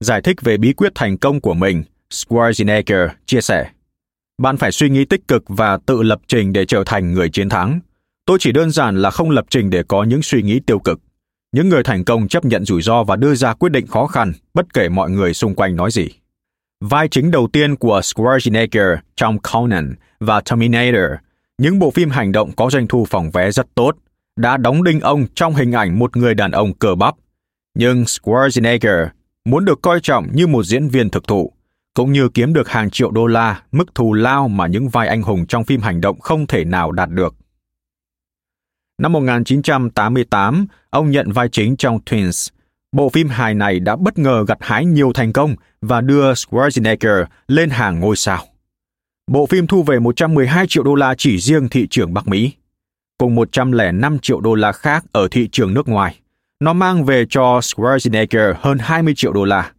Giải 0.00 0.20
thích 0.22 0.36
về 0.42 0.56
bí 0.56 0.72
quyết 0.72 0.92
thành 0.94 1.18
công 1.18 1.40
của 1.40 1.54
mình, 1.54 1.82
Schwarzenegger 2.10 3.08
chia 3.26 3.40
sẻ. 3.40 3.70
Bạn 4.42 4.56
phải 4.56 4.72
suy 4.72 4.88
nghĩ 4.90 5.04
tích 5.04 5.28
cực 5.28 5.44
và 5.48 5.78
tự 5.86 6.02
lập 6.02 6.20
trình 6.26 6.52
để 6.52 6.66
trở 6.66 6.82
thành 6.86 7.12
người 7.12 7.28
chiến 7.28 7.48
thắng. 7.48 7.80
Tôi 8.26 8.38
chỉ 8.40 8.52
đơn 8.52 8.70
giản 8.70 9.02
là 9.02 9.10
không 9.10 9.30
lập 9.30 9.44
trình 9.50 9.70
để 9.70 9.82
có 9.88 10.04
những 10.04 10.22
suy 10.22 10.42
nghĩ 10.42 10.60
tiêu 10.60 10.78
cực. 10.78 11.00
Những 11.52 11.68
người 11.68 11.82
thành 11.82 12.04
công 12.04 12.28
chấp 12.28 12.44
nhận 12.44 12.64
rủi 12.64 12.82
ro 12.82 13.04
và 13.04 13.16
đưa 13.16 13.34
ra 13.34 13.54
quyết 13.54 13.72
định 13.72 13.86
khó 13.86 14.06
khăn, 14.06 14.32
bất 14.54 14.74
kể 14.74 14.88
mọi 14.88 15.10
người 15.10 15.34
xung 15.34 15.54
quanh 15.54 15.76
nói 15.76 15.90
gì. 15.90 16.08
Vai 16.90 17.08
chính 17.08 17.30
đầu 17.30 17.48
tiên 17.52 17.76
của 17.76 18.00
Schwarzenegger 18.00 18.96
trong 19.16 19.38
Conan 19.38 19.94
và 20.20 20.40
Terminator, 20.40 21.10
những 21.58 21.78
bộ 21.78 21.90
phim 21.90 22.10
hành 22.10 22.32
động 22.32 22.52
có 22.56 22.70
doanh 22.70 22.86
thu 22.86 23.04
phòng 23.04 23.30
vé 23.30 23.50
rất 23.50 23.66
tốt, 23.74 23.96
đã 24.36 24.56
đóng 24.56 24.84
đinh 24.84 25.00
ông 25.00 25.26
trong 25.34 25.54
hình 25.54 25.72
ảnh 25.72 25.98
một 25.98 26.16
người 26.16 26.34
đàn 26.34 26.50
ông 26.50 26.72
cờ 26.74 26.94
bắp. 26.94 27.14
Nhưng 27.74 28.02
Schwarzenegger 28.02 29.08
muốn 29.44 29.64
được 29.64 29.82
coi 29.82 30.00
trọng 30.00 30.26
như 30.32 30.46
một 30.46 30.62
diễn 30.62 30.88
viên 30.88 31.10
thực 31.10 31.28
thụ, 31.28 31.52
cũng 31.94 32.12
như 32.12 32.28
kiếm 32.28 32.52
được 32.52 32.68
hàng 32.68 32.90
triệu 32.90 33.10
đô 33.10 33.26
la, 33.26 33.62
mức 33.72 33.94
thù 33.94 34.12
lao 34.14 34.48
mà 34.48 34.66
những 34.66 34.88
vai 34.88 35.08
anh 35.08 35.22
hùng 35.22 35.46
trong 35.46 35.64
phim 35.64 35.80
hành 35.80 36.00
động 36.00 36.20
không 36.20 36.46
thể 36.46 36.64
nào 36.64 36.92
đạt 36.92 37.10
được. 37.10 37.34
Năm 38.98 39.12
1988, 39.12 40.66
ông 40.90 41.10
nhận 41.10 41.32
vai 41.32 41.48
chính 41.48 41.76
trong 41.76 41.98
Twins. 42.06 42.50
Bộ 42.94 43.08
phim 43.08 43.28
hài 43.28 43.54
này 43.54 43.80
đã 43.80 43.96
bất 43.96 44.18
ngờ 44.18 44.44
gặt 44.48 44.58
hái 44.60 44.84
nhiều 44.84 45.12
thành 45.12 45.32
công 45.32 45.54
và 45.80 46.00
đưa 46.00 46.32
Schwarzenegger 46.32 47.24
lên 47.48 47.70
hàng 47.70 48.00
ngôi 48.00 48.16
sao. 48.16 48.44
Bộ 49.26 49.46
phim 49.46 49.66
thu 49.66 49.82
về 49.82 49.98
112 49.98 50.66
triệu 50.68 50.82
đô 50.82 50.94
la 50.94 51.14
chỉ 51.18 51.38
riêng 51.38 51.68
thị 51.68 51.86
trường 51.90 52.14
Bắc 52.14 52.28
Mỹ, 52.28 52.52
cùng 53.18 53.34
105 53.34 54.18
triệu 54.18 54.40
đô 54.40 54.54
la 54.54 54.72
khác 54.72 55.04
ở 55.12 55.28
thị 55.30 55.48
trường 55.52 55.74
nước 55.74 55.88
ngoài. 55.88 56.20
Nó 56.60 56.72
mang 56.72 57.04
về 57.04 57.24
cho 57.30 57.58
Schwarzenegger 57.58 58.54
hơn 58.60 58.78
20 58.78 59.14
triệu 59.16 59.32
đô 59.32 59.44
la. 59.44 59.72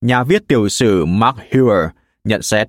Nhà 0.00 0.24
viết 0.24 0.48
tiểu 0.48 0.68
sử 0.68 1.04
Mark 1.04 1.36
Hewer 1.50 1.88
nhận 2.24 2.42
xét, 2.42 2.68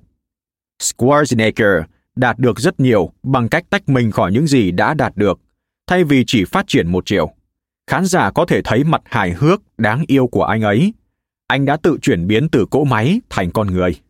Schwarzenegger 0.82 1.82
đạt 2.16 2.38
được 2.38 2.60
rất 2.60 2.80
nhiều 2.80 3.12
bằng 3.22 3.48
cách 3.48 3.64
tách 3.70 3.88
mình 3.88 4.10
khỏi 4.10 4.32
những 4.32 4.46
gì 4.46 4.70
đã 4.70 4.94
đạt 4.94 5.16
được, 5.16 5.40
thay 5.86 6.04
vì 6.04 6.24
chỉ 6.26 6.44
phát 6.44 6.64
triển 6.68 6.92
một 6.92 7.06
chiều. 7.06 7.34
Khán 7.86 8.04
giả 8.04 8.30
có 8.30 8.44
thể 8.44 8.62
thấy 8.62 8.84
mặt 8.84 9.02
hài 9.04 9.32
hước, 9.32 9.62
đáng 9.78 10.04
yêu 10.06 10.26
của 10.26 10.44
anh 10.44 10.62
ấy. 10.62 10.92
anh 11.46 11.64
đã 11.64 11.76
tự 11.76 11.98
chuyển 12.02 12.26
biến 12.26 12.48
từ 12.48 12.66
cỗ 12.70 12.84
máy 12.84 13.20
thành 13.30 13.50
con 13.50 13.66
người. 13.66 14.00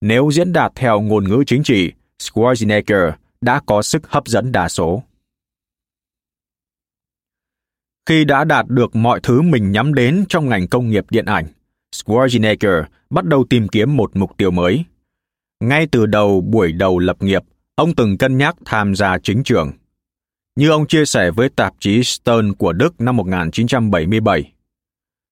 Nếu 0.00 0.30
diễn 0.32 0.52
đạt 0.52 0.72
theo 0.74 1.00
ngôn 1.00 1.24
ngữ 1.24 1.44
chính 1.46 1.62
trị, 1.62 1.92
Schwarzenegger 2.22 3.12
đã 3.40 3.60
có 3.66 3.82
sức 3.82 4.06
hấp 4.08 4.26
dẫn 4.26 4.52
đa 4.52 4.68
số. 4.68 5.02
Khi 8.08 8.24
đã 8.24 8.44
đạt 8.44 8.66
được 8.68 8.96
mọi 8.96 9.20
thứ 9.22 9.42
mình 9.42 9.72
nhắm 9.72 9.94
đến 9.94 10.24
trong 10.28 10.48
ngành 10.48 10.68
công 10.68 10.88
nghiệp 10.90 11.04
điện 11.10 11.24
ảnh, 11.24 11.46
Schwarzenegger 11.96 12.84
bắt 13.10 13.24
đầu 13.24 13.44
tìm 13.50 13.68
kiếm 13.68 13.96
một 13.96 14.16
mục 14.16 14.36
tiêu 14.36 14.50
mới. 14.50 14.84
Ngay 15.60 15.86
từ 15.86 16.06
đầu 16.06 16.40
buổi 16.40 16.72
đầu 16.72 16.98
lập 16.98 17.22
nghiệp, 17.22 17.42
ông 17.74 17.94
từng 17.94 18.18
cân 18.18 18.38
nhắc 18.38 18.56
tham 18.64 18.94
gia 18.94 19.18
chính 19.18 19.42
trường. 19.44 19.72
Như 20.56 20.70
ông 20.70 20.86
chia 20.86 21.04
sẻ 21.04 21.30
với 21.30 21.48
tạp 21.48 21.74
chí 21.78 22.02
Stern 22.02 22.52
của 22.52 22.72
Đức 22.72 23.00
năm 23.00 23.16
1977. 23.16 24.52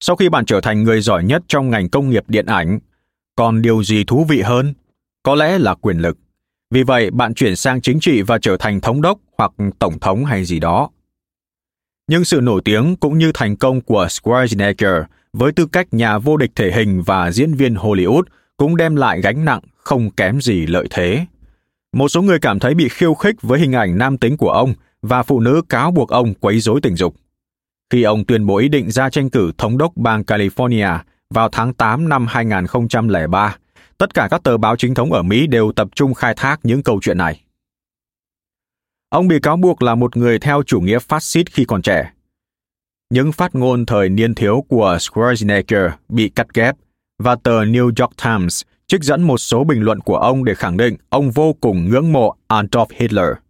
Sau 0.01 0.17
khi 0.17 0.29
bạn 0.29 0.45
trở 0.45 0.61
thành 0.61 0.83
người 0.83 1.01
giỏi 1.01 1.25
nhất 1.25 1.43
trong 1.49 1.71
ngành 1.71 1.89
công 1.89 2.11
nghiệp 2.11 2.25
điện 2.29 2.47
ảnh, 2.47 2.79
còn 3.37 3.63
điều 3.63 3.83
gì 3.83 4.05
thú 4.05 4.25
vị 4.29 4.41
hơn? 4.41 4.75
Có 5.23 5.35
lẽ 5.35 5.59
là 5.59 5.75
quyền 5.75 5.99
lực. 5.99 6.19
Vì 6.71 6.83
vậy, 6.83 7.11
bạn 7.11 7.35
chuyển 7.35 7.57
sang 7.57 7.81
chính 7.81 8.01
trị 8.01 8.23
và 8.23 8.39
trở 8.39 8.57
thành 8.57 8.81
thống 8.81 9.03
đốc 9.03 9.19
hoặc 9.39 9.53
tổng 9.79 9.99
thống 9.99 10.25
hay 10.25 10.45
gì 10.45 10.61
đó. 10.61 10.91
Nhưng 12.09 12.25
sự 12.25 12.41
nổi 12.41 12.63
tiếng 12.65 12.97
cũng 12.97 13.19
như 13.19 13.31
thành 13.35 13.57
công 13.57 13.81
của 13.81 14.07
Schwarzenegger 14.07 15.05
với 15.33 15.53
tư 15.53 15.67
cách 15.67 15.95
nhà 15.95 16.19
vô 16.19 16.37
địch 16.37 16.51
thể 16.55 16.73
hình 16.73 17.03
và 17.03 17.31
diễn 17.31 17.55
viên 17.55 17.75
Hollywood 17.75 18.23
cũng 18.57 18.77
đem 18.77 18.97
lại 18.97 19.21
gánh 19.21 19.45
nặng 19.45 19.61
không 19.77 20.11
kém 20.11 20.41
gì 20.41 20.67
lợi 20.67 20.87
thế. 20.91 21.27
Một 21.93 22.09
số 22.09 22.23
người 22.23 22.39
cảm 22.39 22.59
thấy 22.59 22.75
bị 22.75 22.89
khiêu 22.89 23.15
khích 23.15 23.43
với 23.43 23.61
hình 23.61 23.73
ảnh 23.73 23.99
nam 23.99 24.19
tính 24.19 24.37
của 24.37 24.51
ông 24.51 24.75
và 25.09 25.23
phụ 25.23 25.40
nữ 25.40 25.62
cáo 25.69 25.90
buộc 25.90 26.09
ông 26.09 26.35
quấy 26.35 26.61
rối 26.61 26.81
tình 26.81 26.97
dục. 26.97 27.14
Khi 27.90 28.03
ông 28.03 28.25
tuyên 28.25 28.47
bố 28.47 28.57
ý 28.57 28.69
định 28.69 28.90
ra 28.90 29.11
tranh 29.11 29.31
cử 29.31 29.53
thống 29.59 29.79
đốc 29.79 29.97
bang 29.97 30.23
California 30.23 30.99
vào 31.31 31.49
tháng 31.53 31.75
8 31.75 32.09
năm 32.09 32.27
2003, 32.27 33.57
tất 33.99 34.14
cả 34.14 34.29
các 34.31 34.43
tờ 34.43 34.57
báo 34.57 34.77
chính 34.77 34.95
thống 34.95 35.12
ở 35.12 35.23
Mỹ 35.23 35.47
đều 35.47 35.73
tập 35.73 35.88
trung 35.95 36.14
khai 36.14 36.35
thác 36.37 36.61
những 36.62 36.83
câu 36.83 36.99
chuyện 37.03 37.19
này. 37.19 37.40
Ông 39.09 39.29
bị 39.29 39.40
cáo 39.43 39.57
buộc 39.57 39.83
là 39.83 39.95
một 39.95 40.17
người 40.17 40.38
theo 40.38 40.62
chủ 40.67 40.81
nghĩa 40.81 40.99
phát 40.99 41.23
xít 41.23 41.53
khi 41.53 41.64
còn 41.64 41.83
trẻ. 41.83 42.11
Những 43.11 43.33
phát 43.33 43.55
ngôn 43.55 43.87
thời 43.87 44.09
niên 44.09 44.35
thiếu 44.35 44.64
của 44.69 44.97
Schwarzenegger 45.01 45.90
bị 46.09 46.29
cắt 46.29 46.47
ghép 46.55 46.77
và 47.19 47.37
tờ 47.43 47.64
New 47.64 47.85
York 47.85 48.12
Times 48.25 48.62
trích 48.87 49.03
dẫn 49.03 49.23
một 49.23 49.38
số 49.38 49.64
bình 49.64 49.81
luận 49.81 50.01
của 50.01 50.17
ông 50.17 50.45
để 50.45 50.55
khẳng 50.55 50.77
định 50.77 50.97
ông 51.09 51.31
vô 51.31 51.53
cùng 51.61 51.88
ngưỡng 51.90 52.12
mộ 52.12 52.35
Adolf 52.49 52.87
Hitler. 52.90 53.43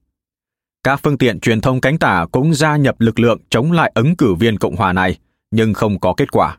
Các 0.85 1.01
phương 1.03 1.18
tiện 1.18 1.40
truyền 1.40 1.61
thông 1.61 1.81
cánh 1.81 1.99
tả 1.99 2.27
cũng 2.33 2.55
gia 2.55 2.77
nhập 2.77 3.01
lực 3.01 3.20
lượng 3.20 3.40
chống 3.51 3.73
lại 3.73 3.92
ứng 3.94 4.16
cử 4.16 4.35
viên 4.35 4.59
Cộng 4.59 4.77
hòa 4.77 4.92
này, 4.92 5.18
nhưng 5.51 5.75
không 5.75 6.01
có 6.01 6.14
kết 6.16 6.33
quả. 6.33 6.59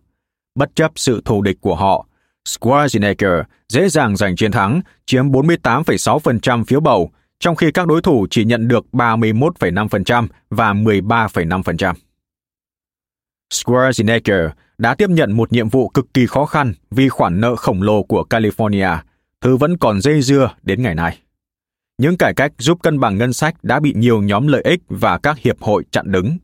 Bất 0.55 0.75
chấp 0.75 0.91
sự 0.95 1.21
thù 1.25 1.41
địch 1.41 1.57
của 1.61 1.75
họ, 1.75 2.05
Schwarzenegger 2.47 3.43
dễ 3.69 3.89
dàng 3.89 4.15
giành 4.17 4.35
chiến 4.35 4.51
thắng, 4.51 4.81
chiếm 5.05 5.31
48,6% 5.31 6.63
phiếu 6.63 6.79
bầu, 6.79 7.11
trong 7.39 7.55
khi 7.55 7.71
các 7.71 7.88
đối 7.88 8.01
thủ 8.01 8.27
chỉ 8.29 8.45
nhận 8.45 8.67
được 8.67 8.85
31,5% 8.91 10.27
và 10.49 10.73
13,5%. 10.73 11.93
Schwarzenegger 13.53 14.49
đã 14.77 14.95
tiếp 14.95 15.09
nhận 15.09 15.31
một 15.31 15.53
nhiệm 15.53 15.69
vụ 15.69 15.89
cực 15.89 16.13
kỳ 16.13 16.27
khó 16.27 16.45
khăn 16.45 16.73
vì 16.91 17.09
khoản 17.09 17.41
nợ 17.41 17.55
khổng 17.55 17.81
lồ 17.81 18.03
của 18.03 18.25
California, 18.29 18.97
thứ 19.41 19.57
vẫn 19.57 19.77
còn 19.77 20.01
dây 20.01 20.21
dưa 20.21 20.51
đến 20.63 20.81
ngày 20.81 20.95
nay. 20.95 21.17
Những 21.97 22.17
cải 22.17 22.34
cách 22.34 22.51
giúp 22.58 22.81
cân 22.81 22.99
bằng 22.99 23.17
ngân 23.17 23.34
sách 23.34 23.55
đã 23.63 23.79
bị 23.79 23.93
nhiều 23.95 24.21
nhóm 24.21 24.47
lợi 24.47 24.62
ích 24.62 24.79
và 24.89 25.17
các 25.17 25.39
hiệp 25.39 25.62
hội 25.62 25.84
chặn 25.91 26.12
đứng. 26.12 26.38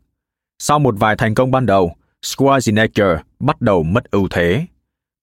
Sau 0.59 0.79
một 0.79 0.95
vài 0.99 1.15
thành 1.15 1.35
công 1.35 1.51
ban 1.51 1.65
đầu, 1.65 1.95
Schwarzenegger 2.25 3.17
bắt 3.39 3.61
đầu 3.61 3.83
mất 3.83 4.11
ưu 4.11 4.27
thế. 4.31 4.65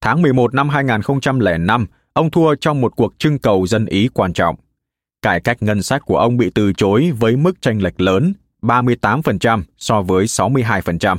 Tháng 0.01 0.23
11 0.23 0.55
năm 0.55 0.69
2005, 0.69 1.87
ông 2.13 2.31
thua 2.31 2.55
trong 2.55 2.81
một 2.81 2.97
cuộc 2.97 3.19
trưng 3.19 3.39
cầu 3.39 3.67
dân 3.67 3.87
ý 3.87 4.09
quan 4.09 4.33
trọng. 4.33 4.57
Cải 5.23 5.41
cách 5.41 5.63
ngân 5.63 5.83
sách 5.83 6.03
của 6.05 6.19
ông 6.19 6.37
bị 6.37 6.51
từ 6.55 6.73
chối 6.73 7.13
với 7.19 7.37
mức 7.37 7.63
tranh 7.63 7.83
lệch 7.83 8.01
lớn, 8.01 8.33
38% 8.63 9.63
so 9.79 10.03
với 10.03 10.25
62%. 10.25 11.19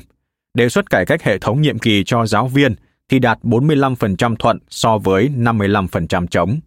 Đề 0.54 0.70
xuất 0.70 0.90
cải 0.90 1.06
cách 1.06 1.24
hệ 1.24 1.38
thống 1.38 1.62
nhiệm 1.62 1.80
kỳ 1.80 2.04
cho 2.04 2.26
giáo 2.26 2.48
viên 2.48 2.76
thì 3.10 3.20
đạt 3.20 3.40
45% 3.44 4.36
thuận 4.36 4.60
so 4.70 4.98
với 4.98 5.30
55% 5.36 6.28
chống. 6.28 6.60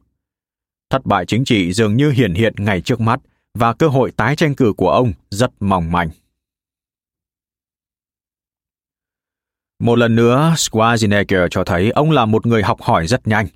Thất 0.93 1.07
bại 1.07 1.27
chính 1.27 1.45
trị 1.45 1.73
dường 1.73 1.97
như 1.97 2.11
hiển 2.11 2.35
hiện 2.35 2.55
ngay 2.59 2.81
trước 2.81 3.01
mắt 3.01 3.21
và 3.55 3.73
cơ 3.73 3.89
hội 3.89 4.11
tái 4.11 4.37
tranh 4.37 4.55
cử 4.55 4.73
của 4.77 4.91
ông 4.91 5.13
rất 5.31 5.51
mỏng 5.61 5.93
manh. 5.93 6.11
Một 9.83 9.99
lần 9.99 10.17
nữa, 10.17 10.55
Schwarzenegger 10.57 11.49
cho 11.49 11.65
thấy 11.65 11.91
ông 11.91 12.11
là 12.11 12.27
một 12.27 12.47
người 12.47 12.63
học 12.63 12.83
hỏi 12.83 13.07
rất 13.07 13.27
nhanh. 13.27 13.47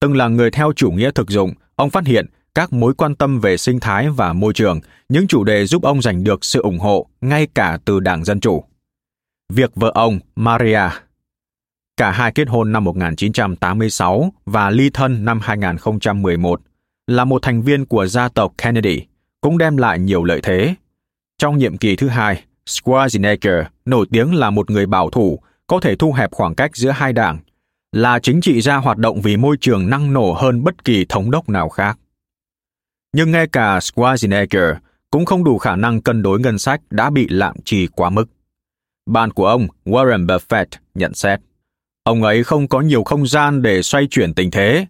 Từng 0.00 0.16
là 0.16 0.28
người 0.28 0.50
theo 0.50 0.72
chủ 0.76 0.90
nghĩa 0.90 1.10
thực 1.10 1.30
dụng, 1.30 1.52
ông 1.74 1.90
phát 1.90 2.06
hiện 2.06 2.26
các 2.54 2.72
mối 2.72 2.94
quan 2.94 3.14
tâm 3.14 3.40
về 3.40 3.56
sinh 3.56 3.80
thái 3.80 4.08
và 4.10 4.32
môi 4.32 4.52
trường, 4.52 4.80
những 5.08 5.26
chủ 5.26 5.44
đề 5.44 5.66
giúp 5.66 5.82
ông 5.82 6.02
giành 6.02 6.24
được 6.24 6.44
sự 6.44 6.62
ủng 6.62 6.78
hộ 6.78 7.06
ngay 7.20 7.46
cả 7.54 7.78
từ 7.84 8.00
Đảng 8.00 8.24
Dân 8.24 8.40
Chủ. 8.40 8.64
Việc 9.52 9.70
vợ 9.74 9.92
ông, 9.94 10.18
Maria, 10.36 10.88
cả 11.96 12.10
hai 12.10 12.32
kết 12.32 12.48
hôn 12.48 12.72
năm 12.72 12.84
1986 12.84 14.32
và 14.46 14.70
ly 14.70 14.90
thân 14.90 15.24
năm 15.24 15.40
2011, 15.42 16.60
là 17.06 17.24
một 17.24 17.42
thành 17.42 17.62
viên 17.62 17.86
của 17.86 18.06
gia 18.06 18.28
tộc 18.28 18.54
Kennedy, 18.58 19.00
cũng 19.40 19.58
đem 19.58 19.76
lại 19.76 19.98
nhiều 19.98 20.24
lợi 20.24 20.40
thế. 20.42 20.74
Trong 21.38 21.58
nhiệm 21.58 21.76
kỳ 21.76 21.96
thứ 21.96 22.08
hai, 22.08 22.44
Schwarzenegger 22.66 23.64
nổi 23.84 24.06
tiếng 24.10 24.34
là 24.34 24.50
một 24.50 24.70
người 24.70 24.86
bảo 24.86 25.10
thủ, 25.10 25.38
có 25.66 25.80
thể 25.80 25.96
thu 25.96 26.12
hẹp 26.12 26.30
khoảng 26.32 26.54
cách 26.54 26.76
giữa 26.76 26.90
hai 26.90 27.12
đảng, 27.12 27.38
là 27.92 28.18
chính 28.18 28.40
trị 28.40 28.60
gia 28.60 28.76
hoạt 28.76 28.98
động 28.98 29.20
vì 29.20 29.36
môi 29.36 29.56
trường 29.60 29.90
năng 29.90 30.12
nổ 30.12 30.32
hơn 30.32 30.64
bất 30.64 30.84
kỳ 30.84 31.04
thống 31.08 31.30
đốc 31.30 31.48
nào 31.48 31.68
khác. 31.68 31.98
Nhưng 33.12 33.30
ngay 33.30 33.46
cả 33.46 33.78
Schwarzenegger 33.78 34.74
cũng 35.10 35.24
không 35.24 35.44
đủ 35.44 35.58
khả 35.58 35.76
năng 35.76 36.02
cân 36.02 36.22
đối 36.22 36.40
ngân 36.40 36.58
sách 36.58 36.80
đã 36.90 37.10
bị 37.10 37.28
lạm 37.28 37.56
trì 37.64 37.86
quá 37.86 38.10
mức. 38.10 38.24
Bạn 39.06 39.30
của 39.30 39.46
ông, 39.46 39.68
Warren 39.84 40.26
Buffett, 40.26 40.66
nhận 40.94 41.14
xét, 41.14 41.40
ông 42.02 42.22
ấy 42.22 42.44
không 42.44 42.68
có 42.68 42.80
nhiều 42.80 43.04
không 43.04 43.26
gian 43.26 43.62
để 43.62 43.82
xoay 43.82 44.06
chuyển 44.10 44.34
tình 44.34 44.50
thế. 44.50 44.86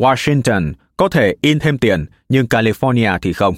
Washington 0.00 0.72
có 0.96 1.08
thể 1.08 1.34
in 1.40 1.58
thêm 1.58 1.78
tiền, 1.78 2.06
nhưng 2.28 2.46
California 2.46 3.18
thì 3.22 3.32
không. 3.32 3.54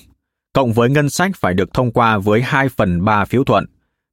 Cộng 0.53 0.73
với 0.73 0.91
ngân 0.91 1.11
sách 1.11 1.31
phải 1.37 1.55
được 1.55 1.75
thông 1.75 1.93
qua 1.93 2.19
với 2.19 2.43
2 2.43 2.69
phần 2.69 3.05
3 3.05 3.25
phiếu 3.25 3.45
thuận. 3.45 3.65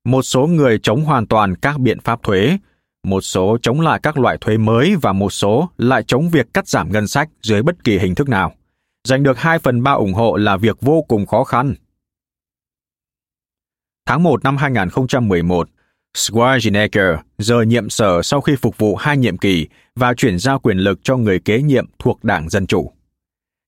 Một 0.06 0.22
số 0.22 0.48
người 0.48 0.80
chống 0.84 1.04
hoàn 1.04 1.28
toàn 1.28 1.56
các 1.56 1.80
biện 1.80 2.00
pháp 2.00 2.24
thuế, 2.24 2.58
một 3.04 3.22
số 3.22 3.58
chống 3.62 3.82
lại 3.82 4.00
các 4.04 4.18
loại 4.18 4.38
thuế 4.42 4.58
mới 4.58 4.96
và 5.02 5.14
một 5.14 5.30
số 5.30 5.70
lại 5.78 6.04
chống 6.04 6.30
việc 6.30 6.54
cắt 6.54 6.68
giảm 6.68 6.92
ngân 6.92 7.08
sách 7.08 7.30
dưới 7.42 7.64
bất 7.64 7.84
kỳ 7.84 7.98
hình 7.98 8.16
thức 8.16 8.30
nào. 8.30 8.54
Giành 9.08 9.24
được 9.24 9.38
2 9.38 9.60
phần 9.60 9.84
3 9.84 9.92
ủng 9.92 10.14
hộ 10.14 10.36
là 10.36 10.58
việc 10.58 10.82
vô 10.82 11.02
cùng 11.08 11.26
khó 11.26 11.44
khăn. 11.44 11.76
Tháng 14.06 14.24
1 14.24 14.44
năm 14.44 14.58
2011, 14.58 15.70
Schwarzenegger 16.18 17.18
rời 17.38 17.66
nhiệm 17.66 17.90
sở 17.90 18.22
sau 18.22 18.42
khi 18.42 18.56
phục 18.56 18.78
vụ 18.78 18.96
hai 18.96 19.18
nhiệm 19.18 19.38
kỳ 19.38 19.68
và 19.96 20.14
chuyển 20.14 20.40
giao 20.40 20.60
quyền 20.60 20.78
lực 20.78 21.00
cho 21.04 21.18
người 21.18 21.40
kế 21.40 21.62
nhiệm 21.62 21.86
thuộc 22.00 22.24
Đảng 22.24 22.50
Dân 22.50 22.68
Chủ. 22.68 22.92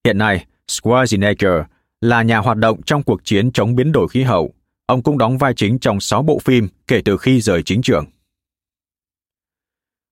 Hiện 0.08 0.18
nay, 0.18 0.46
Schwarzenegger 0.68 1.64
là 2.02 2.22
nhà 2.22 2.38
hoạt 2.38 2.58
động 2.58 2.82
trong 2.82 3.04
cuộc 3.04 3.26
chiến 3.26 3.52
chống 3.52 3.76
biến 3.76 3.92
đổi 3.92 4.08
khí 4.10 4.24
hậu. 4.24 4.54
Ông 4.86 5.04
cũng 5.04 5.18
đóng 5.18 5.38
vai 5.38 5.54
chính 5.54 5.80
trong 5.80 6.00
6 6.00 6.24
bộ 6.24 6.40
phim 6.40 6.68
kể 6.88 7.02
từ 7.06 7.18
khi 7.18 7.42
rời 7.42 7.64
chính 7.64 7.82
trường. 7.82 8.06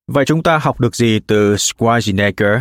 Vậy 0.07 0.25
chúng 0.25 0.43
ta 0.43 0.57
học 0.57 0.79
được 0.79 0.95
gì 0.95 1.19
từ 1.27 1.55
Schwarzenegger? 1.55 2.59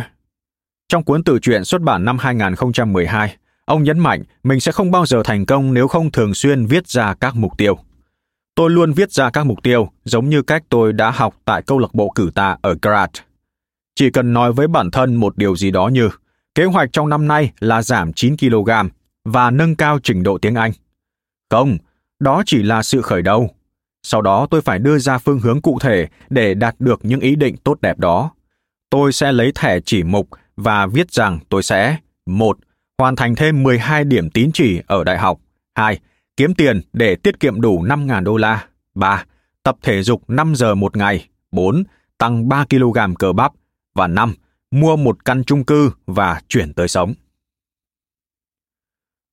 Trong 0.89 1.03
cuốn 1.03 1.23
tự 1.23 1.39
truyện 1.39 1.65
xuất 1.65 1.81
bản 1.81 2.05
năm 2.05 2.17
2012, 2.17 3.35
ông 3.65 3.83
nhấn 3.83 3.99
mạnh 3.99 4.23
mình 4.43 4.59
sẽ 4.59 4.71
không 4.71 4.91
bao 4.91 5.05
giờ 5.05 5.21
thành 5.23 5.45
công 5.45 5.73
nếu 5.73 5.87
không 5.87 6.11
thường 6.11 6.33
xuyên 6.33 6.65
viết 6.65 6.87
ra 6.87 7.13
các 7.13 7.35
mục 7.35 7.57
tiêu. 7.57 7.77
Tôi 8.55 8.69
luôn 8.69 8.93
viết 8.93 9.11
ra 9.11 9.29
các 9.29 9.45
mục 9.45 9.63
tiêu, 9.63 9.89
giống 10.03 10.29
như 10.29 10.41
cách 10.41 10.63
tôi 10.69 10.93
đã 10.93 11.11
học 11.11 11.35
tại 11.45 11.61
câu 11.61 11.79
lạc 11.79 11.93
bộ 11.93 12.11
cử 12.15 12.31
tạ 12.35 12.57
ở 12.61 12.75
Grad. 12.81 13.09
Chỉ 13.95 14.09
cần 14.09 14.33
nói 14.33 14.53
với 14.53 14.67
bản 14.67 14.91
thân 14.91 15.15
một 15.15 15.37
điều 15.37 15.55
gì 15.55 15.71
đó 15.71 15.87
như 15.87 16.09
kế 16.55 16.65
hoạch 16.65 16.93
trong 16.93 17.09
năm 17.09 17.27
nay 17.27 17.51
là 17.59 17.81
giảm 17.81 18.13
9 18.13 18.37
kg 18.37 18.69
và 19.25 19.51
nâng 19.51 19.75
cao 19.75 19.99
trình 20.03 20.23
độ 20.23 20.37
tiếng 20.37 20.55
Anh. 20.55 20.71
Không, 21.49 21.77
đó 22.19 22.43
chỉ 22.45 22.63
là 22.63 22.83
sự 22.83 23.01
khởi 23.01 23.21
đầu. 23.21 23.49
Sau 24.03 24.21
đó 24.21 24.47
tôi 24.49 24.61
phải 24.61 24.79
đưa 24.79 24.97
ra 24.97 25.17
phương 25.17 25.39
hướng 25.39 25.61
cụ 25.61 25.79
thể 25.81 26.07
để 26.29 26.53
đạt 26.53 26.75
được 26.79 26.99
những 27.03 27.19
ý 27.19 27.35
định 27.35 27.57
tốt 27.57 27.81
đẹp 27.81 27.99
đó. 27.99 28.31
Tôi 28.89 29.13
sẽ 29.13 29.31
lấy 29.31 29.51
thẻ 29.55 29.79
chỉ 29.79 30.03
mục 30.03 30.29
và 30.57 30.87
viết 30.87 31.11
rằng 31.11 31.39
tôi 31.49 31.63
sẽ 31.63 31.97
một 32.25 32.57
Hoàn 32.97 33.15
thành 33.15 33.35
thêm 33.35 33.63
12 33.63 34.03
điểm 34.03 34.29
tín 34.29 34.51
chỉ 34.53 34.81
ở 34.87 35.03
đại 35.03 35.17
học. 35.17 35.39
2 35.75 35.99
kiếm 36.37 36.53
tiền 36.53 36.81
để 36.93 37.15
tiết 37.15 37.39
kiệm 37.39 37.61
đủ 37.61 37.83
5.000 37.83 38.23
đô 38.23 38.37
la. 38.37 38.65
3. 38.95 39.25
Tập 39.63 39.75
thể 39.81 40.03
dục 40.03 40.23
5 40.27 40.55
giờ 40.55 40.75
một 40.75 40.97
ngày. 40.97 41.27
4. 41.51 41.83
Tăng 42.17 42.49
3 42.49 42.65
kg 42.69 43.13
cơ 43.19 43.33
bắp. 43.33 43.51
Và 43.95 44.07
5. 44.07 44.33
Mua 44.71 44.95
một 44.95 45.25
căn 45.25 45.43
chung 45.43 45.65
cư 45.65 45.91
và 46.07 46.41
chuyển 46.47 46.73
tới 46.73 46.87
sống. 46.87 47.13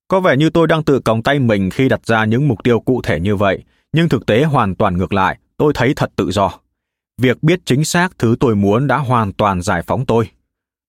Có 0.07 0.19
vẻ 0.19 0.37
như 0.37 0.49
tôi 0.49 0.67
đang 0.67 0.83
tự 0.83 0.99
còng 0.99 1.23
tay 1.23 1.39
mình 1.39 1.69
khi 1.69 1.89
đặt 1.89 2.05
ra 2.05 2.25
những 2.25 2.47
mục 2.47 2.63
tiêu 2.63 2.79
cụ 2.79 3.01
thể 3.01 3.19
như 3.19 3.35
vậy, 3.35 3.63
nhưng 3.93 4.09
thực 4.09 4.25
tế 4.25 4.43
hoàn 4.43 4.75
toàn 4.75 4.97
ngược 4.97 5.13
lại, 5.13 5.39
tôi 5.57 5.73
thấy 5.75 5.93
thật 5.95 6.11
tự 6.15 6.31
do. 6.31 6.51
Việc 7.21 7.43
biết 7.43 7.59
chính 7.65 7.85
xác 7.85 8.17
thứ 8.17 8.35
tôi 8.39 8.55
muốn 8.55 8.87
đã 8.87 8.97
hoàn 8.97 9.33
toàn 9.33 9.61
giải 9.61 9.81
phóng 9.81 10.05
tôi. 10.05 10.29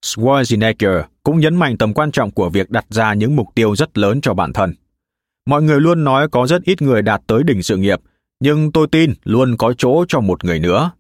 Schwarzenegger 0.05 1.03
cũng 1.23 1.41
nhấn 1.41 1.57
mạnh 1.57 1.79
tầm 1.79 1.95
quan 1.95 2.13
trọng 2.13 2.31
của 2.31 2.49
việc 2.49 2.71
đặt 2.71 2.85
ra 2.89 3.15
những 3.15 3.37
mục 3.37 3.49
tiêu 3.55 3.77
rất 3.77 3.99
lớn 3.99 4.21
cho 4.21 4.35
bản 4.35 4.53
thân. 4.53 4.75
Mọi 5.47 5.63
người 5.63 5.81
luôn 5.81 6.05
nói 6.05 6.29
có 6.29 6.47
rất 6.47 6.63
ít 6.63 6.83
người 6.83 7.03
đạt 7.03 7.23
tới 7.27 7.43
đỉnh 7.43 7.63
sự 7.63 7.77
nghiệp, 7.77 8.01
nhưng 8.41 8.73
tôi 8.73 8.87
tin 8.93 9.13
luôn 9.25 9.57
có 9.57 9.75
chỗ 9.79 10.05
cho 10.09 10.21
một 10.21 10.45
người 10.45 10.59
nữa. 10.59 10.91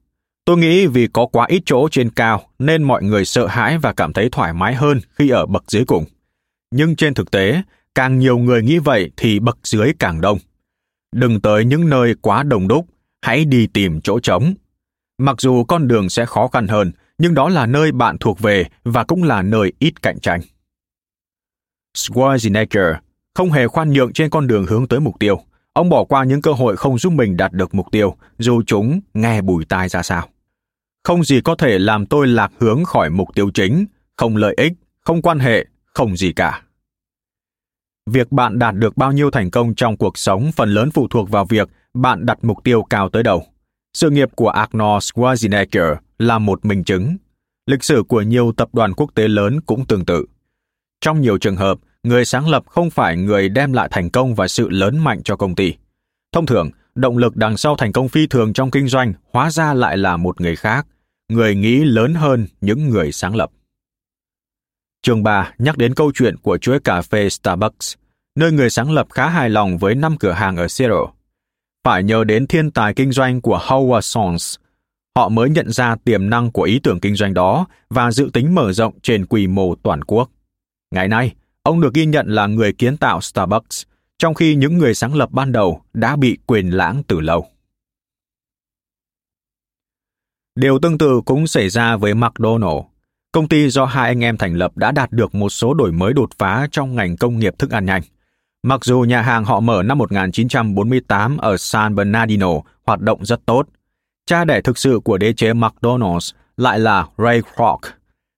Tôi 0.45 0.57
nghĩ 0.59 0.87
vì 0.87 1.07
có 1.13 1.27
quá 1.27 1.47
ít 1.49 1.63
chỗ 1.67 1.89
trên 1.91 2.11
cao 2.11 2.43
nên 2.59 2.83
mọi 2.83 3.03
người 3.03 3.25
sợ 3.25 3.47
hãi 3.47 3.79
và 3.79 3.93
cảm 3.93 4.13
thấy 4.13 4.29
thoải 4.33 4.53
mái 4.53 4.75
hơn 4.75 5.01
khi 5.11 5.29
ở 5.29 5.47
bậc 5.47 5.65
dưới 5.69 5.85
cùng. 5.85 6.05
Nhưng 6.71 6.97
trên 6.97 7.15
thực 7.15 7.31
tế, 7.31 7.63
càng 7.95 8.19
nhiều 8.19 8.39
người 8.39 8.63
nghĩ 8.63 8.79
vậy 8.79 9.11
thì 9.17 9.41
bậc 9.41 9.59
dưới 9.65 9.93
càng 9.99 10.21
đông. 10.21 10.39
Đừng 11.17 11.41
tới 11.41 11.65
những 11.65 11.91
nơi 11.91 12.15
quá 12.21 12.43
đông 12.43 12.69
đúc, 12.69 12.87
hãy 13.23 13.45
đi 13.45 13.67
tìm 13.67 14.01
chỗ 14.01 14.21
trống. 14.21 14.55
Mặc 15.19 15.41
dù 15.41 15.65
con 15.65 15.89
đường 15.89 16.09
sẽ 16.09 16.27
khó 16.27 16.49
khăn 16.49 16.69
hơn, 16.69 16.93
nhưng 17.19 17.35
đó 17.35 17.49
là 17.49 17.67
nơi 17.67 17.93
bạn 17.93 18.19
thuộc 18.19 18.41
về 18.41 18.65
và 18.85 19.05
cũng 19.05 19.23
là 19.23 19.43
nơi 19.43 19.73
ít 19.79 20.03
cạnh 20.03 20.21
tranh. 20.21 20.41
Schwarzenegger 21.97 22.95
không 23.35 23.51
hề 23.51 23.69
khoan 23.69 23.93
nhượng 23.93 24.13
trên 24.13 24.31
con 24.31 24.47
đường 24.47 24.67
hướng 24.67 24.89
tới 24.89 25.01
mục 25.01 25.15
tiêu. 25.19 25.41
Ông 25.73 25.89
bỏ 25.89 26.05
qua 26.05 26.25
những 26.25 26.43
cơ 26.43 26.53
hội 26.53 26.77
không 26.77 26.99
giúp 26.99 27.13
mình 27.13 27.37
đạt 27.37 27.53
được 27.53 27.75
mục 27.75 27.87
tiêu, 27.93 28.17
dù 28.39 28.63
chúng 28.67 29.01
nghe 29.15 29.43
bùi 29.43 29.65
tai 29.65 29.89
ra 29.89 30.03
sao. 30.03 30.29
Không 31.05 31.25
gì 31.25 31.41
có 31.41 31.55
thể 31.55 31.79
làm 31.79 32.07
tôi 32.07 32.27
lạc 32.27 32.53
hướng 32.59 32.85
khỏi 32.85 33.11
mục 33.11 33.29
tiêu 33.35 33.51
chính, 33.55 33.87
không 34.17 34.37
lợi 34.37 34.55
ích, 34.57 34.73
không 35.01 35.23
quan 35.23 35.39
hệ, 35.39 35.67
không 35.85 36.17
gì 36.17 36.33
cả. 36.33 36.63
Việc 38.11 38.33
bạn 38.33 38.59
đạt 38.59 38.75
được 38.75 38.97
bao 38.97 39.13
nhiêu 39.13 39.31
thành 39.31 39.51
công 39.51 39.75
trong 39.75 39.97
cuộc 39.97 40.19
sống 40.19 40.53
phần 40.53 40.75
lớn 40.75 40.91
phụ 40.91 41.09
thuộc 41.09 41.31
vào 41.31 41.45
việc 41.45 41.69
bạn 41.95 42.27
đặt 42.27 42.39
mục 42.43 42.65
tiêu 42.65 42.83
cao 42.83 43.09
tới 43.09 43.23
đâu. 43.23 43.47
Sự 43.95 44.11
nghiệp 44.11 44.29
của 44.37 44.49
Arnold 44.49 45.05
Schwarzenegger 45.05 45.97
là 46.19 46.39
một 46.39 46.65
minh 46.65 46.85
chứng. 46.85 47.17
Lịch 47.67 47.85
sử 47.85 48.03
của 48.09 48.23
nhiều 48.23 48.53
tập 48.53 48.69
đoàn 48.73 48.95
quốc 48.95 49.11
tế 49.15 49.29
lớn 49.29 49.61
cũng 49.61 49.87
tương 49.87 50.05
tự. 50.05 50.27
Trong 51.01 51.21
nhiều 51.21 51.39
trường 51.39 51.57
hợp, 51.57 51.79
người 52.03 52.25
sáng 52.25 52.49
lập 52.49 52.63
không 52.67 52.91
phải 52.91 53.17
người 53.17 53.49
đem 53.49 53.73
lại 53.73 53.89
thành 53.91 54.11
công 54.11 54.35
và 54.35 54.49
sự 54.49 54.69
lớn 54.69 54.99
mạnh 54.99 55.23
cho 55.23 55.37
công 55.37 55.55
ty. 55.55 55.75
Thông 56.33 56.47
thường, 56.47 56.71
động 56.95 57.19
lực 57.19 57.37
đằng 57.37 57.57
sau 57.57 57.77
thành 57.77 57.93
công 57.93 58.09
phi 58.09 58.27
thường 58.27 58.53
trong 58.53 58.71
kinh 58.71 58.89
doanh 58.89 59.13
hóa 59.33 59.51
ra 59.51 59.75
lại 59.75 59.97
là 59.97 60.17
một 60.17 60.41
người 60.41 60.57
khác, 60.57 60.87
người 61.29 61.55
nghĩ 61.55 61.85
lớn 61.85 62.15
hơn 62.15 62.47
những 62.61 62.89
người 62.89 63.13
sáng 63.13 63.37
lập. 63.37 63.51
Chương 65.03 65.23
3 65.23 65.53
nhắc 65.59 65.79
đến 65.79 65.95
câu 65.95 66.13
chuyện 66.15 66.37
của 66.37 66.59
chuỗi 66.59 66.81
cà 66.81 67.03
phê 67.03 67.29
Starbucks, 67.29 67.95
nơi 68.35 68.53
người 68.53 68.71
sáng 68.71 68.93
lập 68.93 69.07
khá 69.11 69.29
hài 69.29 69.51
lòng 69.51 69.79
với 69.79 69.95
năm 69.95 70.17
cửa 70.17 70.33
hàng 70.33 70.57
ở 70.57 70.69
Seattle. 70.69 71.07
Phải 71.85 72.03
nhờ 72.03 72.25
đến 72.25 72.47
thiên 72.47 72.71
tài 72.71 72.95
kinh 72.95 73.13
doanh 73.13 73.41
của 73.41 73.59
Howard 73.59 74.01
Sons, 74.01 74.57
họ 75.17 75.29
mới 75.29 75.51
nhận 75.51 75.73
ra 75.73 75.97
tiềm 76.05 76.31
năng 76.31 76.53
của 76.53 76.63
ý 76.63 76.79
tưởng 76.79 77.01
kinh 77.01 77.15
doanh 77.15 77.35
đó 77.35 77.67
và 77.91 78.11
dự 78.11 78.31
tính 78.33 78.55
mở 78.55 78.73
rộng 78.73 78.95
trên 79.03 79.27
quy 79.27 79.47
mô 79.47 79.75
toàn 79.75 80.05
quốc. 80.05 80.31
Ngày 80.95 81.09
nay, 81.09 81.33
ông 81.63 81.81
được 81.81 81.95
ghi 81.95 82.07
nhận 82.07 82.29
là 82.29 82.47
người 82.47 82.73
kiến 82.73 82.97
tạo 82.97 83.21
Starbucks, 83.21 83.83
trong 84.19 84.35
khi 84.35 84.55
những 84.55 84.79
người 84.79 84.95
sáng 84.95 85.15
lập 85.15 85.31
ban 85.33 85.53
đầu 85.53 85.83
đã 85.95 86.17
bị 86.17 86.39
quyền 86.47 86.71
lãng 86.71 87.03
từ 87.07 87.21
lâu. 87.21 87.54
Điều 90.59 90.79
tương 90.79 90.99
tự 90.99 91.21
cũng 91.25 91.47
xảy 91.47 91.69
ra 91.69 91.97
với 91.97 92.15
McDonald. 92.15 92.81
Công 93.33 93.49
ty 93.49 93.69
do 93.69 93.85
hai 93.85 94.09
anh 94.09 94.25
em 94.25 94.37
thành 94.37 94.55
lập 94.55 94.77
đã 94.77 94.93
đạt 94.93 95.13
được 95.13 95.35
một 95.35 95.51
số 95.51 95.75
đổi 95.75 95.93
mới 95.93 96.13
đột 96.13 96.31
phá 96.39 96.67
trong 96.71 96.95
ngành 96.95 97.17
công 97.17 97.39
nghiệp 97.39 97.55
thức 97.59 97.71
ăn 97.71 97.87
nhanh. 97.87 98.03
Mặc 98.63 98.85
dù 98.85 99.01
nhà 99.01 99.23
hàng 99.23 99.45
họ 99.45 99.61
mở 99.61 99.83
năm 99.83 99.99
1948 99.99 101.37
ở 101.37 101.57
San 101.57 101.95
Bernardino 101.95 102.51
hoạt 102.87 103.01
động 103.01 103.25
rất 103.25 103.47
tốt, 103.47 103.69
cha 104.27 104.45
đẻ 104.45 104.61
thực 104.61 104.79
sự 104.79 105.01
của 105.05 105.19
đế 105.19 105.33
chế 105.33 105.53
McDonald's 105.53 106.33
lại 106.57 106.79
là 106.79 107.07
Ray 107.19 107.43
Kroc, 107.57 107.81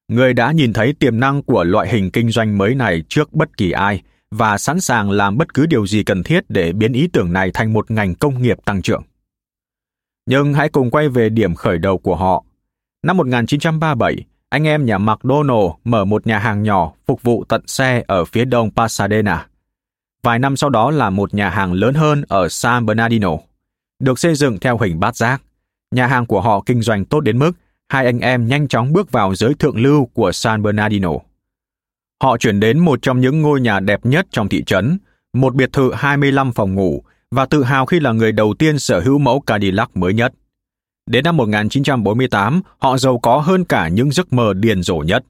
người 0.09 0.35
đã 0.35 0.53
nhìn 0.53 0.73
thấy 0.73 0.93
tiềm 0.93 1.21
năng 1.21 1.43
của 1.43 1.65
loại 1.65 1.89
hình 1.89 2.11
kinh 2.11 2.31
doanh 2.31 2.59
mới 2.59 2.75
này 2.75 3.03
trước 3.09 3.33
bất 3.33 3.57
kỳ 3.57 3.71
ai 3.71 4.03
và 4.31 4.59
sẵn 4.59 4.81
sàng 4.81 5.11
làm 5.11 5.39
bất 5.39 5.55
cứ 5.55 5.67
điều 5.67 5.87
gì 5.87 6.03
cần 6.03 6.23
thiết 6.23 6.45
để 6.49 6.73
biến 6.73 6.93
ý 6.93 7.09
tưởng 7.13 7.33
này 7.33 7.51
thành 7.55 7.73
một 7.73 7.91
ngành 7.91 8.15
công 8.15 8.43
nghiệp 8.43 8.59
tăng 8.65 8.83
trưởng. 8.83 9.03
Nhưng 10.27 10.55
hãy 10.55 10.69
cùng 10.69 10.91
quay 10.91 11.09
về 11.09 11.29
điểm 11.29 11.55
khởi 11.55 11.79
đầu 11.79 11.99
của 11.99 12.17
họ. 12.17 12.45
Năm 13.03 13.17
1937, 13.17 14.25
anh 14.49 14.65
em 14.65 14.87
nhà 14.87 14.99
McDonald 14.99 15.71
mở 15.85 16.05
một 16.05 16.27
nhà 16.27 16.39
hàng 16.39 16.63
nhỏ 16.63 16.93
phục 17.07 17.23
vụ 17.23 17.45
tận 17.49 17.63
xe 17.67 18.05
ở 18.07 18.25
phía 18.25 18.45
đông 18.45 18.71
Pasadena. 18.71 19.47
Vài 20.23 20.39
năm 20.39 20.57
sau 20.57 20.71
đó 20.71 20.91
là 20.91 21.11
một 21.11 21.35
nhà 21.35 21.51
hàng 21.51 21.73
lớn 21.73 21.95
hơn 21.95 22.25
ở 22.29 22.49
San 22.49 22.87
Bernardino, 22.87 23.31
được 23.99 24.19
xây 24.19 24.35
dựng 24.35 24.59
theo 24.61 24.79
hình 24.79 25.01
bát 25.01 25.17
giác. 25.17 25.43
Nhà 25.91 26.07
hàng 26.07 26.27
của 26.27 26.41
họ 26.41 26.63
kinh 26.67 26.83
doanh 26.83 27.05
tốt 27.05 27.21
đến 27.21 27.39
mức 27.39 27.53
hai 27.89 28.07
anh 28.07 28.21
em 28.21 28.47
nhanh 28.47 28.69
chóng 28.69 28.93
bước 28.93 29.13
vào 29.13 29.35
giới 29.35 29.55
thượng 29.55 29.77
lưu 29.77 30.07
của 30.07 30.33
San 30.33 30.63
Bernardino. 30.63 31.13
Họ 32.23 32.37
chuyển 32.39 32.61
đến 32.61 32.79
một 32.79 32.99
trong 33.03 33.21
những 33.21 33.43
ngôi 33.43 33.61
nhà 33.61 33.81
đẹp 33.81 34.07
nhất 34.07 34.27
trong 34.31 34.49
thị 34.49 34.65
trấn, 34.65 34.99
một 35.33 35.55
biệt 35.55 35.73
thự 35.73 35.93
25 35.95 36.53
phòng 36.53 36.75
ngủ 36.75 37.03
và 37.31 37.47
tự 37.47 37.65
hào 37.65 37.87
khi 37.87 38.01
là 38.01 38.13
người 38.13 38.33
đầu 38.33 38.55
tiên 38.59 38.79
sở 38.79 39.01
hữu 39.01 39.19
mẫu 39.19 39.41
Cadillac 39.41 39.97
mới 39.97 40.15
nhất. 40.15 40.33
Đến 41.07 41.25
năm 41.25 41.37
1948, 41.37 42.63
họ 42.79 42.99
giàu 42.99 43.19
có 43.19 43.39
hơn 43.39 43.65
cả 43.65 43.89
những 43.89 44.11
giấc 44.11 44.33
mơ 44.33 44.53
điền 44.55 44.83
rồ 44.83 44.97
nhất. 44.97 45.25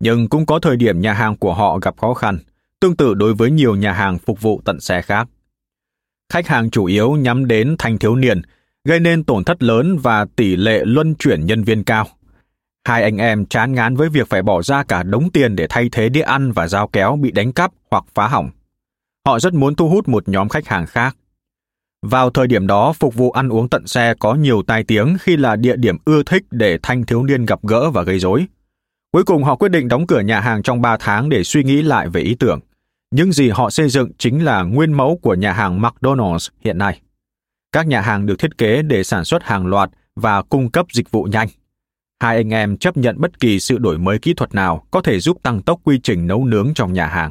Nhưng 0.00 0.28
cũng 0.28 0.46
có 0.46 0.58
thời 0.58 0.76
điểm 0.76 1.00
nhà 1.00 1.12
hàng 1.12 1.36
của 1.36 1.54
họ 1.54 1.78
gặp 1.78 1.94
khó 2.00 2.14
khăn, 2.14 2.38
tương 2.80 2.96
tự 2.96 3.14
đối 3.14 3.34
với 3.34 3.50
nhiều 3.50 3.76
nhà 3.76 3.92
hàng 3.92 4.18
phục 4.18 4.40
vụ 4.40 4.60
tận 4.64 4.80
xe 4.80 5.02
khác. 5.02 5.28
Khách 6.32 6.46
hàng 6.46 6.70
chủ 6.70 6.84
yếu 6.84 7.12
nhắm 7.12 7.46
đến 7.46 7.76
thanh 7.78 7.98
thiếu 7.98 8.16
niên, 8.16 8.42
gây 8.84 9.00
nên 9.00 9.24
tổn 9.24 9.44
thất 9.44 9.62
lớn 9.62 9.98
và 9.98 10.26
tỷ 10.36 10.56
lệ 10.56 10.82
luân 10.84 11.14
chuyển 11.14 11.46
nhân 11.46 11.64
viên 11.64 11.84
cao. 11.84 12.08
Hai 12.84 13.02
anh 13.02 13.16
em 13.16 13.46
chán 13.46 13.72
ngán 13.72 13.96
với 13.96 14.08
việc 14.08 14.28
phải 14.28 14.42
bỏ 14.42 14.62
ra 14.62 14.82
cả 14.82 15.02
đống 15.02 15.30
tiền 15.30 15.56
để 15.56 15.66
thay 15.70 15.88
thế 15.92 16.08
đĩa 16.08 16.20
ăn 16.20 16.52
và 16.52 16.68
dao 16.68 16.88
kéo 16.88 17.16
bị 17.16 17.30
đánh 17.30 17.52
cắp 17.52 17.72
hoặc 17.90 18.04
phá 18.14 18.28
hỏng. 18.28 18.50
Họ 19.30 19.38
rất 19.38 19.54
muốn 19.54 19.74
thu 19.74 19.88
hút 19.88 20.08
một 20.08 20.28
nhóm 20.28 20.48
khách 20.48 20.68
hàng 20.68 20.86
khác. 20.86 21.16
Vào 22.06 22.30
thời 22.30 22.46
điểm 22.46 22.66
đó, 22.66 22.92
phục 22.92 23.14
vụ 23.14 23.30
ăn 23.30 23.48
uống 23.48 23.68
tận 23.68 23.86
xe 23.86 24.14
có 24.18 24.34
nhiều 24.34 24.62
tai 24.62 24.84
tiếng 24.84 25.16
khi 25.20 25.36
là 25.36 25.56
địa 25.56 25.76
điểm 25.76 25.96
ưa 26.04 26.22
thích 26.22 26.42
để 26.50 26.78
thanh 26.82 27.06
thiếu 27.06 27.22
niên 27.22 27.46
gặp 27.46 27.58
gỡ 27.62 27.90
và 27.90 28.02
gây 28.02 28.18
rối. 28.18 28.46
Cuối 29.12 29.24
cùng 29.24 29.44
họ 29.44 29.56
quyết 29.56 29.68
định 29.68 29.88
đóng 29.88 30.06
cửa 30.06 30.20
nhà 30.20 30.40
hàng 30.40 30.62
trong 30.62 30.82
3 30.82 30.96
tháng 31.00 31.28
để 31.28 31.44
suy 31.44 31.64
nghĩ 31.64 31.82
lại 31.82 32.08
về 32.08 32.20
ý 32.20 32.34
tưởng. 32.34 32.60
Những 33.10 33.32
gì 33.32 33.48
họ 33.48 33.70
xây 33.70 33.88
dựng 33.88 34.10
chính 34.18 34.44
là 34.44 34.62
nguyên 34.62 34.92
mẫu 34.92 35.18
của 35.22 35.34
nhà 35.34 35.52
hàng 35.52 35.80
McDonald's 35.80 36.48
hiện 36.64 36.78
nay. 36.78 37.00
Các 37.72 37.86
nhà 37.86 38.00
hàng 38.00 38.26
được 38.26 38.38
thiết 38.38 38.58
kế 38.58 38.82
để 38.82 39.04
sản 39.04 39.24
xuất 39.24 39.42
hàng 39.42 39.66
loạt 39.66 39.90
và 40.16 40.42
cung 40.42 40.70
cấp 40.70 40.86
dịch 40.92 41.10
vụ 41.10 41.22
nhanh. 41.22 41.48
Hai 42.22 42.36
anh 42.36 42.50
em 42.50 42.76
chấp 42.76 42.96
nhận 42.96 43.20
bất 43.20 43.40
kỳ 43.40 43.60
sự 43.60 43.78
đổi 43.78 43.98
mới 43.98 44.18
kỹ 44.18 44.34
thuật 44.34 44.54
nào 44.54 44.86
có 44.90 45.00
thể 45.00 45.20
giúp 45.20 45.36
tăng 45.42 45.62
tốc 45.62 45.80
quy 45.84 46.00
trình 46.02 46.26
nấu 46.26 46.44
nướng 46.44 46.74
trong 46.74 46.92
nhà 46.92 47.06
hàng. 47.06 47.30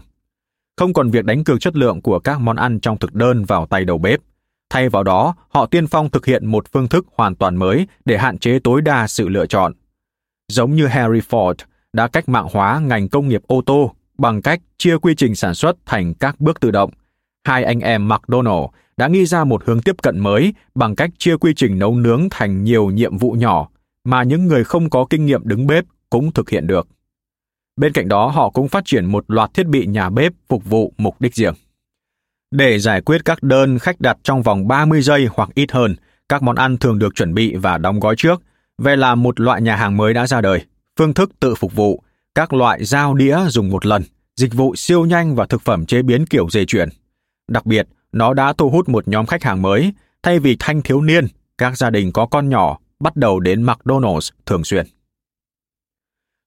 Không 0.79 0.93
còn 0.93 1.09
việc 1.09 1.25
đánh 1.25 1.43
cược 1.43 1.61
chất 1.61 1.75
lượng 1.75 2.01
của 2.01 2.19
các 2.19 2.39
món 2.39 2.55
ăn 2.55 2.79
trong 2.79 2.97
thực 2.97 3.13
đơn 3.13 3.45
vào 3.45 3.65
tay 3.65 3.85
đầu 3.85 3.97
bếp. 3.97 4.19
Thay 4.69 4.89
vào 4.89 5.03
đó, 5.03 5.35
họ 5.49 5.65
tiên 5.65 5.87
phong 5.87 6.09
thực 6.09 6.25
hiện 6.25 6.45
một 6.45 6.65
phương 6.71 6.87
thức 6.87 7.05
hoàn 7.15 7.35
toàn 7.35 7.55
mới 7.55 7.87
để 8.05 8.17
hạn 8.17 8.37
chế 8.37 8.59
tối 8.59 8.81
đa 8.81 9.07
sự 9.07 9.29
lựa 9.29 9.45
chọn. 9.45 9.73
Giống 10.51 10.75
như 10.75 10.87
Harry 10.87 11.19
Ford 11.19 11.53
đã 11.93 12.07
cách 12.07 12.29
mạng 12.29 12.47
hóa 12.51 12.79
ngành 12.79 13.09
công 13.09 13.27
nghiệp 13.27 13.41
ô 13.47 13.61
tô 13.65 13.91
bằng 14.17 14.41
cách 14.41 14.59
chia 14.77 14.97
quy 14.97 15.15
trình 15.15 15.35
sản 15.35 15.55
xuất 15.55 15.75
thành 15.85 16.13
các 16.13 16.39
bước 16.39 16.59
tự 16.59 16.71
động. 16.71 16.91
Hai 17.43 17.63
anh 17.63 17.79
em 17.79 18.07
McDonald 18.07 18.65
đã 18.97 19.07
nghĩ 19.07 19.25
ra 19.25 19.43
một 19.43 19.63
hướng 19.65 19.81
tiếp 19.81 19.95
cận 20.03 20.19
mới 20.19 20.53
bằng 20.75 20.95
cách 20.95 21.09
chia 21.17 21.37
quy 21.37 21.53
trình 21.55 21.79
nấu 21.79 21.95
nướng 21.95 22.27
thành 22.31 22.63
nhiều 22.63 22.89
nhiệm 22.89 23.17
vụ 23.17 23.31
nhỏ 23.31 23.69
mà 24.03 24.23
những 24.23 24.47
người 24.47 24.63
không 24.63 24.89
có 24.89 25.05
kinh 25.09 25.25
nghiệm 25.25 25.41
đứng 25.47 25.67
bếp 25.67 25.85
cũng 26.09 26.31
thực 26.31 26.49
hiện 26.49 26.67
được. 26.67 26.87
Bên 27.79 27.93
cạnh 27.93 28.07
đó, 28.07 28.27
họ 28.27 28.49
cũng 28.49 28.67
phát 28.67 28.85
triển 28.85 29.05
một 29.05 29.25
loạt 29.27 29.53
thiết 29.53 29.67
bị 29.67 29.85
nhà 29.85 30.09
bếp 30.09 30.33
phục 30.49 30.65
vụ 30.65 30.93
mục 30.97 31.15
đích 31.21 31.35
riêng. 31.35 31.53
Để 32.51 32.79
giải 32.79 33.01
quyết 33.01 33.25
các 33.25 33.43
đơn 33.43 33.79
khách 33.79 34.01
đặt 34.01 34.17
trong 34.23 34.41
vòng 34.41 34.67
30 34.67 35.01
giây 35.01 35.27
hoặc 35.33 35.49
ít 35.55 35.71
hơn, 35.71 35.95
các 36.29 36.43
món 36.43 36.55
ăn 36.55 36.77
thường 36.77 36.99
được 36.99 37.15
chuẩn 37.15 37.33
bị 37.33 37.55
và 37.55 37.77
đóng 37.77 37.99
gói 37.99 38.15
trước. 38.17 38.41
Về 38.77 38.95
là 38.95 39.15
một 39.15 39.39
loại 39.39 39.61
nhà 39.61 39.75
hàng 39.75 39.97
mới 39.97 40.13
đã 40.13 40.27
ra 40.27 40.41
đời, 40.41 40.65
phương 40.99 41.13
thức 41.13 41.31
tự 41.39 41.55
phục 41.55 41.75
vụ, 41.75 42.03
các 42.35 42.53
loại 42.53 42.85
dao 42.85 43.13
đĩa 43.13 43.37
dùng 43.47 43.69
một 43.69 43.85
lần, 43.85 44.03
dịch 44.35 44.53
vụ 44.53 44.75
siêu 44.75 45.05
nhanh 45.05 45.35
và 45.35 45.45
thực 45.45 45.61
phẩm 45.61 45.85
chế 45.85 46.01
biến 46.01 46.25
kiểu 46.25 46.49
dây 46.49 46.65
chuyển. 46.65 46.89
Đặc 47.47 47.65
biệt, 47.65 47.87
nó 48.11 48.33
đã 48.33 48.53
thu 48.53 48.69
hút 48.69 48.89
một 48.89 49.07
nhóm 49.07 49.25
khách 49.25 49.43
hàng 49.43 49.61
mới, 49.61 49.93
thay 50.23 50.39
vì 50.39 50.55
thanh 50.59 50.81
thiếu 50.81 51.01
niên, 51.01 51.25
các 51.57 51.77
gia 51.77 51.89
đình 51.89 52.11
có 52.11 52.25
con 52.25 52.49
nhỏ 52.49 52.79
bắt 52.99 53.15
đầu 53.15 53.39
đến 53.39 53.65
McDonald's 53.65 54.29
thường 54.45 54.63
xuyên. 54.63 54.85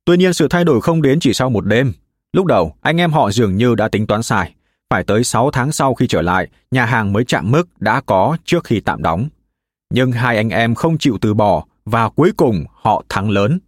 Tuy 0.04 0.16
nhiên 0.16 0.32
sự 0.32 0.48
thay 0.48 0.64
đổi 0.64 0.80
không 0.80 1.02
đến 1.02 1.20
chỉ 1.20 1.32
sau 1.34 1.50
một 1.50 1.66
đêm. 1.66 1.92
Lúc 2.32 2.46
đầu, 2.46 2.74
anh 2.80 3.00
em 3.00 3.12
họ 3.12 3.30
dường 3.30 3.56
như 3.56 3.74
đã 3.74 3.88
tính 3.88 4.06
toán 4.06 4.22
sai. 4.22 4.54
Phải 4.90 5.04
tới 5.04 5.24
6 5.24 5.50
tháng 5.50 5.72
sau 5.72 5.94
khi 5.94 6.06
trở 6.06 6.22
lại, 6.22 6.48
nhà 6.70 6.84
hàng 6.84 7.12
mới 7.12 7.24
chạm 7.24 7.50
mức 7.50 7.68
đã 7.80 8.00
có 8.00 8.36
trước 8.44 8.64
khi 8.64 8.80
tạm 8.80 9.02
đóng. 9.02 9.28
Nhưng 9.94 10.12
hai 10.12 10.36
anh 10.36 10.48
em 10.48 10.74
không 10.74 10.98
chịu 10.98 11.18
từ 11.20 11.34
bỏ 11.34 11.64
và 11.84 12.08
cuối 12.08 12.32
cùng 12.36 12.64
họ 12.72 13.04
thắng 13.08 13.30
lớn. 13.30 13.58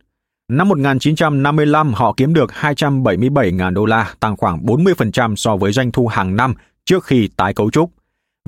Năm 0.49 0.69
1955 0.69 1.93
họ 1.95 2.15
kiếm 2.17 2.35
được 2.35 2.51
277.000 2.61 3.75
đô 3.75 3.85
la, 3.85 4.15
tăng 4.21 4.37
khoảng 4.37 4.65
40% 4.65 5.37
so 5.37 5.57
với 5.57 5.73
doanh 5.73 5.93
thu 5.93 6.07
hàng 6.07 6.37
năm 6.37 6.55
trước 6.85 7.05
khi 7.05 7.29
tái 7.37 7.55
cấu 7.55 7.71
trúc. 7.71 7.91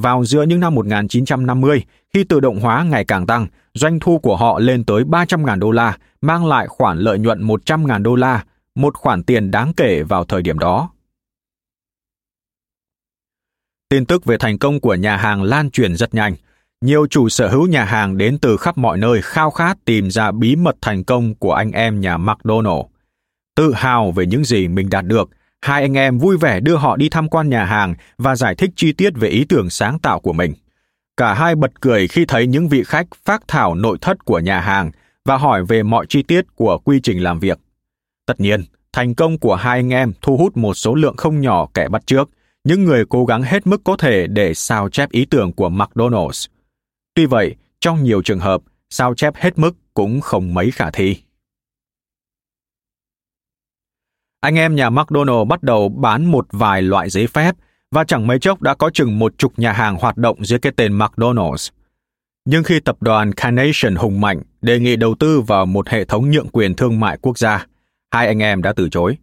vào 0.01 0.25
giữa 0.25 0.43
những 0.43 0.61
năm 0.61 0.75
1950, 0.75 1.85
khi 2.15 2.25
tự 2.25 2.41
động 2.41 2.61
hóa 2.61 2.83
ngày 2.83 3.05
càng 3.05 3.27
tăng, 3.27 3.47
doanh 3.77 4.01
thu 4.01 4.19
của 4.19 4.37
họ 4.37 4.59
lên 4.59 4.85
tới 4.85 5.05
300.000 5.05 5.59
đô 5.59 5.71
la, 5.71 5.99
mang 6.21 6.47
lại 6.47 6.67
khoản 6.67 6.99
lợi 6.99 7.19
nhuận 7.19 7.47
100.000 7.47 8.03
đô 8.03 8.15
la, 8.15 8.45
một 8.75 8.97
khoản 8.97 9.23
tiền 9.23 9.51
đáng 9.51 9.73
kể 9.77 10.03
vào 10.03 10.25
thời 10.25 10.43
điểm 10.43 10.59
đó. 10.59 10.91
Tin 13.89 14.07
tức 14.07 14.25
về 14.25 14.37
thành 14.39 14.59
công 14.59 14.81
của 14.81 14.95
nhà 14.95 15.17
hàng 15.17 15.43
lan 15.43 15.71
truyền 15.71 15.97
rất 15.97 16.15
nhanh. 16.15 16.35
Nhiều 16.81 17.07
chủ 17.07 17.29
sở 17.29 17.49
hữu 17.49 17.67
nhà 17.67 17.85
hàng 17.85 18.19
đến 18.19 18.39
từ 18.39 18.57
khắp 18.57 18.79
mọi 18.79 18.99
nơi 18.99 19.23
khao 19.23 19.51
khát 19.51 19.79
tìm 19.85 20.11
ra 20.11 20.31
bí 20.31 20.57
mật 20.57 20.77
thành 20.81 21.05
công 21.05 21.35
của 21.35 21.53
anh 21.53 21.73
em 21.73 22.01
nhà 22.01 22.17
McDonald. 22.17 22.83
Tự 23.57 23.73
hào 23.75 24.13
về 24.13 24.27
những 24.27 24.45
gì 24.45 24.69
mình 24.69 24.91
đạt 24.91 25.05
được, 25.05 25.31
hai 25.61 25.83
anh 25.83 25.95
em 25.95 26.19
vui 26.19 26.37
vẻ 26.37 26.61
đưa 26.61 26.77
họ 26.77 26.97
đi 26.97 27.09
tham 27.09 27.29
quan 27.29 27.49
nhà 27.49 27.65
hàng 27.65 27.95
và 28.19 28.37
giải 28.37 28.55
thích 28.55 28.71
chi 28.77 28.93
tiết 28.93 29.13
về 29.17 29.29
ý 29.29 29.45
tưởng 29.49 29.71
sáng 29.71 29.99
tạo 29.99 30.21
của 30.21 30.33
mình. 30.33 30.53
Cả 31.17 31.35
hai 31.35 31.55
bật 31.55 31.81
cười 31.81 32.09
khi 32.09 32.25
thấy 32.25 32.47
những 32.47 32.69
vị 32.69 32.83
khách 32.85 33.07
phát 33.25 33.43
thảo 33.49 33.75
nội 33.75 33.99
thất 34.01 34.25
của 34.25 34.39
nhà 34.39 34.61
hàng 34.61 34.91
và 35.25 35.37
hỏi 35.37 35.65
về 35.65 35.83
mọi 35.83 36.07
chi 36.09 36.23
tiết 36.23 36.45
của 36.55 36.79
quy 36.79 37.01
trình 37.03 37.23
làm 37.23 37.39
việc. 37.39 37.59
Tất 38.27 38.41
nhiên, 38.41 38.65
thành 38.93 39.15
công 39.15 39.39
của 39.39 39.55
hai 39.55 39.79
anh 39.79 39.91
em 39.91 40.13
thu 40.23 40.37
hút 40.37 40.57
một 40.57 40.75
số 40.75 40.95
lượng 40.95 41.17
không 41.17 41.41
nhỏ 41.41 41.69
kẻ 41.75 41.89
bắt 41.89 42.03
trước, 42.07 42.31
những 42.65 42.85
người 42.85 43.05
cố 43.09 43.25
gắng 43.25 43.43
hết 43.43 43.67
mức 43.67 43.81
có 43.85 43.97
thể 43.97 44.27
để 44.27 44.55
sao 44.55 44.89
chép 44.89 45.11
ý 45.11 45.25
tưởng 45.25 45.53
của 45.53 45.69
McDonald's. 45.69 46.47
Tuy 47.15 47.27
vậy, 47.27 47.55
trong 47.81 48.05
nhiều 48.05 48.23
trường 48.23 48.41
hợp, 48.41 48.63
sao 48.91 49.15
chép 49.15 49.35
hết 49.37 49.59
mức 49.59 49.73
cũng 49.95 50.21
không 50.21 50.55
mấy 50.55 50.71
khả 50.71 50.91
thi. 50.91 51.17
Anh 54.41 54.55
em 54.55 54.75
nhà 54.75 54.91
McDonald 54.91 55.49
bắt 55.49 55.63
đầu 55.63 55.89
bán 55.89 56.25
một 56.25 56.47
vài 56.51 56.83
loại 56.83 57.11
giấy 57.11 57.27
phép 57.27 57.55
và 57.91 58.05
chẳng 58.05 58.27
mấy 58.27 58.39
chốc 58.39 58.63
đã 58.63 58.75
có 58.75 58.91
chừng 58.91 59.19
một 59.19 59.39
chục 59.39 59.59
nhà 59.59 59.73
hàng 59.73 59.97
hoạt 59.97 60.17
động 60.17 60.45
dưới 60.45 60.59
cái 60.59 60.73
tên 60.77 60.99
McDonald's. 60.99 61.71
Nhưng 62.45 62.65
khi 62.65 62.81
tập 62.81 62.97
đoàn 63.01 63.33
Carnation 63.33 63.95
hùng 63.97 64.21
mạnh 64.21 64.43
đề 64.63 64.79
nghị 64.81 64.97
đầu 64.97 65.15
tư 65.21 65.41
vào 65.41 65.67
một 65.67 65.89
hệ 65.89 66.05
thống 66.05 66.31
nhượng 66.31 66.49
quyền 66.49 66.75
thương 66.75 67.01
mại 67.01 67.19
quốc 67.23 67.39
gia, 67.39 67.67
hai 68.11 68.27
anh 68.27 68.39
em 68.39 68.63
đã 68.63 68.73
từ 68.73 68.89
chối. 68.89 69.17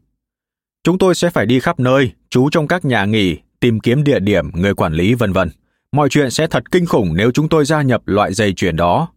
Chúng 0.83 0.97
tôi 0.97 1.15
sẽ 1.15 1.29
phải 1.29 1.45
đi 1.45 1.59
khắp 1.59 1.79
nơi, 1.79 2.11
trú 2.29 2.49
trong 2.49 2.67
các 2.67 2.85
nhà 2.85 3.05
nghỉ, 3.05 3.37
tìm 3.59 3.79
kiếm 3.79 4.03
địa 4.03 4.19
điểm, 4.19 4.51
người 4.53 4.73
quản 4.73 4.93
lý 4.93 5.13
vân 5.13 5.33
vân. 5.33 5.49
Mọi 5.91 6.09
chuyện 6.09 6.31
sẽ 6.31 6.47
thật 6.47 6.71
kinh 6.71 6.85
khủng 6.85 7.13
nếu 7.15 7.31
chúng 7.31 7.49
tôi 7.49 7.65
gia 7.65 7.81
nhập 7.81 8.01
loại 8.05 8.33
dây 8.33 8.53
chuyền 8.53 8.75
đó. 8.75 9.07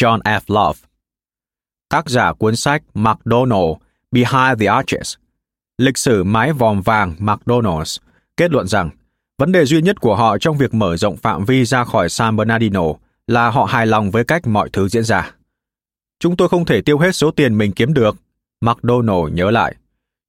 John 0.00 0.20
F. 0.22 0.40
Love 0.46 0.80
Tác 1.88 2.08
giả 2.08 2.32
cuốn 2.32 2.56
sách 2.56 2.82
McDonald 2.94 3.72
Behind 4.10 4.60
the 4.60 4.66
Arches 4.66 5.14
Lịch 5.78 5.98
sử 5.98 6.24
mái 6.24 6.52
vòm 6.52 6.80
vàng 6.80 7.14
McDonald's 7.18 7.98
kết 8.36 8.50
luận 8.50 8.66
rằng 8.66 8.90
vấn 9.38 9.52
đề 9.52 9.64
duy 9.64 9.82
nhất 9.82 10.00
của 10.00 10.16
họ 10.16 10.38
trong 10.38 10.58
việc 10.58 10.74
mở 10.74 10.96
rộng 10.96 11.16
phạm 11.16 11.44
vi 11.44 11.64
ra 11.64 11.84
khỏi 11.84 12.08
San 12.08 12.36
Bernardino 12.36 12.84
là 13.26 13.50
họ 13.50 13.64
hài 13.64 13.86
lòng 13.86 14.10
với 14.10 14.24
cách 14.24 14.46
mọi 14.46 14.68
thứ 14.72 14.88
diễn 14.88 15.04
ra. 15.04 15.30
Chúng 16.20 16.36
tôi 16.36 16.48
không 16.48 16.64
thể 16.64 16.82
tiêu 16.82 16.98
hết 16.98 17.12
số 17.12 17.30
tiền 17.30 17.58
mình 17.58 17.72
kiếm 17.72 17.94
được, 17.94 18.16
McDonald 18.60 19.32
nhớ 19.32 19.50
lại. 19.50 19.74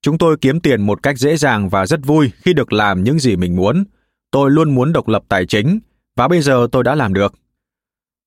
Chúng 0.01 0.17
tôi 0.17 0.37
kiếm 0.37 0.59
tiền 0.59 0.81
một 0.81 1.03
cách 1.03 1.17
dễ 1.17 1.37
dàng 1.37 1.69
và 1.69 1.85
rất 1.85 1.99
vui 2.03 2.31
khi 2.41 2.53
được 2.53 2.73
làm 2.73 3.03
những 3.03 3.19
gì 3.19 3.35
mình 3.35 3.55
muốn. 3.55 3.83
Tôi 4.31 4.51
luôn 4.51 4.75
muốn 4.75 4.93
độc 4.93 5.07
lập 5.07 5.23
tài 5.27 5.45
chính, 5.45 5.79
và 6.15 6.27
bây 6.27 6.41
giờ 6.41 6.67
tôi 6.71 6.83
đã 6.83 6.95
làm 6.95 7.13
được. 7.13 7.33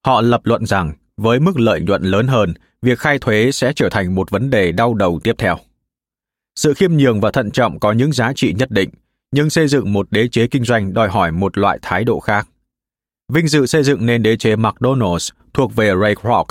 Họ 0.07 0.20
lập 0.20 0.41
luận 0.45 0.66
rằng, 0.66 0.93
với 1.16 1.41
mức 1.41 1.61
lợi 1.61 1.81
nhuận 1.81 2.03
lớn 2.03 2.26
hơn, 2.26 2.55
việc 2.83 2.99
khai 2.99 3.18
thuế 3.18 3.53
sẽ 3.53 3.72
trở 3.76 3.89
thành 3.89 4.14
một 4.14 4.31
vấn 4.31 4.51
đề 4.51 4.72
đau 4.72 4.95
đầu 4.95 5.20
tiếp 5.22 5.35
theo. 5.39 5.57
Sự 6.57 6.74
khiêm 6.74 6.93
nhường 6.93 7.20
và 7.20 7.31
thận 7.31 7.51
trọng 7.51 7.81
có 7.81 7.93
những 7.93 8.12
giá 8.12 8.33
trị 8.33 8.55
nhất 8.59 8.70
định, 8.70 8.91
nhưng 9.33 9.51
xây 9.51 9.68
dựng 9.68 9.93
một 9.93 10.07
đế 10.11 10.29
chế 10.29 10.47
kinh 10.47 10.64
doanh 10.64 10.95
đòi 10.95 11.09
hỏi 11.09 11.33
một 11.33 11.59
loại 11.59 11.79
thái 11.83 12.05
độ 12.05 12.20
khác. 12.20 12.49
Vinh 13.33 13.49
dự 13.49 13.66
xây 13.66 13.83
dựng 13.83 14.07
nên 14.07 14.22
đế 14.22 14.37
chế 14.37 14.57
McDonald's 14.57 15.31
thuộc 15.55 15.76
về 15.76 15.93
Ray 16.03 16.14
Kroc, 16.14 16.47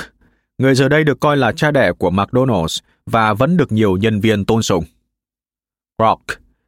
người 0.58 0.76
giờ 0.76 0.90
đây 0.90 1.04
được 1.04 1.20
coi 1.20 1.38
là 1.38 1.52
cha 1.52 1.72
đẻ 1.72 1.92
của 1.92 2.10
McDonald's 2.10 2.80
và 3.06 3.34
vẫn 3.34 3.58
được 3.58 3.72
nhiều 3.72 3.98
nhân 3.98 4.20
viên 4.20 4.46
tôn 4.46 4.62
sùng. 4.62 4.84
Kroc, 5.98 6.22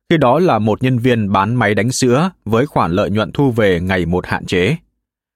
khi 0.09 0.17
đó 0.17 0.39
là 0.39 0.59
một 0.59 0.83
nhân 0.83 0.99
viên 0.99 1.31
bán 1.31 1.55
máy 1.55 1.75
đánh 1.75 1.91
sữa 1.91 2.31
với 2.45 2.65
khoản 2.65 2.91
lợi 2.91 3.09
nhuận 3.09 3.31
thu 3.31 3.51
về 3.51 3.79
ngày 3.79 4.05
một 4.05 4.25
hạn 4.25 4.45
chế. 4.45 4.75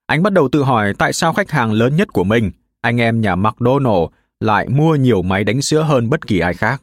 Anh 0.08 0.24
bắt 0.24 0.34
đầu 0.34 0.50
tự 0.52 0.64
hỏi 0.64 0.94
tại 0.98 1.14
sao 1.14 1.34
khách 1.34 1.52
hàng 1.52 1.72
lớn 1.72 1.96
nhất 1.96 2.08
của 2.14 2.24
mình, 2.24 2.52
anh 2.82 3.02
em 3.02 3.22
nhà 3.22 3.36
McDonald, 3.36 4.06
lại 4.40 4.70
mua 4.70 4.96
nhiều 4.96 5.22
máy 5.22 5.44
đánh 5.44 5.62
sữa 5.62 5.82
hơn 5.82 6.10
bất 6.10 6.28
kỳ 6.28 6.40
ai 6.40 6.54
khác. 6.54 6.82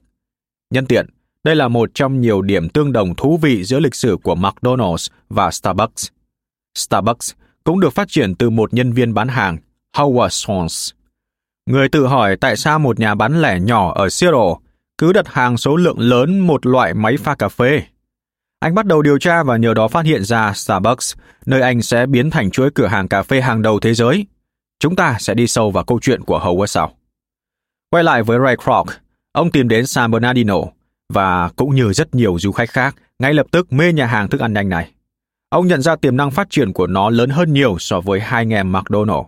Nhân 0.71 0.87
tiện, 0.87 1.07
đây 1.45 1.57
là 1.57 1.69
một 1.69 1.91
trong 1.95 2.21
nhiều 2.21 2.43
điểm 2.43 2.69
tương 2.69 2.93
đồng 2.93 3.15
thú 3.15 3.39
vị 3.43 3.65
giữa 3.65 3.81
lịch 3.81 3.95
sử 3.95 4.17
của 4.23 4.35
McDonald's 4.35 5.09
và 5.29 5.51
Starbucks. 5.51 6.09
Starbucks 6.79 7.33
cũng 7.65 7.81
được 7.81 7.91
phát 7.93 8.09
triển 8.09 8.35
từ 8.35 8.51
một 8.51 8.75
nhân 8.75 8.93
viên 8.93 9.15
bán 9.15 9.29
hàng, 9.29 9.59
Howard 9.97 10.29
Schultz. 10.29 10.93
Người 11.67 11.89
tự 11.89 12.07
hỏi 12.07 12.37
tại 12.37 12.57
sao 12.57 12.79
một 12.79 13.01
nhà 13.01 13.15
bán 13.15 13.43
lẻ 13.43 13.61
nhỏ 13.61 13.93
ở 13.95 14.09
Seattle 14.09 14.55
cứ 14.99 15.13
đặt 15.13 15.29
hàng 15.29 15.57
số 15.57 15.77
lượng 15.77 15.99
lớn 15.99 16.41
một 16.41 16.67
loại 16.67 16.95
máy 16.95 17.17
pha 17.17 17.35
cà 17.35 17.49
phê. 17.49 17.83
Anh 18.61 18.75
bắt 18.75 18.87
đầu 18.87 19.03
điều 19.03 19.19
tra 19.19 19.43
và 19.43 19.57
nhờ 19.57 19.75
đó 19.75 19.89
phát 19.89 20.05
hiện 20.05 20.25
ra 20.25 20.53
Starbucks, 20.53 21.15
nơi 21.47 21.61
anh 21.61 21.83
sẽ 21.83 22.07
biến 22.07 22.31
thành 22.31 22.51
chuỗi 22.51 22.71
cửa 22.75 22.87
hàng 22.87 23.09
cà 23.09 23.23
phê 23.23 23.41
hàng 23.41 23.63
đầu 23.63 23.81
thế 23.81 23.95
giới. 23.95 24.27
Chúng 24.81 24.97
ta 24.97 25.17
sẽ 25.21 25.35
đi 25.35 25.47
sâu 25.47 25.71
vào 25.71 25.85
câu 25.85 25.99
chuyện 26.03 26.23
của 26.25 26.39
Howard 26.39 26.67
sau. 26.67 26.97
Quay 27.91 28.05
lại 28.05 28.23
với 28.23 28.39
Ray 28.45 28.57
Kroc, 28.57 28.87
ông 29.33 29.51
tìm 29.51 29.69
đến 29.69 29.87
San 29.87 30.11
Bernardino 30.11 30.57
và 31.13 31.51
cũng 31.57 31.75
như 31.75 31.93
rất 31.93 32.15
nhiều 32.15 32.37
du 32.39 32.53
khách 32.53 32.71
khác, 32.71 32.97
ngay 33.19 33.35
lập 33.35 33.47
tức 33.51 33.73
mê 33.73 33.93
nhà 33.93 34.07
hàng 34.07 34.29
thức 34.29 34.41
ăn 34.41 34.53
nhanh 34.53 34.69
này. 34.69 34.91
Ông 35.49 35.67
nhận 35.67 35.83
ra 35.83 35.97
tiềm 35.97 36.17
năng 36.17 36.31
phát 36.31 36.51
triển 36.51 36.73
của 36.73 36.87
nó 36.87 37.11
lớn 37.11 37.31
hơn 37.31 37.53
nhiều 37.53 37.77
so 37.79 38.01
với 38.01 38.21
hai 38.21 38.41
anh 38.41 38.53
em 38.53 38.73
McDonald. 38.73 39.27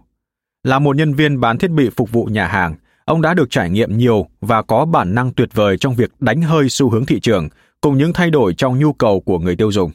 Là 0.62 0.78
một 0.78 0.96
nhân 0.96 1.14
viên 1.14 1.40
bán 1.40 1.58
thiết 1.58 1.70
bị 1.70 1.90
phục 1.96 2.12
vụ 2.12 2.24
nhà 2.24 2.46
hàng, 2.46 2.74
ông 3.04 3.22
đã 3.22 3.34
được 3.34 3.50
trải 3.50 3.70
nghiệm 3.70 3.98
nhiều 3.98 4.26
và 4.40 4.62
có 4.62 4.84
bản 4.84 5.14
năng 5.14 5.32
tuyệt 5.32 5.48
vời 5.54 5.78
trong 5.78 5.94
việc 5.94 6.10
đánh 6.20 6.42
hơi 6.42 6.68
xu 6.68 6.90
hướng 6.90 7.06
thị 7.06 7.20
trường 7.20 7.48
cùng 7.80 7.98
những 7.98 8.12
thay 8.12 8.30
đổi 8.30 8.54
trong 8.54 8.78
nhu 8.78 8.92
cầu 8.92 9.20
của 9.20 9.38
người 9.38 9.56
tiêu 9.56 9.72
dùng. 9.72 9.90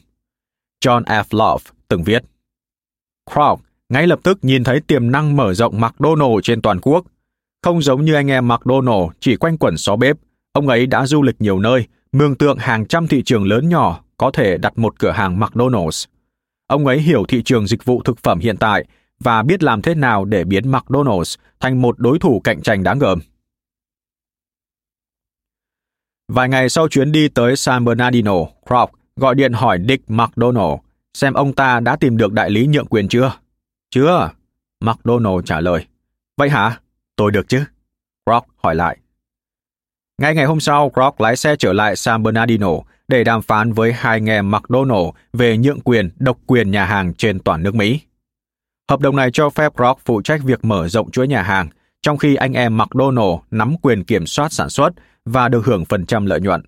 John 0.86 1.04
F. 1.04 1.24
Love 1.32 1.64
từng 1.88 2.04
viết, 2.04 2.24
Kroc 3.34 3.60
ngay 3.90 4.08
lập 4.08 4.20
tức 4.24 4.40
nhìn 4.42 4.64
thấy 4.64 4.80
tiềm 4.80 5.12
năng 5.12 5.36
mở 5.36 5.54
rộng 5.54 5.82
McDonald 5.82 6.40
trên 6.44 6.62
toàn 6.62 6.80
quốc. 6.82 7.06
Không 7.64 7.82
giống 7.82 8.06
như 8.06 8.14
anh 8.14 8.32
em 8.32 8.48
McDonald 8.48 9.12
chỉ 9.20 9.36
quanh 9.36 9.58
quẩn 9.58 9.78
xó 9.78 9.96
bếp, 9.96 10.18
ông 10.52 10.68
ấy 10.68 10.86
đã 10.86 11.06
du 11.06 11.22
lịch 11.22 11.42
nhiều 11.42 11.60
nơi, 11.60 11.88
mường 12.12 12.36
tượng 12.36 12.58
hàng 12.58 12.86
trăm 12.86 13.08
thị 13.08 13.24
trường 13.24 13.48
lớn 13.48 13.70
nhỏ 13.70 14.04
có 14.18 14.32
thể 14.32 14.58
đặt 14.58 14.78
một 14.78 15.00
cửa 15.00 15.12
hàng 15.12 15.40
McDonald's. 15.40 16.06
Ông 16.68 16.88
ấy 16.88 17.02
hiểu 17.02 17.26
thị 17.28 17.44
trường 17.44 17.68
dịch 17.68 17.86
vụ 17.86 18.02
thực 18.06 18.20
phẩm 18.20 18.40
hiện 18.40 18.58
tại 18.58 18.86
và 19.20 19.44
biết 19.44 19.64
làm 19.64 19.82
thế 19.82 19.96
nào 19.96 20.26
để 20.26 20.44
biến 20.44 20.72
McDonald's 20.72 21.38
thành 21.60 21.82
một 21.82 22.00
đối 22.00 22.20
thủ 22.20 22.42
cạnh 22.44 22.62
tranh 22.62 22.84
đáng 22.84 23.00
gờm. 23.00 23.20
Vài 26.28 26.50
ngày 26.50 26.70
sau 26.70 26.88
chuyến 26.88 27.12
đi 27.12 27.28
tới 27.28 27.56
San 27.56 27.86
Bernardino, 27.86 28.36
Kroc 28.66 28.92
gọi 29.16 29.36
điện 29.36 29.54
hỏi 29.54 29.80
Dick 29.88 30.10
McDonald 30.10 30.80
xem 31.14 31.34
ông 31.34 31.54
ta 31.54 31.80
đã 31.80 31.96
tìm 31.96 32.18
được 32.18 32.34
đại 32.34 32.50
lý 32.50 32.68
nhượng 32.68 32.88
quyền 32.88 33.08
chưa. 33.08 33.34
Chưa, 33.90 34.30
McDonald 34.80 35.46
trả 35.46 35.62
lời. 35.62 35.86
Vậy 36.38 36.50
hả? 36.50 36.80
Tôi 37.16 37.32
được 37.32 37.48
chứ? 37.48 37.64
Kroc 38.26 38.46
hỏi 38.58 38.76
lại. 38.76 38.98
Ngay 40.22 40.36
ngày 40.36 40.46
hôm 40.46 40.60
sau, 40.60 40.90
Kroc 40.90 41.22
lái 41.22 41.36
xe 41.36 41.56
trở 41.56 41.74
lại 41.74 41.96
San 41.96 42.24
Bernardino 42.24 42.72
để 43.08 43.24
đàm 43.24 43.42
phán 43.42 43.74
với 43.74 43.94
hai 43.94 44.22
nghe 44.22 44.42
McDonald 44.42 45.10
về 45.34 45.58
nhượng 45.58 45.82
quyền, 45.82 46.10
độc 46.20 46.38
quyền 46.46 46.72
nhà 46.72 46.86
hàng 46.86 47.14
trên 47.14 47.40
toàn 47.40 47.64
nước 47.64 47.76
Mỹ. 47.76 48.02
Hợp 48.90 49.00
đồng 49.00 49.16
này 49.16 49.30
cho 49.34 49.50
phép 49.50 49.72
Kroc 49.76 50.00
phụ 50.06 50.22
trách 50.22 50.42
việc 50.44 50.66
mở 50.66 50.88
rộng 50.88 51.12
chuỗi 51.12 51.28
nhà 51.28 51.42
hàng, 51.42 51.70
trong 52.02 52.18
khi 52.18 52.36
anh 52.36 52.54
em 52.54 52.78
McDonald 52.78 53.36
nắm 53.52 53.76
quyền 53.82 54.04
kiểm 54.04 54.26
soát 54.26 54.54
sản 54.54 54.70
xuất 54.70 54.90
và 55.26 55.50
được 55.50 55.66
hưởng 55.66 55.86
phần 55.86 56.06
trăm 56.06 56.26
lợi 56.26 56.42
nhuận. 56.42 56.62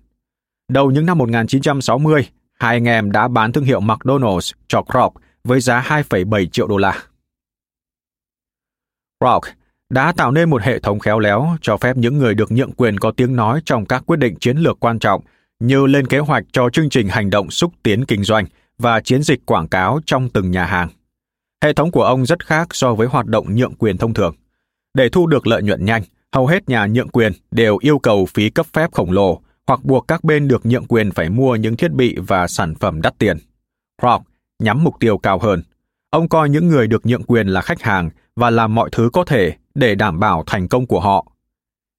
Đầu 0.68 0.90
những 0.90 1.06
năm 1.06 1.18
1960, 1.18 2.28
hai 2.52 2.76
anh 2.76 2.88
em 2.88 3.12
đã 3.12 3.28
bán 3.28 3.52
thương 3.52 3.64
hiệu 3.64 3.80
McDonald's 3.80 4.52
cho 4.68 4.82
Kroc 4.82 5.14
với 5.44 5.60
giá 5.60 5.80
2,7 5.80 6.46
triệu 6.46 6.66
đô 6.66 6.76
la. 6.76 6.98
Kroc 9.20 9.42
đã 9.90 10.12
tạo 10.12 10.30
nên 10.30 10.50
một 10.50 10.62
hệ 10.62 10.78
thống 10.78 10.98
khéo 10.98 11.18
léo 11.18 11.56
cho 11.60 11.76
phép 11.76 11.96
những 11.96 12.18
người 12.18 12.34
được 12.34 12.52
nhượng 12.52 12.72
quyền 12.72 12.98
có 12.98 13.10
tiếng 13.10 13.36
nói 13.36 13.60
trong 13.64 13.86
các 13.86 14.02
quyết 14.06 14.16
định 14.16 14.36
chiến 14.40 14.56
lược 14.56 14.80
quan 14.80 14.98
trọng 14.98 15.22
như 15.60 15.86
lên 15.86 16.06
kế 16.06 16.18
hoạch 16.18 16.44
cho 16.52 16.70
chương 16.70 16.90
trình 16.90 17.08
hành 17.08 17.30
động 17.30 17.50
xúc 17.50 17.72
tiến 17.82 18.04
kinh 18.04 18.24
doanh 18.24 18.46
và 18.78 19.00
chiến 19.00 19.22
dịch 19.22 19.46
quảng 19.46 19.68
cáo 19.68 20.00
trong 20.06 20.28
từng 20.28 20.50
nhà 20.50 20.64
hàng. 20.64 20.88
Hệ 21.62 21.72
thống 21.72 21.90
của 21.90 22.02
ông 22.02 22.26
rất 22.26 22.46
khác 22.46 22.68
so 22.70 22.94
với 22.94 23.06
hoạt 23.06 23.26
động 23.26 23.54
nhượng 23.54 23.74
quyền 23.74 23.98
thông 23.98 24.14
thường. 24.14 24.34
Để 24.94 25.08
thu 25.08 25.26
được 25.26 25.46
lợi 25.46 25.62
nhuận 25.62 25.84
nhanh, 25.84 26.02
hầu 26.32 26.46
hết 26.46 26.68
nhà 26.68 26.86
nhượng 26.86 27.08
quyền 27.08 27.32
đều 27.50 27.78
yêu 27.80 27.98
cầu 27.98 28.26
phí 28.26 28.50
cấp 28.50 28.66
phép 28.72 28.92
khổng 28.92 29.12
lồ 29.12 29.40
hoặc 29.66 29.84
buộc 29.84 30.08
các 30.08 30.24
bên 30.24 30.48
được 30.48 30.66
nhượng 30.66 30.86
quyền 30.86 31.10
phải 31.10 31.30
mua 31.30 31.56
những 31.56 31.76
thiết 31.76 31.92
bị 31.92 32.16
và 32.26 32.48
sản 32.48 32.74
phẩm 32.74 33.02
đắt 33.02 33.18
tiền. 33.18 33.38
Kroc 34.02 34.22
nhắm 34.62 34.84
mục 34.84 34.94
tiêu 35.00 35.18
cao 35.18 35.38
hơn. 35.38 35.62
Ông 36.10 36.28
coi 36.28 36.48
những 36.50 36.68
người 36.68 36.86
được 36.86 37.06
nhượng 37.06 37.22
quyền 37.22 37.46
là 37.46 37.60
khách 37.60 37.82
hàng 37.82 38.10
và 38.36 38.50
làm 38.50 38.74
mọi 38.74 38.88
thứ 38.92 39.10
có 39.12 39.24
thể 39.24 39.54
để 39.74 39.94
đảm 39.94 40.20
bảo 40.20 40.44
thành 40.46 40.68
công 40.68 40.86
của 40.86 41.00
họ. 41.00 41.26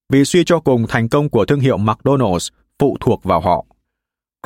Vì 0.10 0.26
suy 0.26 0.44
cho 0.44 0.60
cùng 0.60 0.86
thành 0.90 1.10
công 1.10 1.30
của 1.30 1.46
thương 1.46 1.60
hiệu 1.60 1.78
McDonald's 1.78 2.50
phụ 2.80 2.98
thuộc 3.00 3.24
vào 3.24 3.42
họ. 3.42 3.66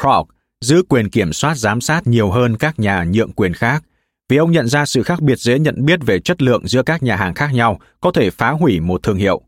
Kroc 0.01 0.27
giữ 0.61 0.83
quyền 0.89 1.09
kiểm 1.09 1.33
soát 1.33 1.57
giám 1.57 1.81
sát 1.81 2.07
nhiều 2.07 2.31
hơn 2.31 2.57
các 2.57 2.79
nhà 2.79 3.05
nhượng 3.13 3.31
quyền 3.31 3.53
khác 3.53 3.83
vì 4.29 4.37
ông 4.37 4.51
nhận 4.51 4.67
ra 4.67 4.85
sự 4.85 5.03
khác 5.03 5.21
biệt 5.21 5.39
dễ 5.39 5.59
nhận 5.59 5.85
biết 5.85 5.99
về 6.05 6.19
chất 6.19 6.41
lượng 6.41 6.67
giữa 6.67 6.83
các 6.83 7.03
nhà 7.03 7.15
hàng 7.15 7.33
khác 7.33 7.49
nhau 7.53 7.79
có 8.01 8.11
thể 8.11 8.29
phá 8.29 8.51
hủy 8.51 8.79
một 8.79 9.03
thương 9.03 9.17
hiệu. 9.17 9.41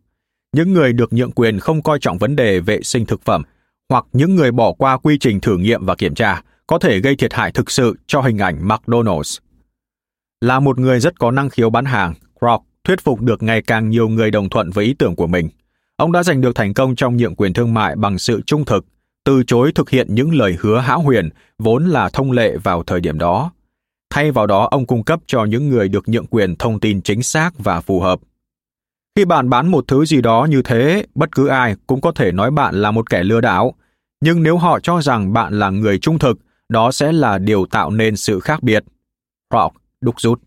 Những 0.55 0.73
người 0.73 0.93
được 0.93 1.13
nhượng 1.13 1.32
quyền 1.32 1.59
không 1.59 1.82
coi 1.82 1.99
trọng 1.99 2.17
vấn 2.17 2.36
đề 2.36 2.59
vệ 2.59 2.82
sinh 2.84 3.05
thực 3.05 3.21
phẩm 3.21 3.43
hoặc 3.89 4.05
những 4.13 4.36
người 4.36 4.51
bỏ 4.51 4.73
qua 4.73 4.97
quy 4.97 5.17
trình 5.17 5.39
thử 5.39 5.57
nghiệm 5.57 5.86
và 5.86 5.95
kiểm 5.95 6.15
tra 6.15 6.41
có 6.67 6.80
thể 6.80 6.99
gây 6.99 7.15
thiệt 7.15 7.34
hại 7.34 7.51
thực 7.51 7.71
sự 7.71 7.95
cho 8.07 8.21
hình 8.21 8.38
ảnh 8.38 8.67
McDonald's. 8.67 9.39
Là 10.41 10.59
một 10.59 10.80
người 10.80 10.99
rất 10.99 11.19
có 11.19 11.32
năng 11.32 11.49
khiếu 11.49 11.69
bán 11.69 11.86
hàng, 11.86 12.13
Kroc 12.39 12.63
thuyết 12.88 13.01
phục 13.01 13.21
được 13.21 13.43
ngày 13.43 13.61
càng 13.61 13.89
nhiều 13.89 14.09
người 14.09 14.31
đồng 14.31 14.49
thuận 14.49 14.69
với 14.69 14.85
ý 14.85 14.93
tưởng 14.93 15.15
của 15.15 15.27
mình. 15.27 15.49
Ông 15.95 16.11
đã 16.11 16.23
giành 16.23 16.41
được 16.41 16.55
thành 16.55 16.73
công 16.73 16.95
trong 16.95 17.17
nhượng 17.17 17.35
quyền 17.35 17.53
thương 17.53 17.73
mại 17.73 17.95
bằng 17.95 18.19
sự 18.19 18.41
trung 18.45 18.65
thực, 18.65 18.85
từ 19.23 19.43
chối 19.43 19.71
thực 19.75 19.89
hiện 19.89 20.07
những 20.09 20.35
lời 20.35 20.57
hứa 20.59 20.79
hão 20.79 21.01
huyền 21.01 21.29
vốn 21.59 21.85
là 21.85 22.09
thông 22.09 22.31
lệ 22.31 22.57
vào 22.57 22.83
thời 22.83 22.99
điểm 23.01 23.19
đó. 23.19 23.51
Thay 24.09 24.31
vào 24.31 24.47
đó, 24.47 24.67
ông 24.71 24.85
cung 24.85 25.03
cấp 25.03 25.19
cho 25.27 25.45
những 25.45 25.69
người 25.69 25.88
được 25.88 26.09
nhượng 26.09 26.25
quyền 26.25 26.55
thông 26.55 26.79
tin 26.79 27.01
chính 27.01 27.23
xác 27.23 27.51
và 27.57 27.81
phù 27.81 27.99
hợp. 27.99 28.19
Khi 29.15 29.25
bạn 29.25 29.49
bán 29.49 29.67
một 29.67 29.85
thứ 29.88 30.05
gì 30.05 30.21
đó 30.21 30.47
như 30.49 30.61
thế, 30.61 31.05
bất 31.15 31.31
cứ 31.31 31.47
ai 31.47 31.75
cũng 31.88 32.01
có 32.01 32.11
thể 32.11 32.31
nói 32.31 32.51
bạn 32.51 32.81
là 32.81 32.91
một 32.91 33.09
kẻ 33.09 33.23
lừa 33.23 33.41
đảo. 33.41 33.73
Nhưng 34.21 34.43
nếu 34.43 34.57
họ 34.57 34.79
cho 34.79 35.01
rằng 35.01 35.33
bạn 35.33 35.59
là 35.59 35.69
người 35.69 35.99
trung 35.99 36.19
thực, 36.19 36.39
đó 36.69 36.91
sẽ 36.91 37.11
là 37.11 37.38
điều 37.38 37.65
tạo 37.65 37.89
nên 37.89 38.15
sự 38.15 38.39
khác 38.39 38.63
biệt. 38.63 38.83
Rock 39.53 39.75
đúc 40.01 40.21
rút. 40.21 40.47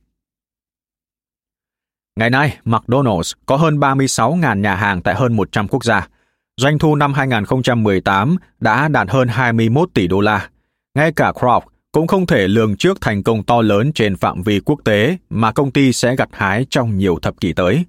Ngày 2.21 2.31
nay, 2.31 2.59
McDonald's 2.65 3.33
có 3.47 3.57
hơn 3.57 3.79
36.000 3.79 4.61
nhà 4.61 4.75
hàng 4.75 5.03
tại 5.03 5.15
hơn 5.15 5.37
100 5.37 5.69
quốc 5.69 5.85
gia. 5.85 6.09
Doanh 6.57 6.79
thu 6.79 6.97
năm 6.97 7.15
2018 7.15 8.37
đã 8.61 8.89
đạt 8.89 9.11
hơn 9.11 9.29
21 9.29 9.89
tỷ 9.95 10.07
đô 10.07 10.21
la. 10.21 10.49
Ngay 10.95 11.13
cả 11.13 11.33
Kroc 11.33 11.65
cũng 11.93 12.07
không 12.07 12.27
thể 12.27 12.49
lường 12.49 12.77
trước 12.77 13.01
thành 13.01 13.23
công 13.23 13.43
to 13.43 13.63
lớn 13.63 13.93
trên 13.93 14.17
phạm 14.17 14.43
vi 14.43 14.61
quốc 14.61 14.81
tế 14.85 15.17
mà 15.31 15.53
công 15.53 15.71
ty 15.71 15.93
sẽ 15.93 16.17
gặt 16.17 16.29
hái 16.33 16.67
trong 16.71 16.99
nhiều 16.99 17.19
thập 17.23 17.41
kỷ 17.41 17.53
tới. 17.53 17.85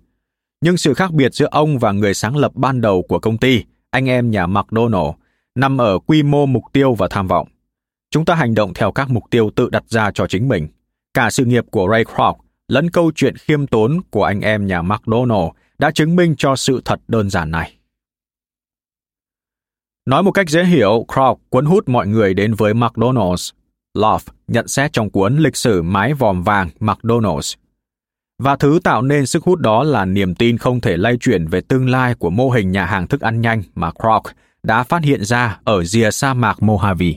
Nhưng 0.62 0.78
sự 0.78 0.94
khác 0.94 1.12
biệt 1.12 1.34
giữa 1.34 1.48
ông 1.52 1.80
và 1.80 1.92
người 1.92 2.14
sáng 2.14 2.38
lập 2.38 2.52
ban 2.56 2.82
đầu 2.82 3.06
của 3.10 3.20
công 3.20 3.38
ty, 3.38 3.64
anh 3.90 4.10
em 4.10 4.32
nhà 4.32 4.48
McDonald, 4.48 5.12
nằm 5.56 5.82
ở 5.82 6.00
quy 6.00 6.24
mô 6.24 6.46
mục 6.46 6.64
tiêu 6.74 6.94
và 6.94 7.08
tham 7.08 7.28
vọng. 7.28 7.48
Chúng 8.12 8.26
ta 8.26 8.36
hành 8.36 8.54
động 8.54 8.74
theo 8.74 8.92
các 8.92 9.10
mục 9.10 9.24
tiêu 9.30 9.52
tự 9.56 9.70
đặt 9.70 9.84
ra 9.88 10.12
cho 10.12 10.28
chính 10.28 10.48
mình. 10.48 10.68
Cả 11.14 11.30
sự 11.30 11.46
nghiệp 11.46 11.66
của 11.72 11.88
Ray 11.92 12.06
Kroc 12.06 12.41
lẫn 12.72 12.90
câu 12.90 13.12
chuyện 13.16 13.38
khiêm 13.38 13.68
tốn 13.68 14.02
của 14.10 14.24
anh 14.24 14.42
em 14.42 14.68
nhà 14.68 14.82
McDonald 14.82 15.50
đã 15.80 15.92
chứng 15.92 16.16
minh 16.16 16.36
cho 16.38 16.56
sự 16.56 16.82
thật 16.86 17.00
đơn 17.08 17.30
giản 17.30 17.52
này. 17.52 17.78
Nói 20.06 20.24
một 20.24 20.32
cách 20.32 20.50
dễ 20.50 20.64
hiểu, 20.66 21.06
Kraut 21.14 21.38
cuốn 21.50 21.66
hút 21.66 21.90
mọi 21.90 22.08
người 22.08 22.34
đến 22.34 22.54
với 22.54 22.74
McDonald's. 22.74 23.52
Love 23.94 24.24
nhận 24.48 24.68
xét 24.68 24.94
trong 24.94 25.10
cuốn 25.10 25.38
Lịch 25.38 25.56
sử 25.56 25.82
mái 25.82 26.14
vòm 26.14 26.44
vàng 26.44 26.70
McDonald's. 26.80 27.56
Và 28.44 28.56
thứ 28.56 28.80
tạo 28.84 29.02
nên 29.02 29.26
sức 29.26 29.44
hút 29.44 29.60
đó 29.60 29.84
là 29.84 30.06
niềm 30.06 30.36
tin 30.36 30.58
không 30.58 30.82
thể 30.82 30.98
lay 30.98 31.18
chuyển 31.18 31.48
về 31.48 31.62
tương 31.62 31.90
lai 31.90 32.16
của 32.16 32.30
mô 32.30 32.50
hình 32.50 32.72
nhà 32.72 32.86
hàng 32.86 33.08
thức 33.08 33.22
ăn 33.22 33.42
nhanh 33.42 33.64
mà 33.76 33.92
Kraut 33.92 34.24
đã 34.64 34.84
phát 34.84 35.04
hiện 35.04 35.24
ra 35.24 35.60
ở 35.64 35.84
rìa 35.84 36.12
sa 36.12 36.34
mạc 36.34 36.58
Mojave. 36.60 37.16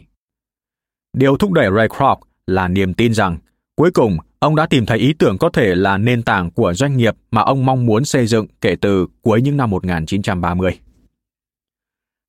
Điều 1.16 1.36
thúc 1.36 1.52
đẩy 1.52 1.70
Ray 1.76 1.88
Kroc 1.88 2.20
là 2.46 2.68
niềm 2.68 2.94
tin 2.94 3.14
rằng 3.14 3.38
cuối 3.76 3.90
cùng 3.90 4.18
ông 4.44 4.56
đã 4.56 4.66
tìm 4.66 4.86
thấy 4.86 4.98
ý 4.98 5.12
tưởng 5.12 5.38
có 5.38 5.48
thể 5.48 5.74
là 5.74 5.98
nền 5.98 6.22
tảng 6.22 6.50
của 6.50 6.74
doanh 6.74 6.96
nghiệp 6.96 7.14
mà 7.30 7.42
ông 7.42 7.66
mong 7.66 7.86
muốn 7.86 8.04
xây 8.04 8.26
dựng 8.26 8.46
kể 8.60 8.76
từ 8.80 9.06
cuối 9.22 9.42
những 9.42 9.56
năm 9.56 9.70
1930. 9.70 10.78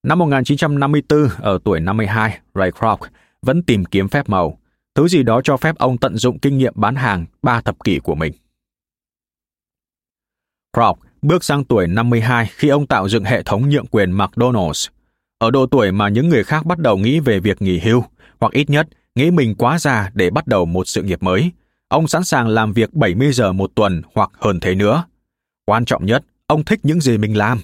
Năm 0.03 0.19
1954, 0.19 1.27
ở 1.37 1.59
tuổi 1.63 1.79
52, 1.79 2.39
Ray 2.55 2.71
Kroc 2.71 2.99
vẫn 3.41 3.63
tìm 3.63 3.85
kiếm 3.85 4.07
phép 4.07 4.29
màu, 4.29 4.59
thứ 4.95 5.07
gì 5.07 5.23
đó 5.23 5.41
cho 5.43 5.57
phép 5.57 5.75
ông 5.77 5.97
tận 5.97 6.17
dụng 6.17 6.39
kinh 6.39 6.57
nghiệm 6.57 6.73
bán 6.75 6.95
hàng 6.95 7.25
ba 7.41 7.61
thập 7.61 7.83
kỷ 7.83 7.99
của 7.99 8.15
mình. 8.15 8.33
Kroc 10.77 10.99
bước 11.21 11.43
sang 11.43 11.63
tuổi 11.63 11.87
52 11.87 12.49
khi 12.51 12.67
ông 12.67 12.87
tạo 12.87 13.09
dựng 13.09 13.23
hệ 13.23 13.43
thống 13.43 13.69
nhượng 13.69 13.87
quyền 13.87 14.11
McDonald's. 14.11 14.89
Ở 15.37 15.51
độ 15.51 15.65
tuổi 15.65 15.91
mà 15.91 16.09
những 16.09 16.29
người 16.29 16.43
khác 16.43 16.65
bắt 16.65 16.79
đầu 16.79 16.97
nghĩ 16.97 17.19
về 17.19 17.39
việc 17.39 17.61
nghỉ 17.61 17.79
hưu, 17.79 18.03
hoặc 18.39 18.53
ít 18.53 18.69
nhất 18.69 18.87
nghĩ 19.15 19.31
mình 19.31 19.55
quá 19.55 19.79
già 19.79 20.11
để 20.13 20.29
bắt 20.29 20.47
đầu 20.47 20.65
một 20.65 20.87
sự 20.87 21.03
nghiệp 21.03 21.23
mới, 21.23 21.51
ông 21.95 22.07
sẵn 22.07 22.23
sàng 22.23 22.47
làm 22.47 22.73
việc 22.73 22.93
70 22.93 23.31
giờ 23.31 23.53
một 23.53 23.71
tuần 23.75 24.01
hoặc 24.13 24.31
hơn 24.39 24.59
thế 24.59 24.75
nữa. 24.75 25.05
Quan 25.65 25.85
trọng 25.85 26.05
nhất, 26.05 26.23
ông 26.47 26.63
thích 26.63 26.79
những 26.83 27.01
gì 27.01 27.17
mình 27.17 27.37
làm. 27.37 27.59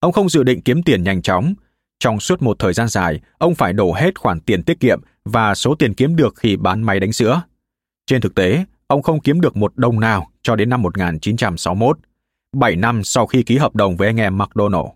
Ông 0.00 0.12
không 0.12 0.28
dự 0.28 0.42
định 0.42 0.60
kiếm 0.60 0.82
tiền 0.82 1.02
nhanh 1.02 1.22
chóng. 1.22 1.54
Trong 1.98 2.20
suốt 2.20 2.42
một 2.42 2.58
thời 2.58 2.72
gian 2.72 2.88
dài, 2.88 3.20
ông 3.38 3.54
phải 3.54 3.72
đổ 3.72 3.92
hết 3.92 4.18
khoản 4.18 4.40
tiền 4.40 4.62
tiết 4.62 4.80
kiệm 4.80 5.00
và 5.24 5.54
số 5.54 5.74
tiền 5.74 5.94
kiếm 5.94 6.16
được 6.16 6.34
khi 6.36 6.56
bán 6.56 6.82
máy 6.82 7.00
đánh 7.00 7.12
sữa. 7.12 7.42
Trên 8.06 8.20
thực 8.20 8.34
tế, 8.34 8.64
ông 8.86 9.02
không 9.02 9.20
kiếm 9.20 9.40
được 9.40 9.56
một 9.56 9.76
đồng 9.76 10.00
nào 10.00 10.30
cho 10.42 10.56
đến 10.56 10.70
năm 10.70 10.82
1961, 10.82 11.98
7 12.52 12.76
năm 12.76 13.04
sau 13.04 13.26
khi 13.26 13.42
ký 13.42 13.56
hợp 13.56 13.74
đồng 13.74 13.96
với 13.96 14.08
anh 14.08 14.20
em 14.20 14.38
McDonald. 14.38 14.88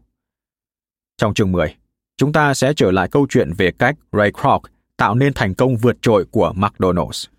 Trong 1.18 1.34
chương 1.34 1.52
10, 1.52 1.74
chúng 2.16 2.32
ta 2.32 2.54
sẽ 2.54 2.72
trở 2.76 2.90
lại 2.90 3.08
câu 3.08 3.26
chuyện 3.30 3.52
về 3.56 3.70
cách 3.78 3.96
Ray 4.12 4.32
Kroc 4.32 4.62
tạo 4.96 5.14
nên 5.14 5.32
thành 5.32 5.54
công 5.54 5.76
vượt 5.76 5.96
trội 6.02 6.24
của 6.30 6.52
McDonald's. 6.56 7.33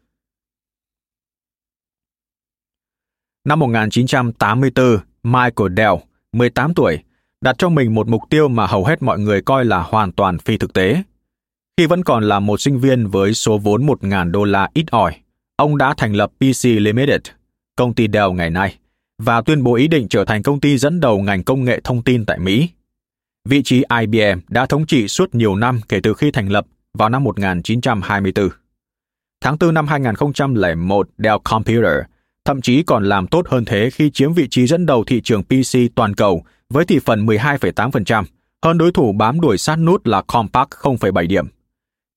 Năm 3.46 3.60
1984, 3.60 4.98
Michael 5.24 5.74
Dell, 5.78 5.94
18 6.34 6.74
tuổi, 6.74 7.00
đặt 7.42 7.56
cho 7.58 7.70
mình 7.70 7.96
một 7.96 8.08
mục 8.08 8.22
tiêu 8.30 8.48
mà 8.48 8.68
hầu 8.68 8.86
hết 8.86 9.04
mọi 9.04 9.20
người 9.20 9.42
coi 9.42 9.66
là 9.66 9.80
hoàn 9.82 10.12
toàn 10.12 10.38
phi 10.38 10.58
thực 10.58 10.74
tế. 10.74 11.04
Khi 11.78 11.86
vẫn 11.86 12.04
còn 12.04 12.24
là 12.24 12.40
một 12.40 12.62
sinh 12.62 12.80
viên 12.80 13.08
với 13.08 13.34
số 13.34 13.58
vốn 13.58 13.86
1.000 13.86 14.32
đô 14.32 14.44
la 14.44 14.70
ít 14.74 14.92
ỏi, 14.92 15.16
ông 15.56 15.78
đã 15.78 15.94
thành 15.98 16.14
lập 16.14 16.32
PC 16.38 16.64
Limited, 16.64 17.22
công 17.76 17.94
ty 17.94 18.08
Dell 18.14 18.32
ngày 18.34 18.50
nay, 18.50 18.76
và 19.18 19.42
tuyên 19.42 19.64
bố 19.64 19.76
ý 19.76 19.88
định 19.88 20.08
trở 20.08 20.26
thành 20.26 20.44
công 20.44 20.60
ty 20.60 20.78
dẫn 20.78 21.00
đầu 21.00 21.22
ngành 21.22 21.44
công 21.44 21.64
nghệ 21.64 21.82
thông 21.84 22.04
tin 22.04 22.26
tại 22.26 22.40
Mỹ. 22.40 22.70
Vị 23.50 23.64
trí 23.64 23.84
IBM 24.02 24.40
đã 24.48 24.66
thống 24.66 24.86
trị 24.86 25.08
suốt 25.08 25.36
nhiều 25.36 25.56
năm 25.56 25.82
kể 25.90 26.00
từ 26.04 26.14
khi 26.14 26.32
thành 26.32 26.50
lập 26.50 26.66
vào 26.94 27.10
năm 27.10 27.24
1924. 27.24 28.50
Tháng 29.42 29.58
4 29.60 29.74
năm 29.74 29.88
2001, 29.88 31.10
Dell 31.18 31.38
Computer 31.44 32.06
thậm 32.46 32.62
chí 32.62 32.84
còn 32.84 33.04
làm 33.04 33.28
tốt 33.28 33.48
hơn 33.48 33.66
thế 33.66 33.90
khi 33.90 34.10
chiếm 34.10 34.34
vị 34.34 34.48
trí 34.52 34.68
dẫn 34.68 34.86
đầu 34.86 35.04
thị 35.04 35.22
trường 35.22 35.44
PC 35.44 35.78
toàn 35.96 36.16
cầu 36.16 36.44
với 36.70 36.86
thị 36.86 37.00
phần 37.06 37.26
12,8%, 37.26 38.24
hơn 38.66 38.78
đối 38.78 38.92
thủ 38.92 39.12
bám 39.12 39.42
đuổi 39.42 39.58
sát 39.58 39.76
nút 39.76 40.08
là 40.08 40.22
Compaq 40.28 40.66
0,7 40.70 41.28
điểm. 41.28 41.48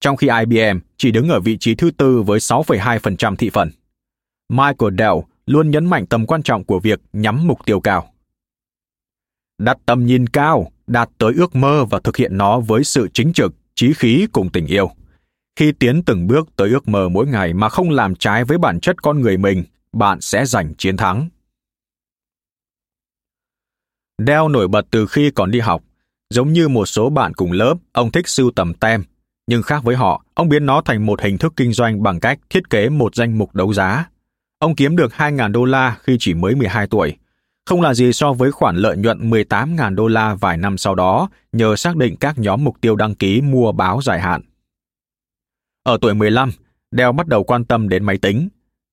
Trong 0.00 0.16
khi 0.16 0.28
IBM 0.40 0.78
chỉ 0.96 1.10
đứng 1.10 1.28
ở 1.28 1.40
vị 1.40 1.56
trí 1.60 1.74
thứ 1.74 1.90
tư 1.90 2.22
với 2.22 2.38
6,2% 2.38 3.36
thị 3.36 3.50
phần. 3.50 3.70
Michael 4.48 4.94
Dell 4.98 5.14
luôn 5.46 5.70
nhấn 5.70 5.86
mạnh 5.86 6.06
tầm 6.06 6.26
quan 6.26 6.42
trọng 6.42 6.64
của 6.64 6.80
việc 6.80 7.00
nhắm 7.12 7.46
mục 7.46 7.58
tiêu 7.64 7.80
cao. 7.80 8.12
Đặt 9.58 9.78
tầm 9.86 10.06
nhìn 10.06 10.26
cao, 10.26 10.72
đạt 10.86 11.08
tới 11.18 11.32
ước 11.36 11.56
mơ 11.56 11.84
và 11.84 12.00
thực 12.04 12.16
hiện 12.16 12.36
nó 12.36 12.60
với 12.60 12.84
sự 12.84 13.08
chính 13.14 13.32
trực, 13.32 13.54
trí 13.74 13.92
khí 13.92 14.26
cùng 14.32 14.50
tình 14.50 14.66
yêu. 14.66 14.90
Khi 15.56 15.72
tiến 15.72 16.02
từng 16.02 16.26
bước 16.26 16.48
tới 16.56 16.70
ước 16.70 16.88
mơ 16.88 17.08
mỗi 17.08 17.26
ngày 17.26 17.54
mà 17.54 17.68
không 17.68 17.90
làm 17.90 18.14
trái 18.14 18.44
với 18.44 18.58
bản 18.58 18.80
chất 18.80 19.02
con 19.02 19.20
người 19.20 19.36
mình, 19.36 19.64
bạn 19.92 20.20
sẽ 20.20 20.44
giành 20.46 20.74
chiến 20.74 20.96
thắng. 20.96 21.28
Dell 24.26 24.48
nổi 24.50 24.68
bật 24.68 24.86
từ 24.90 25.06
khi 25.06 25.30
còn 25.30 25.50
đi 25.50 25.60
học. 25.60 25.82
Giống 26.30 26.52
như 26.52 26.68
một 26.68 26.86
số 26.86 27.10
bạn 27.10 27.34
cùng 27.34 27.52
lớp, 27.52 27.74
ông 27.92 28.10
thích 28.10 28.28
sưu 28.28 28.50
tầm 28.50 28.74
tem. 28.74 29.04
Nhưng 29.46 29.62
khác 29.62 29.84
với 29.84 29.96
họ, 29.96 30.24
ông 30.34 30.48
biến 30.48 30.66
nó 30.66 30.82
thành 30.84 31.06
một 31.06 31.20
hình 31.22 31.38
thức 31.38 31.52
kinh 31.56 31.72
doanh 31.72 32.02
bằng 32.02 32.20
cách 32.20 32.38
thiết 32.50 32.70
kế 32.70 32.88
một 32.88 33.14
danh 33.14 33.38
mục 33.38 33.54
đấu 33.54 33.72
giá. 33.72 34.04
Ông 34.58 34.76
kiếm 34.76 34.96
được 34.96 35.12
2.000 35.12 35.52
đô 35.52 35.64
la 35.64 35.98
khi 36.02 36.16
chỉ 36.20 36.34
mới 36.34 36.54
12 36.54 36.86
tuổi. 36.86 37.16
Không 37.66 37.80
là 37.80 37.94
gì 37.94 38.12
so 38.12 38.32
với 38.32 38.52
khoản 38.52 38.76
lợi 38.76 38.96
nhuận 38.96 39.30
18.000 39.30 39.94
đô 39.94 40.08
la 40.08 40.34
vài 40.34 40.56
năm 40.56 40.78
sau 40.78 40.94
đó 40.94 41.28
nhờ 41.52 41.76
xác 41.76 41.96
định 41.96 42.16
các 42.16 42.38
nhóm 42.38 42.64
mục 42.64 42.80
tiêu 42.80 42.96
đăng 42.96 43.14
ký 43.14 43.40
mua 43.40 43.72
báo 43.72 44.00
dài 44.02 44.20
hạn. 44.20 44.42
Ở 45.82 45.98
tuổi 46.00 46.14
15, 46.14 46.50
Dell 46.90 47.12
bắt 47.12 47.26
đầu 47.26 47.44
quan 47.44 47.64
tâm 47.64 47.88
đến 47.88 48.04
máy 48.04 48.18
tính. 48.18 48.48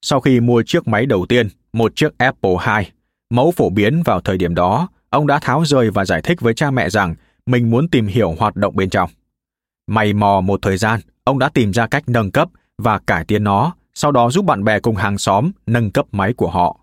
Sau 0.07 0.21
khi 0.21 0.39
mua 0.39 0.63
chiếc 0.65 0.87
máy 0.87 1.05
đầu 1.05 1.25
tiên, 1.29 1.47
một 1.73 1.95
chiếc 1.95 2.17
Apple 2.17 2.51
II, 2.77 2.91
mẫu 3.29 3.51
phổ 3.51 3.69
biến 3.69 4.01
vào 4.05 4.21
thời 4.21 4.37
điểm 4.37 4.55
đó, 4.55 4.89
ông 5.09 5.27
đã 5.27 5.39
tháo 5.39 5.65
rời 5.65 5.89
và 5.89 6.05
giải 6.05 6.21
thích 6.21 6.41
với 6.41 6.53
cha 6.53 6.71
mẹ 6.71 6.89
rằng 6.89 7.15
mình 7.45 7.69
muốn 7.69 7.87
tìm 7.87 8.07
hiểu 8.07 8.35
hoạt 8.39 8.55
động 8.55 8.75
bên 8.75 8.89
trong. 8.89 9.09
Mày 9.87 10.13
mò 10.13 10.41
một 10.41 10.61
thời 10.61 10.77
gian, 10.77 10.99
ông 11.23 11.39
đã 11.39 11.49
tìm 11.49 11.73
ra 11.73 11.87
cách 11.87 12.03
nâng 12.07 12.31
cấp 12.31 12.49
và 12.77 12.99
cải 12.99 13.25
tiến 13.25 13.43
nó, 13.43 13.75
sau 13.93 14.11
đó 14.11 14.29
giúp 14.29 14.45
bạn 14.45 14.63
bè 14.63 14.79
cùng 14.79 14.95
hàng 14.95 15.17
xóm 15.17 15.51
nâng 15.65 15.91
cấp 15.91 16.05
máy 16.11 16.33
của 16.33 16.49
họ. 16.49 16.79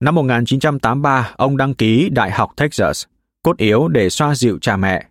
Năm 0.00 0.14
1983, 0.14 1.34
ông 1.36 1.56
đăng 1.56 1.74
ký 1.74 2.08
Đại 2.08 2.30
học 2.30 2.52
Texas, 2.56 3.04
cốt 3.42 3.56
yếu 3.56 3.88
để 3.88 4.10
xoa 4.10 4.34
dịu 4.34 4.58
cha 4.60 4.76
mẹ. 4.76 5.06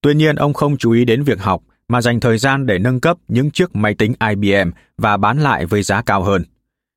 Tuy 0.00 0.14
nhiên, 0.14 0.36
ông 0.36 0.52
không 0.52 0.76
chú 0.76 0.92
ý 0.92 1.04
đến 1.04 1.22
việc 1.22 1.40
học 1.40 1.62
mà 1.88 2.02
dành 2.02 2.20
thời 2.20 2.38
gian 2.38 2.66
để 2.66 2.78
nâng 2.78 3.00
cấp 3.00 3.16
những 3.28 3.50
chiếc 3.50 3.76
máy 3.76 3.94
tính 3.94 4.12
IBM 4.30 4.70
và 4.98 5.16
bán 5.16 5.38
lại 5.40 5.66
với 5.66 5.82
giá 5.82 6.02
cao 6.02 6.22
hơn. 6.22 6.44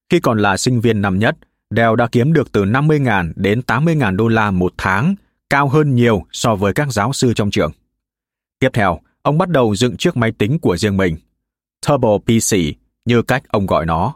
Khi 0.09 0.19
còn 0.19 0.39
là 0.39 0.57
sinh 0.57 0.81
viên 0.81 1.01
năm 1.01 1.19
nhất, 1.19 1.35
Dell 1.69 1.95
đã 1.95 2.07
kiếm 2.11 2.33
được 2.33 2.51
từ 2.51 2.63
50.000 2.63 3.33
đến 3.35 3.61
80.000 3.67 4.15
đô 4.15 4.27
la 4.27 4.51
một 4.51 4.73
tháng, 4.77 5.15
cao 5.49 5.67
hơn 5.67 5.95
nhiều 5.95 6.25
so 6.31 6.55
với 6.55 6.73
các 6.73 6.93
giáo 6.93 7.13
sư 7.13 7.33
trong 7.33 7.51
trường. 7.51 7.71
Tiếp 8.59 8.69
theo, 8.73 8.99
ông 9.21 9.37
bắt 9.37 9.49
đầu 9.49 9.75
dựng 9.75 9.97
chiếc 9.97 10.17
máy 10.17 10.31
tính 10.31 10.59
của 10.59 10.77
riêng 10.77 10.97
mình, 10.97 11.17
Turbo 11.87 12.17
PC, 12.17 12.57
như 13.05 13.21
cách 13.21 13.43
ông 13.47 13.65
gọi 13.65 13.85
nó. 13.85 14.15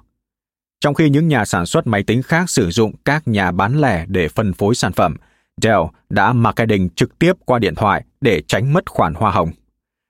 Trong 0.81 0.93
khi 0.93 1.09
những 1.09 1.27
nhà 1.27 1.45
sản 1.45 1.65
xuất 1.65 1.87
máy 1.87 2.03
tính 2.03 2.21
khác 2.21 2.49
sử 2.49 2.69
dụng 2.69 2.93
các 3.05 3.27
nhà 3.27 3.51
bán 3.51 3.81
lẻ 3.81 4.05
để 4.07 4.27
phân 4.27 4.53
phối 4.53 4.75
sản 4.75 4.93
phẩm, 4.93 5.15
Dell 5.61 5.81
đã 6.09 6.33
marketing 6.33 6.89
trực 6.89 7.19
tiếp 7.19 7.33
qua 7.45 7.59
điện 7.59 7.75
thoại 7.75 8.03
để 8.21 8.41
tránh 8.47 8.73
mất 8.73 8.89
khoản 8.89 9.13
hoa 9.13 9.31
hồng. 9.31 9.51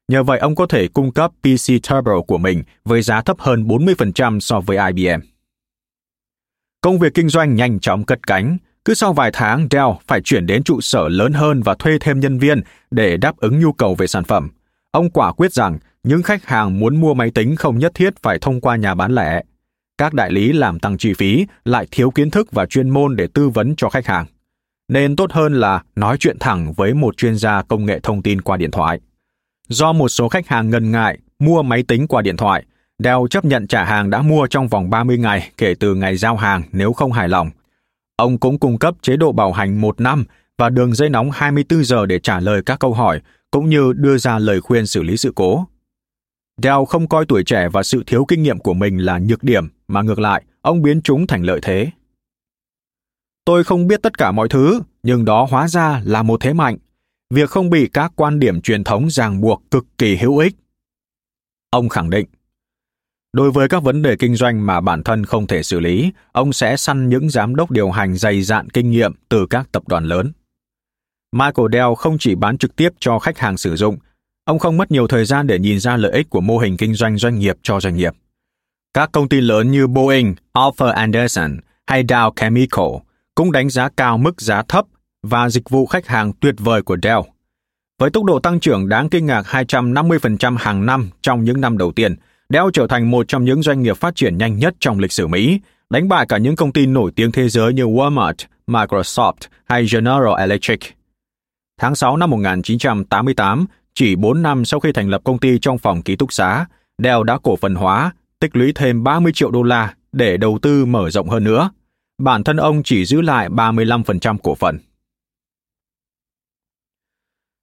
Nhờ 0.10 0.24
vậy 0.24 0.40
ông 0.40 0.56
có 0.56 0.66
thể 0.66 0.88
cung 0.88 1.12
cấp 1.12 1.32
PC 1.42 1.74
Turbo 1.90 2.22
của 2.28 2.38
mình 2.38 2.64
với 2.86 3.02
giá 3.02 3.22
thấp 3.22 3.40
hơn 3.40 3.68
40% 3.68 4.40
so 4.40 4.60
với 4.60 4.78
IBM. 4.94 5.20
Công 6.82 7.00
việc 7.00 7.14
kinh 7.14 7.30
doanh 7.30 7.56
nhanh 7.56 7.80
chóng 7.80 8.04
cất 8.04 8.28
cánh, 8.28 8.58
cứ 8.86 8.94
sau 8.94 9.14
vài 9.14 9.30
tháng 9.34 9.68
Dell 9.72 9.88
phải 10.08 10.22
chuyển 10.22 10.46
đến 10.46 10.64
trụ 10.64 10.82
sở 10.82 11.10
lớn 11.10 11.34
hơn 11.34 11.62
và 11.62 11.76
thuê 11.80 11.98
thêm 12.00 12.20
nhân 12.20 12.40
viên 12.40 12.62
để 12.92 13.18
đáp 13.18 13.38
ứng 13.38 13.60
nhu 13.60 13.72
cầu 13.72 13.96
về 13.96 14.08
sản 14.08 14.24
phẩm. 14.24 14.50
Ông 14.92 15.10
quả 15.10 15.32
quyết 15.34 15.54
rằng 15.54 15.80
những 16.04 16.24
khách 16.24 16.46
hàng 16.46 16.80
muốn 16.80 17.02
mua 17.02 17.14
máy 17.14 17.32
tính 17.32 17.56
không 17.56 17.78
nhất 17.78 17.92
thiết 17.96 18.14
phải 18.22 18.38
thông 18.42 18.62
qua 18.62 18.76
nhà 18.76 18.96
bán 18.96 19.16
lẻ. 19.16 19.44
Các 19.98 20.14
đại 20.14 20.32
lý 20.32 20.52
làm 20.54 20.80
tăng 20.80 20.98
chi 20.98 21.14
phí 21.14 21.46
lại 21.66 21.88
thiếu 21.92 22.12
kiến 22.12 22.32
thức 22.32 22.52
và 22.52 22.66
chuyên 22.66 22.90
môn 22.90 23.16
để 23.16 23.28
tư 23.34 23.50
vấn 23.50 23.76
cho 23.76 23.90
khách 23.90 24.06
hàng. 24.06 24.26
Nên 24.88 25.16
tốt 25.16 25.32
hơn 25.32 25.54
là 25.54 25.84
nói 25.96 26.18
chuyện 26.20 26.40
thẳng 26.40 26.74
với 26.74 26.94
một 26.94 27.18
chuyên 27.18 27.36
gia 27.36 27.62
công 27.62 27.86
nghệ 27.86 28.00
thông 28.00 28.22
tin 28.22 28.42
qua 28.42 28.58
điện 28.58 28.72
thoại. 28.72 29.00
Do 29.70 29.94
một 29.94 30.10
số 30.10 30.30
khách 30.30 30.48
hàng 30.48 30.70
ngần 30.70 30.92
ngại 30.92 31.18
mua 31.40 31.62
máy 31.62 31.84
tính 31.84 32.08
qua 32.08 32.22
điện 32.22 32.38
thoại, 32.38 32.66
Dell 33.00 33.20
chấp 33.30 33.46
nhận 33.46 33.68
trả 33.68 33.84
hàng 33.84 34.10
đã 34.10 34.22
mua 34.22 34.48
trong 34.48 34.68
vòng 34.68 34.90
30 34.90 35.18
ngày 35.18 35.52
kể 35.58 35.76
từ 35.80 35.96
ngày 35.96 36.16
giao 36.18 36.36
hàng 36.38 36.64
nếu 36.72 36.94
không 36.94 37.12
hài 37.12 37.30
lòng. 37.30 37.50
Ông 38.16 38.38
cũng 38.38 38.60
cung 38.60 38.78
cấp 38.78 38.96
chế 39.02 39.18
độ 39.18 39.32
bảo 39.32 39.52
hành 39.52 39.82
một 39.82 40.02
năm 40.02 40.26
và 40.58 40.70
đường 40.70 40.94
dây 40.94 41.10
nóng 41.10 41.32
24 41.32 41.84
giờ 41.84 42.06
để 42.06 42.20
trả 42.20 42.40
lời 42.40 42.62
các 42.66 42.80
câu 42.80 42.94
hỏi, 42.94 43.22
cũng 43.52 43.70
như 43.70 43.94
đưa 43.96 44.18
ra 44.18 44.40
lời 44.40 44.62
khuyên 44.62 44.88
xử 44.88 45.04
lý 45.04 45.18
sự 45.18 45.32
cố. 45.36 45.66
Dell 46.64 46.86
không 46.88 47.08
coi 47.08 47.26
tuổi 47.26 47.44
trẻ 47.44 47.70
và 47.70 47.84
sự 47.84 48.04
thiếu 48.08 48.26
kinh 48.26 48.44
nghiệm 48.44 48.60
của 48.60 48.74
mình 48.74 48.98
là 48.98 49.20
nhược 49.20 49.44
điểm, 49.44 49.68
mà 49.88 50.02
ngược 50.02 50.20
lại, 50.20 50.44
ông 50.62 50.82
biến 50.82 51.02
chúng 51.02 51.28
thành 51.28 51.44
lợi 51.44 51.60
thế. 51.62 51.88
Tôi 53.46 53.64
không 53.64 53.88
biết 53.88 54.02
tất 54.02 54.18
cả 54.18 54.32
mọi 54.32 54.50
thứ, 54.50 54.82
nhưng 55.04 55.26
đó 55.26 55.48
hóa 55.50 55.68
ra 55.68 56.02
là 56.06 56.24
một 56.24 56.42
thế 56.42 56.54
mạnh. 56.54 56.78
Việc 57.34 57.50
không 57.50 57.70
bị 57.70 57.90
các 57.94 58.12
quan 58.16 58.40
điểm 58.40 58.62
truyền 58.62 58.84
thống 58.84 59.10
ràng 59.10 59.42
buộc 59.42 59.64
cực 59.72 59.86
kỳ 59.98 60.16
hữu 60.16 60.38
ích. 60.38 60.56
Ông 61.72 61.90
khẳng 61.90 62.10
định, 62.10 62.26
Đối 63.34 63.52
với 63.52 63.68
các 63.68 63.84
vấn 63.84 64.02
đề 64.02 64.16
kinh 64.16 64.36
doanh 64.36 64.66
mà 64.66 64.82
bản 64.82 65.04
thân 65.04 65.26
không 65.26 65.48
thể 65.48 65.64
xử 65.64 65.80
lý, 65.80 66.12
ông 66.32 66.54
sẽ 66.54 66.78
săn 66.78 67.10
những 67.10 67.30
giám 67.30 67.56
đốc 67.56 67.72
điều 67.72 67.92
hành 67.92 68.16
dày 68.16 68.42
dạn 68.42 68.70
kinh 68.70 68.92
nghiệm 68.92 69.14
từ 69.30 69.46
các 69.50 69.72
tập 69.72 69.84
đoàn 69.88 70.04
lớn. 70.04 70.32
Michael 71.32 71.68
Dell 71.72 71.94
không 71.98 72.18
chỉ 72.18 72.36
bán 72.36 72.58
trực 72.58 72.76
tiếp 72.76 72.90
cho 73.00 73.20
khách 73.20 73.38
hàng 73.38 73.58
sử 73.58 73.76
dụng, 73.76 73.98
ông 74.46 74.60
không 74.60 74.78
mất 74.78 74.92
nhiều 74.92 75.08
thời 75.08 75.26
gian 75.26 75.48
để 75.48 75.60
nhìn 75.60 75.80
ra 75.80 75.98
lợi 75.98 76.12
ích 76.12 76.30
của 76.30 76.42
mô 76.42 76.58
hình 76.58 76.78
kinh 76.78 76.94
doanh 76.94 77.18
doanh 77.18 77.40
nghiệp 77.40 77.56
cho 77.62 77.80
doanh 77.80 77.96
nghiệp. 77.96 78.14
Các 78.94 79.10
công 79.12 79.30
ty 79.30 79.42
lớn 79.42 79.72
như 79.72 79.88
Boeing, 79.88 80.36
Arthur 80.54 80.90
Anderson 80.96 81.58
hay 81.88 82.04
Dow 82.04 82.32
Chemical 82.36 82.86
cũng 83.36 83.52
đánh 83.52 83.70
giá 83.70 83.90
cao 83.98 84.18
mức 84.18 84.42
giá 84.42 84.64
thấp 84.68 84.86
và 85.24 85.50
dịch 85.50 85.70
vụ 85.70 85.86
khách 85.86 86.08
hàng 86.08 86.34
tuyệt 86.34 86.56
vời 86.58 86.82
của 86.82 86.98
Dell. 87.04 87.22
Với 88.00 88.10
tốc 88.10 88.24
độ 88.24 88.40
tăng 88.40 88.60
trưởng 88.60 88.90
đáng 88.90 89.10
kinh 89.10 89.26
ngạc 89.26 89.46
250% 89.46 90.58
hàng 90.58 90.86
năm 90.86 91.10
trong 91.22 91.44
những 91.44 91.62
năm 91.62 91.78
đầu 91.78 91.92
tiên– 91.92 92.16
Dell 92.54 92.70
trở 92.74 92.88
thành 92.88 93.12
một 93.12 93.28
trong 93.28 93.46
những 93.46 93.62
doanh 93.62 93.82
nghiệp 93.82 93.98
phát 93.98 94.16
triển 94.16 94.38
nhanh 94.38 94.58
nhất 94.58 94.76
trong 94.80 95.00
lịch 95.00 95.12
sử 95.12 95.28
Mỹ, 95.28 95.60
đánh 95.90 96.10
bại 96.10 96.26
cả 96.30 96.38
những 96.38 96.56
công 96.56 96.74
ty 96.74 96.86
nổi 96.86 97.12
tiếng 97.16 97.32
thế 97.32 97.50
giới 97.50 97.74
như 97.74 97.86
Walmart, 97.86 98.34
Microsoft 98.68 99.34
hay 99.66 99.86
General 99.94 100.40
Electric. 100.40 100.80
Tháng 101.82 101.96
6 101.96 102.18
năm 102.18 102.30
1988, 102.30 103.66
chỉ 103.94 104.16
4 104.16 104.42
năm 104.42 104.66
sau 104.66 104.80
khi 104.80 104.92
thành 104.92 105.10
lập 105.10 105.22
công 105.24 105.40
ty 105.40 105.60
trong 105.60 105.78
phòng 105.78 106.02
ký 106.02 106.16
túc 106.16 106.34
xá, 106.34 106.66
Dell 106.98 107.24
đã 107.24 107.38
cổ 107.44 107.56
phần 107.56 107.76
hóa, 107.76 108.12
tích 108.40 108.56
lũy 108.56 108.72
thêm 108.76 109.04
30 109.04 109.32
triệu 109.36 109.52
đô 109.52 109.64
la 109.64 109.94
để 110.12 110.38
đầu 110.38 110.60
tư 110.62 110.86
mở 110.86 111.10
rộng 111.10 111.30
hơn 111.30 111.44
nữa. 111.44 111.70
Bản 112.22 112.44
thân 112.44 112.58
ông 112.58 112.84
chỉ 112.84 113.06
giữ 113.06 113.22
lại 113.22 113.50
35% 113.50 114.38
cổ 114.44 114.56
phần. 114.56 114.78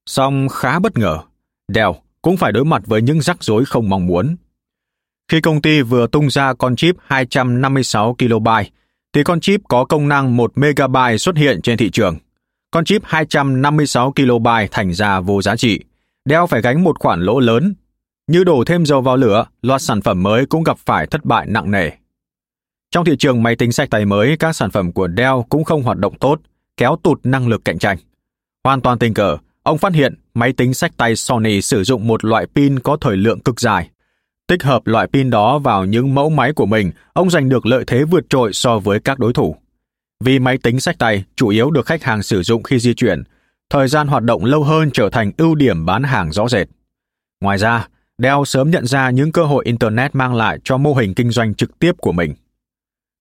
Song 0.06 0.48
khá 0.48 0.78
bất 0.78 0.98
ngờ, 0.98 1.18
Dell 1.74 1.90
cũng 2.22 2.36
phải 2.36 2.52
đối 2.52 2.64
mặt 2.64 2.82
với 2.86 3.02
những 3.02 3.20
rắc 3.20 3.44
rối 3.44 3.64
không 3.64 3.88
mong 3.88 4.06
muốn. 4.06 4.36
Khi 5.28 5.40
công 5.40 5.62
ty 5.62 5.82
vừa 5.82 6.06
tung 6.06 6.30
ra 6.30 6.54
con 6.54 6.76
chip 6.76 6.96
256 7.06 8.14
KB, 8.14 8.48
thì 9.12 9.22
con 9.22 9.40
chip 9.40 9.60
có 9.68 9.84
công 9.84 10.08
năng 10.08 10.36
1 10.36 10.52
MB 10.56 10.96
xuất 11.18 11.36
hiện 11.36 11.62
trên 11.62 11.76
thị 11.78 11.90
trường. 11.90 12.16
Con 12.70 12.84
chip 12.84 13.02
256 13.04 14.12
KB 14.12 14.48
thành 14.70 14.94
ra 14.94 15.20
vô 15.20 15.42
giá 15.42 15.56
trị, 15.56 15.80
Dell 16.24 16.44
phải 16.48 16.62
gánh 16.62 16.84
một 16.84 16.98
khoản 16.98 17.20
lỗ 17.20 17.40
lớn. 17.40 17.74
Như 18.26 18.44
đổ 18.44 18.64
thêm 18.66 18.86
dầu 18.86 19.00
vào 19.00 19.16
lửa, 19.16 19.46
loạt 19.62 19.82
sản 19.82 20.02
phẩm 20.02 20.22
mới 20.22 20.46
cũng 20.46 20.64
gặp 20.64 20.78
phải 20.78 21.06
thất 21.06 21.24
bại 21.24 21.46
nặng 21.48 21.70
nề. 21.70 21.90
Trong 22.90 23.04
thị 23.04 23.16
trường 23.18 23.42
máy 23.42 23.56
tính 23.56 23.72
sách 23.72 23.90
tay 23.90 24.04
mới, 24.04 24.36
các 24.36 24.56
sản 24.56 24.70
phẩm 24.70 24.92
của 24.92 25.08
Dell 25.16 25.36
cũng 25.48 25.64
không 25.64 25.82
hoạt 25.82 25.98
động 25.98 26.18
tốt, 26.18 26.40
kéo 26.76 26.96
tụt 27.02 27.20
năng 27.24 27.48
lực 27.48 27.64
cạnh 27.64 27.78
tranh. 27.78 27.98
Hoàn 28.64 28.80
toàn 28.80 28.98
tình 28.98 29.14
cờ, 29.14 29.36
ông 29.66 29.78
phát 29.78 29.94
hiện 29.94 30.14
máy 30.34 30.52
tính 30.52 30.74
sách 30.74 30.92
tay 30.96 31.16
Sony 31.16 31.62
sử 31.62 31.84
dụng 31.84 32.06
một 32.06 32.24
loại 32.24 32.46
pin 32.54 32.78
có 32.78 32.96
thời 33.00 33.16
lượng 33.16 33.40
cực 33.40 33.60
dài, 33.60 33.90
Tích 34.48 34.62
hợp 34.62 34.86
loại 34.86 35.06
pin 35.06 35.30
đó 35.30 35.58
vào 35.58 35.84
những 35.84 36.14
mẫu 36.14 36.30
máy 36.30 36.52
của 36.52 36.66
mình, 36.66 36.90
ông 37.12 37.30
giành 37.30 37.48
được 37.48 37.66
lợi 37.66 37.84
thế 37.86 38.04
vượt 38.04 38.24
trội 38.28 38.52
so 38.52 38.78
với 38.78 39.00
các 39.00 39.18
đối 39.18 39.32
thủ. 39.32 39.56
Vì 40.24 40.38
máy 40.38 40.58
tính 40.62 40.80
sách 40.80 40.98
tay 40.98 41.24
chủ 41.36 41.48
yếu 41.48 41.70
được 41.70 41.86
khách 41.86 42.02
hàng 42.02 42.22
sử 42.22 42.42
dụng 42.42 42.62
khi 42.62 42.78
di 42.78 42.94
chuyển, 42.94 43.22
thời 43.70 43.88
gian 43.88 44.08
hoạt 44.08 44.22
động 44.22 44.44
lâu 44.44 44.64
hơn 44.64 44.90
trở 44.92 45.10
thành 45.10 45.32
ưu 45.36 45.54
điểm 45.54 45.86
bán 45.86 46.02
hàng 46.02 46.32
rõ 46.32 46.48
rệt. 46.48 46.68
Ngoài 47.40 47.58
ra, 47.58 47.88
Dell 48.18 48.44
sớm 48.46 48.70
nhận 48.70 48.86
ra 48.86 49.10
những 49.10 49.32
cơ 49.32 49.44
hội 49.44 49.64
Internet 49.64 50.14
mang 50.14 50.34
lại 50.34 50.58
cho 50.64 50.76
mô 50.76 50.94
hình 50.94 51.14
kinh 51.14 51.30
doanh 51.30 51.54
trực 51.54 51.78
tiếp 51.78 51.92
của 51.98 52.12
mình. 52.12 52.34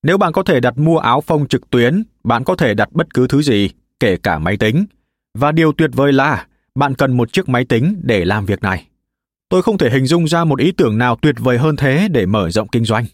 Nếu 0.03 0.17
bạn 0.17 0.33
có 0.33 0.43
thể 0.43 0.59
đặt 0.59 0.77
mua 0.77 0.97
áo 0.97 1.21
phông 1.21 1.47
trực 1.47 1.69
tuyến, 1.69 2.03
bạn 2.23 2.43
có 2.43 2.55
thể 2.55 2.73
đặt 2.73 2.89
bất 2.91 3.13
cứ 3.13 3.27
thứ 3.27 3.41
gì, 3.41 3.69
kể 3.99 4.17
cả 4.17 4.39
máy 4.39 4.57
tính. 4.57 4.85
Và 5.39 5.51
điều 5.51 5.71
tuyệt 5.71 5.89
vời 5.93 6.13
là 6.13 6.45
bạn 6.75 6.95
cần 6.95 7.17
một 7.17 7.33
chiếc 7.33 7.49
máy 7.49 7.65
tính 7.65 8.01
để 8.03 8.25
làm 8.25 8.45
việc 8.45 8.61
này. 8.61 8.87
Tôi 9.49 9.61
không 9.61 9.77
thể 9.77 9.89
hình 9.89 10.05
dung 10.05 10.27
ra 10.27 10.43
một 10.43 10.59
ý 10.59 10.71
tưởng 10.71 10.97
nào 10.97 11.17
tuyệt 11.21 11.35
vời 11.39 11.57
hơn 11.57 11.75
thế 11.75 12.07
để 12.11 12.25
mở 12.25 12.49
rộng 12.49 12.67
kinh 12.67 12.85
doanh. 12.85 13.05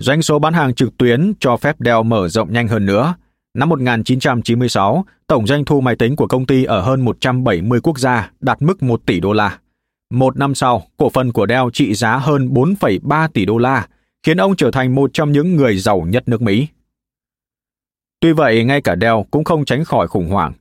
Doanh 0.00 0.22
số 0.22 0.38
bán 0.38 0.54
hàng 0.54 0.74
trực 0.74 0.96
tuyến 0.96 1.32
cho 1.40 1.56
phép 1.56 1.76
Dell 1.78 2.02
mở 2.02 2.28
rộng 2.28 2.52
nhanh 2.52 2.68
hơn 2.68 2.86
nữa. 2.86 3.14
Năm 3.54 3.68
1996, 3.68 5.04
tổng 5.26 5.46
doanh 5.46 5.64
thu 5.64 5.80
máy 5.80 5.96
tính 5.96 6.16
của 6.16 6.26
công 6.26 6.46
ty 6.46 6.64
ở 6.64 6.80
hơn 6.80 7.00
170 7.00 7.80
quốc 7.80 7.98
gia 7.98 8.30
đạt 8.40 8.62
mức 8.62 8.82
1 8.82 9.00
tỷ 9.06 9.20
đô 9.20 9.32
la. 9.32 9.58
Một 10.10 10.36
năm 10.36 10.54
sau, 10.54 10.82
cổ 10.96 11.10
phần 11.10 11.32
của 11.32 11.46
Dell 11.48 11.68
trị 11.72 11.94
giá 11.94 12.16
hơn 12.16 12.48
4,3 12.48 13.28
tỷ 13.28 13.44
đô 13.44 13.58
la, 13.58 13.86
khiến 14.22 14.36
ông 14.36 14.56
trở 14.56 14.70
thành 14.70 14.94
một 14.94 15.10
trong 15.12 15.32
những 15.32 15.56
người 15.56 15.78
giàu 15.78 16.06
nhất 16.08 16.28
nước 16.28 16.42
Mỹ. 16.42 16.66
Tuy 18.20 18.32
vậy, 18.32 18.64
ngay 18.64 18.80
cả 18.80 18.96
Dell 19.00 19.16
cũng 19.30 19.44
không 19.44 19.64
tránh 19.64 19.84
khỏi 19.84 20.08
khủng 20.08 20.28
hoảng. 20.28 20.52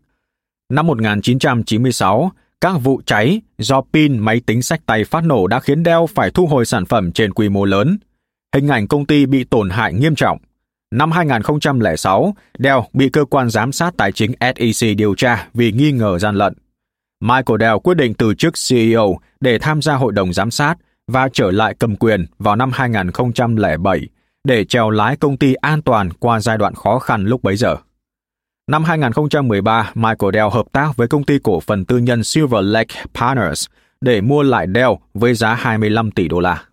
Năm 0.69 0.87
1996, 0.87 2.31
các 2.61 2.71
vụ 2.83 3.01
cháy 3.05 3.41
do 3.57 3.81
pin 3.93 4.19
máy 4.19 4.41
tính 4.45 4.61
sách 4.61 4.85
tay 4.85 5.03
phát 5.03 5.23
nổ 5.23 5.47
đã 5.47 5.59
khiến 5.59 5.83
Dell 5.85 6.05
phải 6.15 6.31
thu 6.31 6.45
hồi 6.45 6.65
sản 6.65 6.85
phẩm 6.85 7.11
trên 7.11 7.33
quy 7.33 7.49
mô 7.49 7.65
lớn. 7.65 7.97
Hình 8.55 8.67
ảnh 8.67 8.87
công 8.87 9.05
ty 9.05 9.25
bị 9.25 9.43
tổn 9.43 9.69
hại 9.69 9.93
nghiêm 9.93 10.15
trọng. 10.15 10.37
Năm 10.91 11.11
2006, 11.11 12.33
Dell 12.59 12.79
bị 12.93 13.09
cơ 13.09 13.25
quan 13.25 13.49
giám 13.49 13.71
sát 13.71 13.93
tài 13.97 14.11
chính 14.11 14.31
SEC 14.39 14.97
điều 14.97 15.15
tra 15.15 15.47
vì 15.53 15.71
nghi 15.71 15.91
ngờ 15.91 16.19
gian 16.19 16.35
lận. 16.35 16.53
Michael 17.19 17.59
Dell 17.59 17.77
quyết 17.83 17.97
định 17.97 18.13
từ 18.13 18.33
chức 18.33 18.53
CEO 18.69 19.19
để 19.39 19.59
tham 19.59 19.81
gia 19.81 19.95
hội 19.95 20.11
đồng 20.13 20.33
giám 20.33 20.51
sát 20.51 20.75
và 21.07 21.29
trở 21.33 21.51
lại 21.51 21.75
cầm 21.79 21.95
quyền 21.95 22.25
vào 22.39 22.55
năm 22.55 22.71
2007 22.73 24.07
để 24.43 24.65
trèo 24.65 24.89
lái 24.89 25.15
công 25.15 25.37
ty 25.37 25.53
an 25.53 25.81
toàn 25.81 26.13
qua 26.13 26.39
giai 26.39 26.57
đoạn 26.57 26.73
khó 26.75 26.99
khăn 26.99 27.25
lúc 27.25 27.43
bấy 27.43 27.55
giờ. 27.55 27.77
Năm 28.71 28.83
2013, 28.83 29.91
Michael 29.95 30.33
Dell 30.33 30.49
hợp 30.51 30.65
tác 30.71 30.95
với 30.95 31.07
công 31.07 31.23
ty 31.23 31.39
cổ 31.43 31.59
phần 31.59 31.85
tư 31.85 31.97
nhân 31.97 32.23
Silver 32.23 32.65
Lake 32.65 33.03
Partners 33.13 33.65
để 34.01 34.21
mua 34.21 34.43
lại 34.43 34.67
Dell 34.75 34.91
với 35.13 35.33
giá 35.33 35.53
25 35.53 36.11
tỷ 36.11 36.27
đô 36.27 36.39
la. 36.39 36.63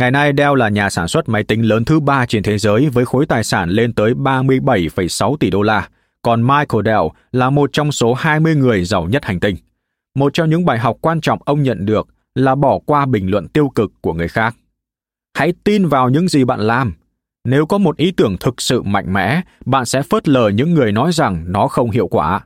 Ngày 0.00 0.10
nay, 0.10 0.32
Dell 0.38 0.58
là 0.58 0.68
nhà 0.68 0.90
sản 0.90 1.08
xuất 1.08 1.28
máy 1.28 1.44
tính 1.44 1.62
lớn 1.62 1.84
thứ 1.84 2.00
ba 2.00 2.26
trên 2.26 2.42
thế 2.42 2.58
giới 2.58 2.88
với 2.88 3.04
khối 3.04 3.26
tài 3.26 3.44
sản 3.44 3.70
lên 3.70 3.92
tới 3.92 4.12
37,6 4.14 5.36
tỷ 5.36 5.50
đô 5.50 5.62
la, 5.62 5.88
còn 6.22 6.42
Michael 6.42 6.84
Dell 6.84 7.02
là 7.32 7.50
một 7.50 7.70
trong 7.72 7.92
số 7.92 8.14
20 8.14 8.54
người 8.54 8.84
giàu 8.84 9.06
nhất 9.06 9.24
hành 9.24 9.40
tinh. 9.40 9.56
Một 10.14 10.34
trong 10.34 10.50
những 10.50 10.64
bài 10.64 10.78
học 10.78 10.96
quan 11.00 11.20
trọng 11.20 11.38
ông 11.44 11.62
nhận 11.62 11.86
được 11.86 12.08
là 12.34 12.54
bỏ 12.54 12.78
qua 12.86 13.06
bình 13.06 13.30
luận 13.30 13.48
tiêu 13.48 13.68
cực 13.68 13.92
của 14.00 14.12
người 14.12 14.28
khác. 14.28 14.56
Hãy 15.34 15.52
tin 15.64 15.86
vào 15.86 16.10
những 16.10 16.28
gì 16.28 16.44
bạn 16.44 16.60
làm, 16.60 16.94
nếu 17.44 17.66
có 17.66 17.78
một 17.78 17.96
ý 17.96 18.12
tưởng 18.12 18.36
thực 18.40 18.60
sự 18.60 18.82
mạnh 18.82 19.12
mẽ, 19.12 19.42
bạn 19.64 19.84
sẽ 19.86 20.02
phớt 20.02 20.28
lờ 20.28 20.48
những 20.48 20.74
người 20.74 20.92
nói 20.92 21.12
rằng 21.12 21.44
nó 21.46 21.68
không 21.68 21.90
hiệu 21.90 22.08
quả. 22.08 22.40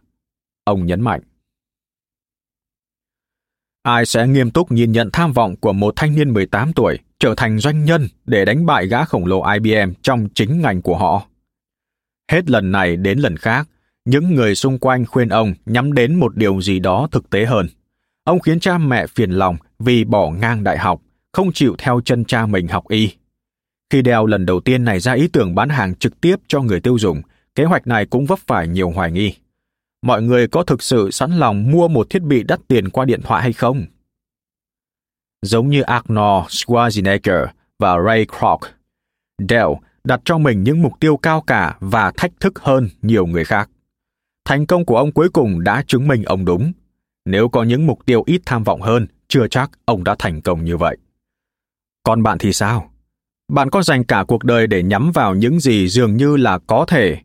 Ông 0.65 0.87
nhấn 0.87 1.01
mạnh. 1.01 1.21
Ai 3.83 4.07
sẽ 4.07 4.27
nghiêm 4.27 4.51
túc 4.51 4.73
nhìn 4.73 4.93
nhận 4.93 5.11
tham 5.13 5.33
vọng 5.33 5.57
của 5.57 5.73
một 5.73 5.97
thanh 5.97 6.15
niên 6.15 6.35
18 6.35 6.73
tuổi 6.73 6.99
trở 7.19 7.35
thành 7.37 7.59
doanh 7.59 7.85
nhân 7.85 8.09
để 8.25 8.45
đánh 8.45 8.67
bại 8.67 8.87
gã 8.87 9.05
khổng 9.05 9.27
lồ 9.27 9.43
IBM 9.53 9.93
trong 10.03 10.29
chính 10.35 10.61
ngành 10.61 10.83
của 10.83 10.97
họ? 10.97 11.27
Hết 12.31 12.51
lần 12.51 12.73
này 12.73 12.97
đến 12.97 13.19
lần 13.19 13.37
khác, 13.37 13.69
những 14.05 14.35
người 14.35 14.55
xung 14.55 14.79
quanh 14.79 15.07
khuyên 15.07 15.29
ông 15.29 15.55
nhắm 15.67 15.93
đến 15.93 16.15
một 16.15 16.37
điều 16.37 16.61
gì 16.61 16.79
đó 16.79 17.09
thực 17.13 17.31
tế 17.31 17.45
hơn. 17.45 17.67
Ông 18.25 18.41
khiến 18.41 18.61
cha 18.61 18.79
mẹ 18.79 19.07
phiền 19.07 19.31
lòng 19.31 19.57
vì 19.79 20.05
bỏ 20.05 20.31
ngang 20.31 20.65
đại 20.65 20.79
học, 20.79 21.01
không 21.37 21.53
chịu 21.53 21.75
theo 21.79 22.01
chân 22.05 22.25
cha 22.25 22.47
mình 22.47 22.69
học 22.69 22.89
y. 22.89 23.11
Khi 23.91 24.03
Dell 24.05 24.29
lần 24.29 24.47
đầu 24.47 24.61
tiên 24.61 24.85
này 24.85 25.01
ra 25.01 25.13
ý 25.13 25.29
tưởng 25.29 25.55
bán 25.55 25.69
hàng 25.69 25.95
trực 25.95 26.21
tiếp 26.21 26.37
cho 26.49 26.61
người 26.61 26.81
tiêu 26.81 26.99
dùng, 26.99 27.23
kế 27.55 27.65
hoạch 27.65 27.87
này 27.87 28.07
cũng 28.07 28.27
vấp 28.27 28.39
phải 28.47 28.69
nhiều 28.69 28.91
hoài 28.91 29.13
nghi. 29.13 29.35
Mọi 30.03 30.23
người 30.23 30.49
có 30.49 30.63
thực 30.63 30.83
sự 30.83 31.11
sẵn 31.11 31.33
lòng 31.33 31.71
mua 31.71 31.89
một 31.89 32.11
thiết 32.11 32.23
bị 32.23 32.43
đắt 32.43 32.61
tiền 32.69 32.91
qua 32.91 33.05
điện 33.05 33.21
thoại 33.23 33.43
hay 33.43 33.53
không? 33.53 33.85
Giống 35.43 35.69
như 35.69 35.83
Arnold 35.83 36.47
Schwarzenegger 36.47 37.47
và 37.79 37.97
Ray 38.07 38.27
Kroc, 38.27 38.61
Dell 39.49 39.69
đặt 40.05 40.21
cho 40.25 40.39
mình 40.39 40.63
những 40.63 40.83
mục 40.83 40.93
tiêu 41.01 41.17
cao 41.17 41.41
cả 41.41 41.77
và 41.81 42.13
thách 42.17 42.33
thức 42.41 42.59
hơn 42.59 42.89
nhiều 43.03 43.27
người 43.27 43.45
khác. 43.45 43.71
Thành 44.45 44.67
công 44.67 44.85
của 44.85 44.97
ông 44.97 45.13
cuối 45.13 45.29
cùng 45.29 45.65
đã 45.65 45.85
chứng 45.87 46.09
minh 46.09 46.23
ông 46.23 46.45
đúng. 46.45 46.73
Nếu 47.25 47.49
có 47.49 47.63
những 47.63 47.87
mục 47.87 48.07
tiêu 48.07 48.23
ít 48.27 48.43
tham 48.47 48.65
vọng 48.65 48.81
hơn, 48.81 49.07
chưa 49.29 49.49
chắc 49.49 49.71
ông 49.85 50.05
đã 50.05 50.17
thành 50.19 50.41
công 50.41 50.65
như 50.65 50.77
vậy. 50.77 50.97
Còn 52.07 52.23
bạn 52.23 52.39
thì 52.39 52.53
sao? 52.53 52.91
Bạn 53.53 53.71
có 53.71 53.83
dành 53.83 54.05
cả 54.05 54.25
cuộc 54.29 54.45
đời 54.45 54.67
để 54.67 54.83
nhắm 54.83 55.13
vào 55.15 55.35
những 55.35 55.61
gì 55.61 55.89
dường 55.89 56.17
như 56.17 56.37
là 56.37 56.59
có 56.67 56.85
thể, 56.89 57.19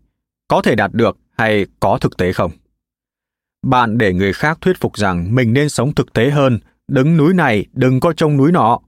có 0.48 0.62
thể 0.62 0.76
đạt 0.76 0.94
được 0.94 1.18
hay 1.38 1.66
có 1.80 1.98
thực 2.02 2.18
tế 2.18 2.34
không? 2.34 2.52
Bạn 3.68 3.98
để 3.98 4.14
người 4.14 4.34
khác 4.34 4.58
thuyết 4.62 4.80
phục 4.80 4.98
rằng 4.98 5.36
mình 5.36 5.54
nên 5.54 5.70
sống 5.70 5.96
thực 5.96 6.14
tế 6.14 6.30
hơn, 6.30 6.60
đứng 6.88 7.18
núi 7.18 7.34
này 7.34 7.66
đừng 7.74 8.00
có 8.00 8.14
trông 8.14 8.38
núi 8.38 8.52
nọ. 8.52 8.80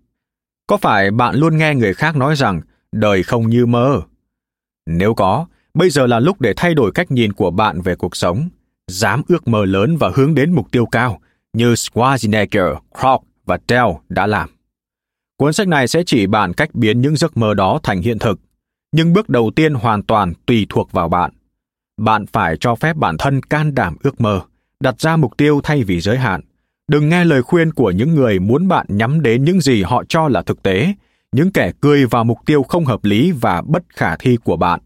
Có 0.67 0.77
phải 0.77 1.11
bạn 1.11 1.35
luôn 1.35 1.57
nghe 1.57 1.75
người 1.75 1.93
khác 1.93 2.15
nói 2.15 2.35
rằng 2.35 2.61
đời 2.91 3.23
không 3.23 3.49
như 3.49 3.65
mơ? 3.65 4.01
Nếu 4.85 5.13
có, 5.13 5.45
bây 5.73 5.89
giờ 5.89 6.07
là 6.07 6.19
lúc 6.19 6.41
để 6.41 6.53
thay 6.57 6.73
đổi 6.73 6.91
cách 6.91 7.11
nhìn 7.11 7.33
của 7.33 7.51
bạn 7.51 7.81
về 7.81 7.95
cuộc 7.95 8.15
sống, 8.15 8.49
dám 8.87 9.21
ước 9.27 9.47
mơ 9.47 9.65
lớn 9.65 9.97
và 9.97 10.11
hướng 10.15 10.35
đến 10.35 10.53
mục 10.53 10.71
tiêu 10.71 10.85
cao 10.85 11.19
như 11.53 11.73
Schwarzenegger, 11.73 12.75
Kroc 12.99 13.23
và 13.45 13.57
Dell 13.67 13.87
đã 14.09 14.27
làm. 14.27 14.49
Cuốn 15.43 15.53
sách 15.53 15.67
này 15.67 15.87
sẽ 15.87 16.03
chỉ 16.05 16.27
bạn 16.27 16.53
cách 16.53 16.75
biến 16.75 17.01
những 17.01 17.15
giấc 17.15 17.37
mơ 17.37 17.53
đó 17.53 17.79
thành 17.83 18.01
hiện 18.01 18.19
thực, 18.19 18.39
nhưng 18.91 19.13
bước 19.13 19.29
đầu 19.29 19.51
tiên 19.55 19.73
hoàn 19.73 20.03
toàn 20.03 20.33
tùy 20.45 20.65
thuộc 20.69 20.91
vào 20.91 21.09
bạn. 21.09 21.31
Bạn 21.97 22.25
phải 22.25 22.57
cho 22.59 22.75
phép 22.75 22.95
bản 22.95 23.17
thân 23.17 23.41
can 23.41 23.75
đảm 23.75 23.97
ước 24.03 24.21
mơ, 24.21 24.41
đặt 24.79 24.99
ra 24.99 25.17
mục 25.17 25.37
tiêu 25.37 25.61
thay 25.63 25.83
vì 25.83 25.99
giới 25.99 26.17
hạn. 26.17 26.41
Đừng 26.87 27.09
nghe 27.09 27.25
lời 27.25 27.41
khuyên 27.41 27.73
của 27.73 27.91
những 27.91 28.15
người 28.15 28.39
muốn 28.39 28.67
bạn 28.67 28.85
nhắm 28.89 29.21
đến 29.21 29.43
những 29.43 29.61
gì 29.61 29.83
họ 29.83 30.03
cho 30.09 30.27
là 30.27 30.41
thực 30.41 30.63
tế, 30.63 30.93
những 31.31 31.51
kẻ 31.51 31.71
cười 31.81 32.05
vào 32.05 32.23
mục 32.23 32.37
tiêu 32.45 32.63
không 32.63 32.85
hợp 32.85 33.05
lý 33.05 33.31
và 33.31 33.61
bất 33.61 33.83
khả 33.89 34.15
thi 34.15 34.37
của 34.43 34.57
bạn. 34.57 34.79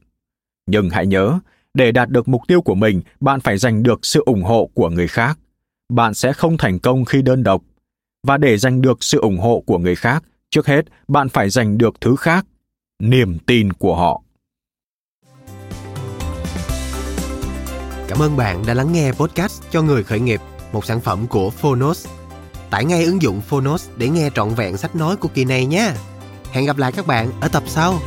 Nhưng 0.68 0.90
hãy 0.90 1.08
nhớ, 1.08 1.40
để 1.74 1.92
đạt 1.92 2.10
được 2.10 2.28
mục 2.28 2.42
tiêu 2.48 2.62
của 2.62 2.76
mình, 2.76 3.02
bạn 3.20 3.40
phải 3.40 3.58
giành 3.58 3.84
được 3.84 4.06
sự 4.06 4.24
ủng 4.26 4.44
hộ 4.44 4.70
của 4.74 4.90
người 4.90 5.08
khác. 5.08 5.40
Bạn 5.94 6.14
sẽ 6.14 6.34
không 6.34 6.58
thành 6.58 6.80
công 6.80 7.06
khi 7.06 7.22
đơn 7.22 7.44
độc. 7.44 7.62
Và 8.28 8.38
để 8.38 8.58
giành 8.58 8.82
được 8.82 9.04
sự 9.04 9.20
ủng 9.20 9.38
hộ 9.38 9.64
của 9.66 9.78
người 9.78 9.96
khác, 9.96 10.24
trước 10.52 10.68
hết 10.68 10.82
bạn 11.08 11.30
phải 11.30 11.50
giành 11.50 11.78
được 11.78 12.02
thứ 12.02 12.16
khác, 12.16 12.46
niềm 13.00 13.40
tin 13.40 13.74
của 13.74 13.96
họ. 13.96 14.22
Cảm 18.08 18.22
ơn 18.22 18.38
bạn 18.38 18.64
đã 18.68 18.74
lắng 18.74 18.94
nghe 18.94 19.12
podcast 19.12 19.64
cho 19.72 19.82
người 19.82 20.04
khởi 20.04 20.20
nghiệp, 20.20 20.42
một 20.72 20.86
sản 20.86 21.02
phẩm 21.02 21.28
của 21.28 21.50
Phonos. 21.50 22.08
Tải 22.70 22.86
ngay 22.86 23.04
ứng 23.04 23.22
dụng 23.22 23.42
Phonos 23.42 23.90
để 23.98 24.10
nghe 24.10 24.30
trọn 24.36 24.50
vẹn 24.50 24.78
sách 24.78 24.96
nói 24.96 25.16
của 25.16 25.30
kỳ 25.34 25.46
này 25.46 25.66
nhé. 25.66 25.92
Hẹn 26.52 26.66
gặp 26.66 26.78
lại 26.78 26.92
các 26.92 27.08
bạn 27.08 27.32
ở 27.42 27.48
tập 27.48 27.64
sau. 27.68 28.00